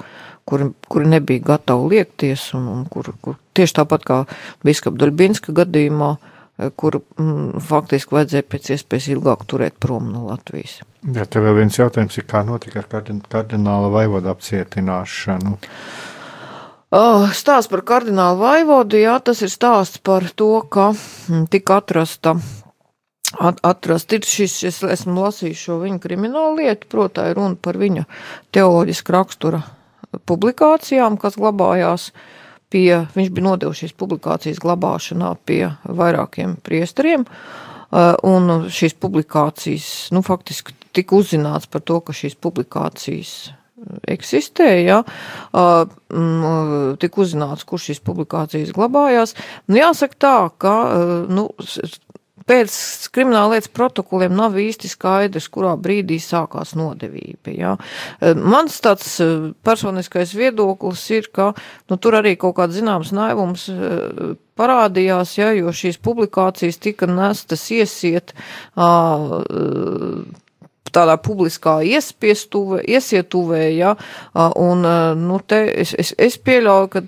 kuri, 0.47 0.71
kuri 0.87 1.11
nebija 1.17 1.43
gatavi 1.51 1.97
liekties, 1.97 2.49
un, 2.57 2.71
un 2.71 2.87
kur, 2.91 3.11
kur 3.21 3.35
tieši 3.57 3.81
tāpat 3.81 4.07
kā 4.07 4.23
biskapa 4.63 5.03
Daļbinska 5.03 5.55
gadījumā, 5.57 6.15
uh, 6.15 6.33
kuru 6.57 7.03
mm, 7.19 7.61
faktiski 7.61 8.15
vajadzēja 8.17 8.45
pēc 8.49 8.69
iespējas 8.73 9.09
ilgāk 9.13 9.45
turēt 9.49 9.77
prom 9.81 10.09
no 10.09 10.25
Latvijas. 10.31 10.79
Jā, 11.05 11.27
tev 11.29 11.45
vēl 11.45 11.59
viens 11.61 11.77
jautājums 11.77 12.17
ir, 12.17 12.25
kā 12.29 12.41
notika 12.47 12.81
ar 12.81 12.89
kardināla 13.29 13.91
vaivodu 13.93 14.31
apcietināšanu? 14.33 15.57
Oh, 16.97 17.27
stāsts 17.35 17.69
par 17.69 17.83
kardinālu 17.85 18.39
vaivodu, 18.41 18.97
jā, 18.97 19.17
tas 19.19 19.43
ir 19.43 19.51
stāsts 19.51 20.01
par 20.01 20.25
to, 20.39 20.53
ka 20.71 20.93
mm, 20.95 21.45
tika 21.53 21.81
atrasta 21.83 22.37
at, 23.35 23.59
atrast. 23.61 24.13
Ir 24.15 24.25
šis, 24.25 24.57
es 24.67 24.81
esmu 24.97 25.27
lasījis 25.27 25.65
šo 25.67 25.81
viņa 25.83 26.01
kriminālu 26.03 26.61
lietu, 26.61 26.89
protā 26.89 27.29
ir 27.29 27.37
runa 27.37 27.59
par 27.59 27.77
viņa 27.77 28.07
teoloģisku 28.55 29.13
rakstura 29.13 29.61
publikācijām, 30.25 31.19
kas 31.21 31.37
glabājās 31.37 32.11
pie, 32.73 33.05
viņš 33.15 33.29
bija 33.33 33.47
nodevis 33.49 33.83
šīs 33.83 33.95
publikācijas 33.99 34.61
glabāšanā 34.63 35.33
pie 35.47 35.61
vairākiem 35.85 36.57
priesteriem, 36.65 37.27
un 38.27 38.67
šīs 38.73 38.97
publikācijas, 38.99 39.91
nu, 40.15 40.23
faktiski 40.25 40.75
tika 40.97 41.15
uzzināts 41.15 41.69
par 41.71 41.85
to, 41.87 42.01
ka 42.03 42.15
šīs 42.15 42.35
publikācijas 42.43 43.37
eksistē, 44.09 44.67
ja, 44.81 45.01
tika 46.99 47.21
uzzināts, 47.21 47.65
kur 47.67 47.81
šīs 47.81 48.01
publikācijas 48.03 48.73
glabājās. 48.75 49.35
Nu, 49.69 49.77
jāsaka 49.77 50.19
tā, 50.19 50.35
ka, 50.59 50.73
nu, 51.29 51.47
pēc 52.47 52.73
krimināla 53.13 53.55
lietas 53.55 53.71
protokoliem 53.75 54.35
nav 54.37 54.55
īsti 54.61 54.89
skaidrs, 54.91 55.49
kurā 55.53 55.75
brīdī 55.79 56.19
sākās 56.23 56.73
nodevība. 56.79 57.53
Ja. 57.53 57.75
Eh, 58.21 58.37
mans 58.37 58.79
tāds 58.83 59.09
eh, 59.23 59.51
personiskais 59.67 60.33
viedoklis 60.37 61.03
ir, 61.15 61.29
ka 61.33 61.51
nu, 61.89 61.99
tur 61.99 62.19
arī 62.21 62.37
kaut 62.39 62.57
kāds 62.59 62.77
zināms 62.79 63.13
naivums 63.15 63.67
eh, 63.73 64.35
parādījās, 64.57 65.37
ja, 65.37 65.51
jo 65.57 65.73
šīs 65.75 65.99
publikācijas 66.03 66.81
tika 66.81 67.09
nestas 67.09 67.67
iesiet. 67.73 68.33
Uh, 68.73 69.43
tādā 70.97 71.17
publiskā 71.21 71.75
iespiestuve, 71.85 72.79
iesietuvē, 72.89 73.67
ja, 73.75 73.91
un, 74.57 74.81
nu, 75.19 75.37
te 75.45 75.59
es, 75.83 75.91
es, 75.99 76.15
es 76.17 76.39
pieļauju, 76.41 76.89
ka 76.89 77.03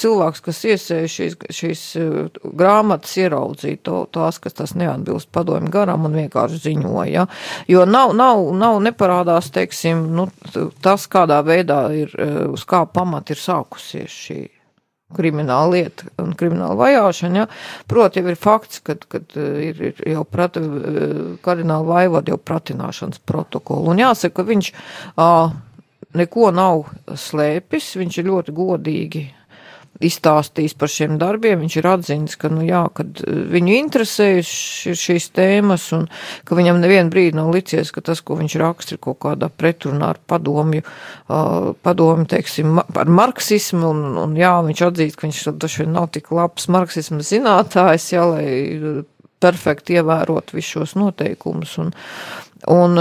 cilvēks, 0.00 0.42
kas 0.44 0.60
iesēja 0.68 1.10
šīs, 1.10 1.36
šīs 1.54 1.82
uh, 2.00 2.44
grāmatas, 2.56 3.16
ieraudzīja 3.20 3.80
to, 3.86 4.02
tās, 4.14 4.40
kas 4.42 4.56
tas 4.58 4.74
neatbilst 4.78 5.30
padomju 5.34 5.72
garam 5.72 6.06
un 6.08 6.16
vienkārši 6.20 6.62
ziņoja. 6.66 7.08
Ja? 7.10 7.26
Jo 7.70 7.86
nav, 7.88 8.14
nav, 8.18 8.42
nav 8.56 8.80
neparādās, 8.84 9.50
teiksim, 9.54 10.06
nu, 10.16 10.28
tas, 10.84 11.08
kādā 11.10 11.40
veidā 11.46 11.82
ir, 11.96 12.14
uh, 12.16 12.40
uz 12.54 12.64
kā 12.68 12.84
pamat 12.90 13.34
ir 13.34 13.40
sākusies 13.40 14.16
šī 14.26 14.40
krimināla 15.10 15.72
lieta 15.72 16.06
un 16.22 16.36
krimināla 16.38 16.76
vajāšana. 16.78 17.42
Ja? 17.42 17.48
Proti, 17.90 18.22
jau 18.22 18.30
ir 18.30 18.38
fakts, 18.40 18.82
ka 18.84 18.96
uh, 18.96 19.40
ir, 19.70 19.82
ir 19.90 20.04
jau 20.14 20.26
prati, 20.28 20.62
kardināla 21.44 21.88
vaivoda 21.88 22.34
jau 22.34 22.38
pratināšanas 22.38 23.22
protokolu. 23.26 23.90
Un 23.94 24.04
jāsaka, 24.04 24.40
ka 24.40 24.48
viņš 24.52 24.72
uh, 25.16 25.58
neko 26.16 26.50
nav 26.54 26.88
slēpis, 27.18 27.92
viņš 28.00 28.18
ir 28.22 28.30
ļoti 28.30 28.56
godīgi 28.56 29.26
izstāstījis 30.04 30.74
par 30.80 30.90
šiem 30.90 31.18
darbiem, 31.20 31.60
viņš 31.60 31.76
ir 31.76 31.88
atzinis, 31.90 32.36
ka, 32.40 32.50
nu 32.52 32.64
jā, 32.64 32.82
kad 32.96 33.20
eh, 33.24 33.42
viņu 33.54 33.76
interesējas 33.76 34.50
šīs 34.98 35.30
tēmas 35.36 35.86
un 35.96 36.06
ka 36.48 36.58
viņam 36.58 36.80
nevienu 36.82 37.12
brīdi 37.12 37.38
nav 37.38 37.52
licies, 37.54 37.92
ka 37.94 38.02
tas, 38.04 38.22
ko 38.24 38.38
viņš 38.40 38.56
raksta, 38.62 38.96
ir 38.96 39.02
kaut 39.04 39.20
kādā 39.24 39.50
pretrunā 39.52 40.12
ar 40.14 40.20
padomju, 40.30 40.84
padomju, 41.84 42.26
teiksim, 42.30 42.80
par 42.94 43.10
marksismu 43.12 43.92
un, 43.92 44.04
un 44.24 44.36
jā, 44.38 44.54
viņš 44.66 44.84
atzīst, 44.88 45.18
ka 45.18 45.28
viņš 45.28 45.42
taču 45.62 45.88
nav 45.90 46.10
tik 46.14 46.30
labs 46.34 46.68
marksismu 46.72 47.20
zinātājs, 47.26 48.10
jā, 48.14 48.26
lai 48.30 49.04
perfekti 49.40 49.96
ievērot 49.98 50.52
visus 50.54 50.74
šos 50.76 50.96
noteikumus 51.00 51.76
un, 51.80 51.92
un, 52.68 52.98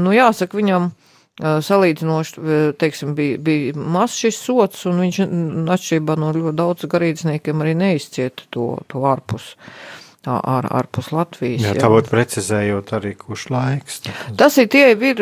nu 0.00 0.14
jāsaka, 0.14 0.58
viņam, 0.58 0.90
salīdzinoši, 1.36 2.40
teiksim, 2.80 3.12
bija, 3.16 3.36
bija 3.42 3.76
mazs 3.76 4.16
šis 4.24 4.40
sots, 4.40 4.86
un 4.88 5.02
viņš 5.04 5.20
atšķirībā 5.74 6.16
no 6.20 6.32
ļoti 6.32 6.56
daudz 6.56 6.88
garīdzniekiem 6.88 7.62
arī 7.64 7.76
neizcieta 7.76 8.48
to, 8.50 8.72
to 8.88 9.04
ārpus. 9.08 9.54
Ār, 10.26 10.66
ārpus 10.74 11.12
Latvijas. 11.14 11.62
Jā, 11.62 11.76
tā 11.78 11.86
būtu 11.86 12.10
precizējot 12.10 12.88
arī, 12.96 13.12
kurš 13.14 13.44
laiks. 13.54 14.00
Tā. 14.02 14.14
Tas 14.40 14.56
ir 14.58 14.66
tie 14.72 14.88
ir 14.90 15.20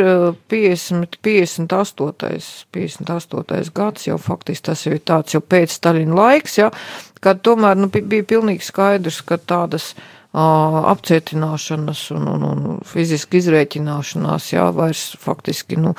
50, 0.48 1.18
58, 1.20 2.46
58 2.72 3.74
gads, 3.76 4.06
jau 4.08 4.16
faktiski 4.16 4.70
tas 4.70 4.86
jau 4.86 4.94
ir 4.96 5.02
tāds 5.04 5.36
jau 5.36 5.42
pēc 5.44 5.76
Staļina 5.76 6.16
laiks, 6.16 6.56
ja, 6.56 6.70
kad 7.20 7.44
tomēr 7.44 7.76
nu, 7.76 7.90
bija 7.92 8.24
pilnīgi 8.32 8.64
skaidrs, 8.64 9.20
ka 9.28 9.36
tādas 9.36 9.90
uh, 9.92 10.13
apcietināšanas 10.34 12.08
un, 12.14 12.28
un, 12.32 12.46
un 12.48 12.78
fiziski 12.86 13.38
izrēķināšanās, 13.38 14.48
jā, 14.54 14.66
vairs 14.74 15.12
faktiski, 15.22 15.78
nu, 15.78 15.94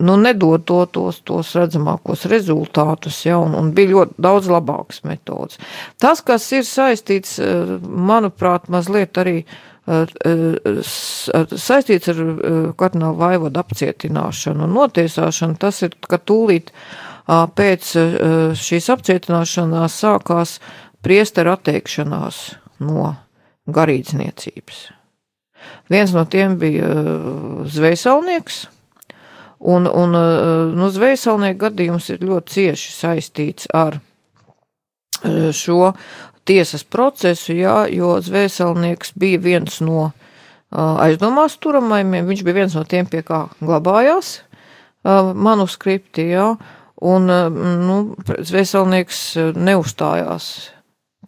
nu 0.00 0.16
nedod 0.18 0.64
to, 0.66 0.80
tos, 0.90 1.20
tos 1.22 1.52
redzamākos 1.54 2.26
rezultātus, 2.32 3.22
ja, 3.28 3.38
un, 3.38 3.54
un 3.54 3.70
bija 3.76 3.92
ļoti 3.94 4.24
daudz 4.26 4.50
labākas 4.50 5.04
metodas. 5.06 5.60
Tas, 6.02 6.22
kas 6.26 6.48
ir 6.56 6.66
saistīts, 6.66 7.38
manuprāt, 7.80 8.66
mazliet 8.72 9.20
arī 9.22 9.44
saistīts 10.86 12.10
ar 12.12 12.18
kardinālu 12.78 13.16
vaivodu 13.18 13.62
apcietināšanu 13.62 14.66
un 14.66 14.74
notiesāšanu. 14.76 15.58
Tas 15.62 15.82
ir, 15.86 15.96
ka 16.10 16.18
tūlīt 16.18 16.70
pēc 17.26 17.92
šīs 18.60 18.90
apcietināšanās 18.94 19.98
sākās 20.02 20.58
priesteru 21.06 21.54
atteikšanās 21.54 22.42
no 22.80 23.14
garīdzniecības. 23.70 24.82
Viens 25.92 26.12
no 26.16 26.24
tiem 26.24 26.56
bija 26.60 26.88
zvejsalnieks, 27.68 28.62
un, 29.60 29.86
un 29.86 30.16
nu, 30.76 30.88
zvejsalnieku 30.92 31.60
gadījums 31.66 32.08
ir 32.14 32.24
ļoti 32.24 32.56
cieši 32.56 32.94
saistīts 32.96 33.68
ar 33.76 34.00
šo 35.52 35.92
tiesas 36.48 36.84
procesu, 36.88 37.52
jā, 37.58 37.84
jo 37.92 38.16
zvejsalnieks 38.24 39.12
bija 39.20 39.42
viens 39.44 39.80
no 39.84 40.10
aizdomās 40.70 41.58
turamajiem, 41.60 42.22
viņš 42.26 42.44
bija 42.46 42.60
viens 42.62 42.76
no 42.78 42.86
tiem, 42.88 43.08
pie 43.10 43.22
kā 43.26 43.44
glabājās 43.60 44.38
manuskripti, 45.04 46.30
jā, 46.32 46.54
un, 47.00 47.30
nu, 47.84 48.00
zvejsalnieks 48.24 49.22
neuzstājās 49.56 50.50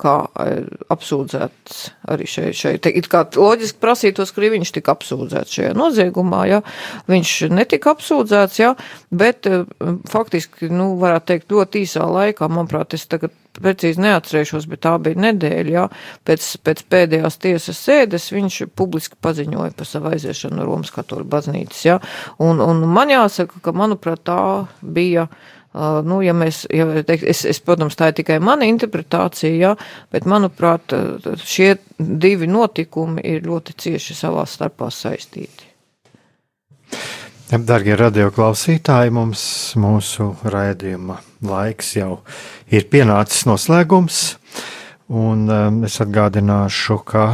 kā 0.02 0.14
e, 0.26 0.62
apsūdzēts 0.92 1.82
arī 2.12 2.28
šeit. 2.28 2.58
šeit. 2.58 2.88
It 2.90 3.08
kā 3.12 3.24
loģiski 3.36 3.80
prasītos, 3.82 4.34
ka 4.34 4.50
viņš 4.52 4.74
tika 4.78 4.96
apsūdzēts 4.96 5.58
šajā 5.58 5.74
noziegumā, 5.78 6.42
ja 6.50 6.62
viņš 7.10 7.34
netika 7.52 7.94
apsūdzēts, 7.96 8.58
ja, 8.62 8.74
bet 9.10 9.48
e, 9.50 9.62
faktiski, 10.10 10.70
nu, 10.72 10.92
varētu 11.02 11.30
teikt, 11.32 11.54
ļoti 11.54 11.86
īsā 11.86 12.08
laikā, 12.08 12.50
manuprāt, 12.52 12.98
es 12.98 13.06
tagad 13.10 13.34
precīzi 13.52 14.00
neatcerēšos, 14.00 14.66
bet 14.70 14.82
tā 14.86 14.94
bija 15.02 15.20
nedēļa, 15.26 15.72
jā, 15.74 15.86
pēc, 16.28 16.46
pēc 16.64 16.84
pēdējās 16.92 17.40
tiesas 17.42 17.80
sēdes 17.84 18.30
viņš 18.32 18.60
publiski 18.78 19.18
paziņoja 19.22 19.74
par 19.76 19.88
savu 19.88 20.12
aiziešanu 20.12 20.58
no 20.58 20.68
Romas 20.68 20.92
katoļu 20.94 21.28
baznīcas, 21.32 21.82
jā, 21.86 21.98
un, 22.42 22.62
un 22.64 22.84
man 22.88 23.12
jāsaka, 23.12 23.60
ka, 23.64 23.74
manuprāt, 23.76 24.24
tā 24.28 24.40
bija 24.80 25.28
nu, 26.04 26.20
ja 26.24 26.34
mēs, 26.36 26.64
ja 26.72 26.86
teikt, 27.06 27.24
es, 27.28 27.44
es, 27.48 27.60
protams, 27.64 27.96
tā 27.96 28.10
ir 28.10 28.18
tikai 28.20 28.38
mana 28.44 28.68
interpretācija, 28.68 29.52
ja, 29.56 29.72
bet, 30.12 30.28
manuprāt, 30.28 30.92
šie 31.44 31.74
divi 31.98 32.48
notikumi 32.50 33.24
ir 33.24 33.46
ļoti 33.46 33.76
cieši 33.84 34.16
savā 34.18 34.44
starpā 34.48 34.90
saistīti. 34.92 35.70
Darbie 37.52 37.92
radioklausītāji, 38.00 39.12
mums 39.12 39.42
mūsu 39.76 40.30
raidījuma 40.48 41.18
laiks 41.44 41.90
jau 41.98 42.22
ir 42.72 42.86
pienācis 42.88 43.44
noslēgums, 43.44 44.20
un 45.12 45.44
um, 45.52 45.82
es 45.84 45.98
atgādināšu, 46.00 46.96
ka 47.04 47.26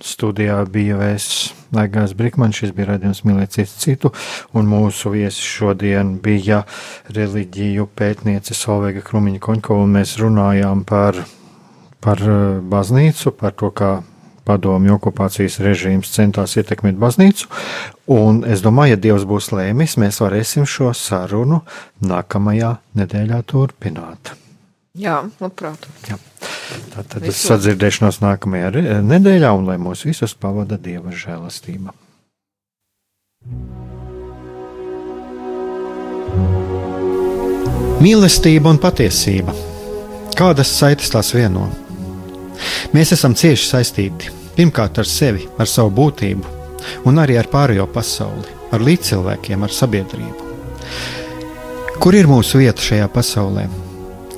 studijā 0.00 0.62
bija 0.72 0.96
vēsts 1.00 1.61
Aigās 1.72 2.12
Brikmanis, 2.16 2.58
šis 2.60 2.74
bija 2.76 2.90
redzējums 2.92 3.22
mīlēt 3.24 3.56
citu 3.56 4.12
un 4.52 4.68
mūsu 4.68 5.12
viesi 5.14 5.40
šodien 5.40 6.18
bija 6.22 6.62
reliģiju 7.08 7.88
pētniece 7.96 8.56
Solveiga 8.56 9.00
Krumiņa 9.06 9.40
Koņkova, 9.42 9.86
un 9.86 9.94
mēs 9.96 10.18
runājām 10.20 10.84
par, 10.88 11.22
par 12.04 12.24
eh, 12.24 12.40
baznīcu, 12.74 13.32
par 13.38 13.56
to, 13.56 13.72
kā 13.72 13.92
padomju 14.44 14.96
okupācijas 14.98 15.60
režīms 15.62 16.10
centās 16.12 16.56
ietekmēt 16.58 16.98
baznīcu, 17.00 17.48
un 18.10 18.42
es 18.48 18.64
domāju, 18.64 18.96
ja 18.96 19.02
Dievs 19.06 19.26
būs 19.28 19.52
lēmis, 19.54 19.96
mēs 20.02 20.18
varēsim 20.24 20.66
šo 20.68 20.90
sarunu 20.98 21.62
nākamajā 22.02 22.74
nedēļā 22.98 23.40
turpināt. 23.48 24.34
Jā, 24.98 25.22
labprāt. 25.40 25.86
Jā. 26.10 26.18
Tātad 26.92 27.26
es 27.28 27.40
sadzirdēšanos 27.46 28.20
nākamajā 28.22 29.02
nedēļā, 29.06 29.52
un 29.56 29.68
lai 29.70 29.78
mūs 29.82 30.04
visus 30.06 30.34
pavada 30.38 30.78
Dieva 30.80 31.12
žēlastība. 31.14 31.94
Mīlestība 38.02 38.72
un 38.72 38.78
patiesība. 38.82 39.54
Kādas 40.38 40.70
saites 40.74 41.12
tās 41.12 41.32
vieno? 41.36 41.68
Mēs 42.94 43.12
esam 43.14 43.34
cieši 43.38 43.68
saistīti 43.68 44.32
pirmkārt 44.56 44.98
ar 45.00 45.08
sevi, 45.08 45.46
ar 45.58 45.68
savu 45.70 45.92
būtību, 45.96 46.56
un 47.08 47.20
arī 47.22 47.38
ar 47.40 47.48
pārējo 47.52 47.86
pasauli, 47.92 48.48
ar 48.74 48.84
līdzcilvēkiem, 48.84 49.62
ar 49.64 49.72
sabiedrību. 49.72 50.50
Kur 52.02 52.18
ir 52.18 52.28
mūsu 52.30 52.58
vieta 52.62 52.82
šajā 52.82 53.08
pasaulē? 53.12 53.68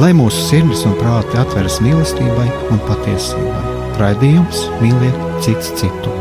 lai 0.00 0.12
mūsu 0.16 0.46
sirds 0.48 0.86
un 0.88 0.96
prāti 1.00 1.40
atveras 1.40 1.80
mīlestībai 1.84 2.48
un 2.70 2.82
patiesībai. 2.88 3.76
Raidījums 4.00 4.66
mīliet 4.80 5.44
citu 5.44 5.76
citu. 5.80 6.19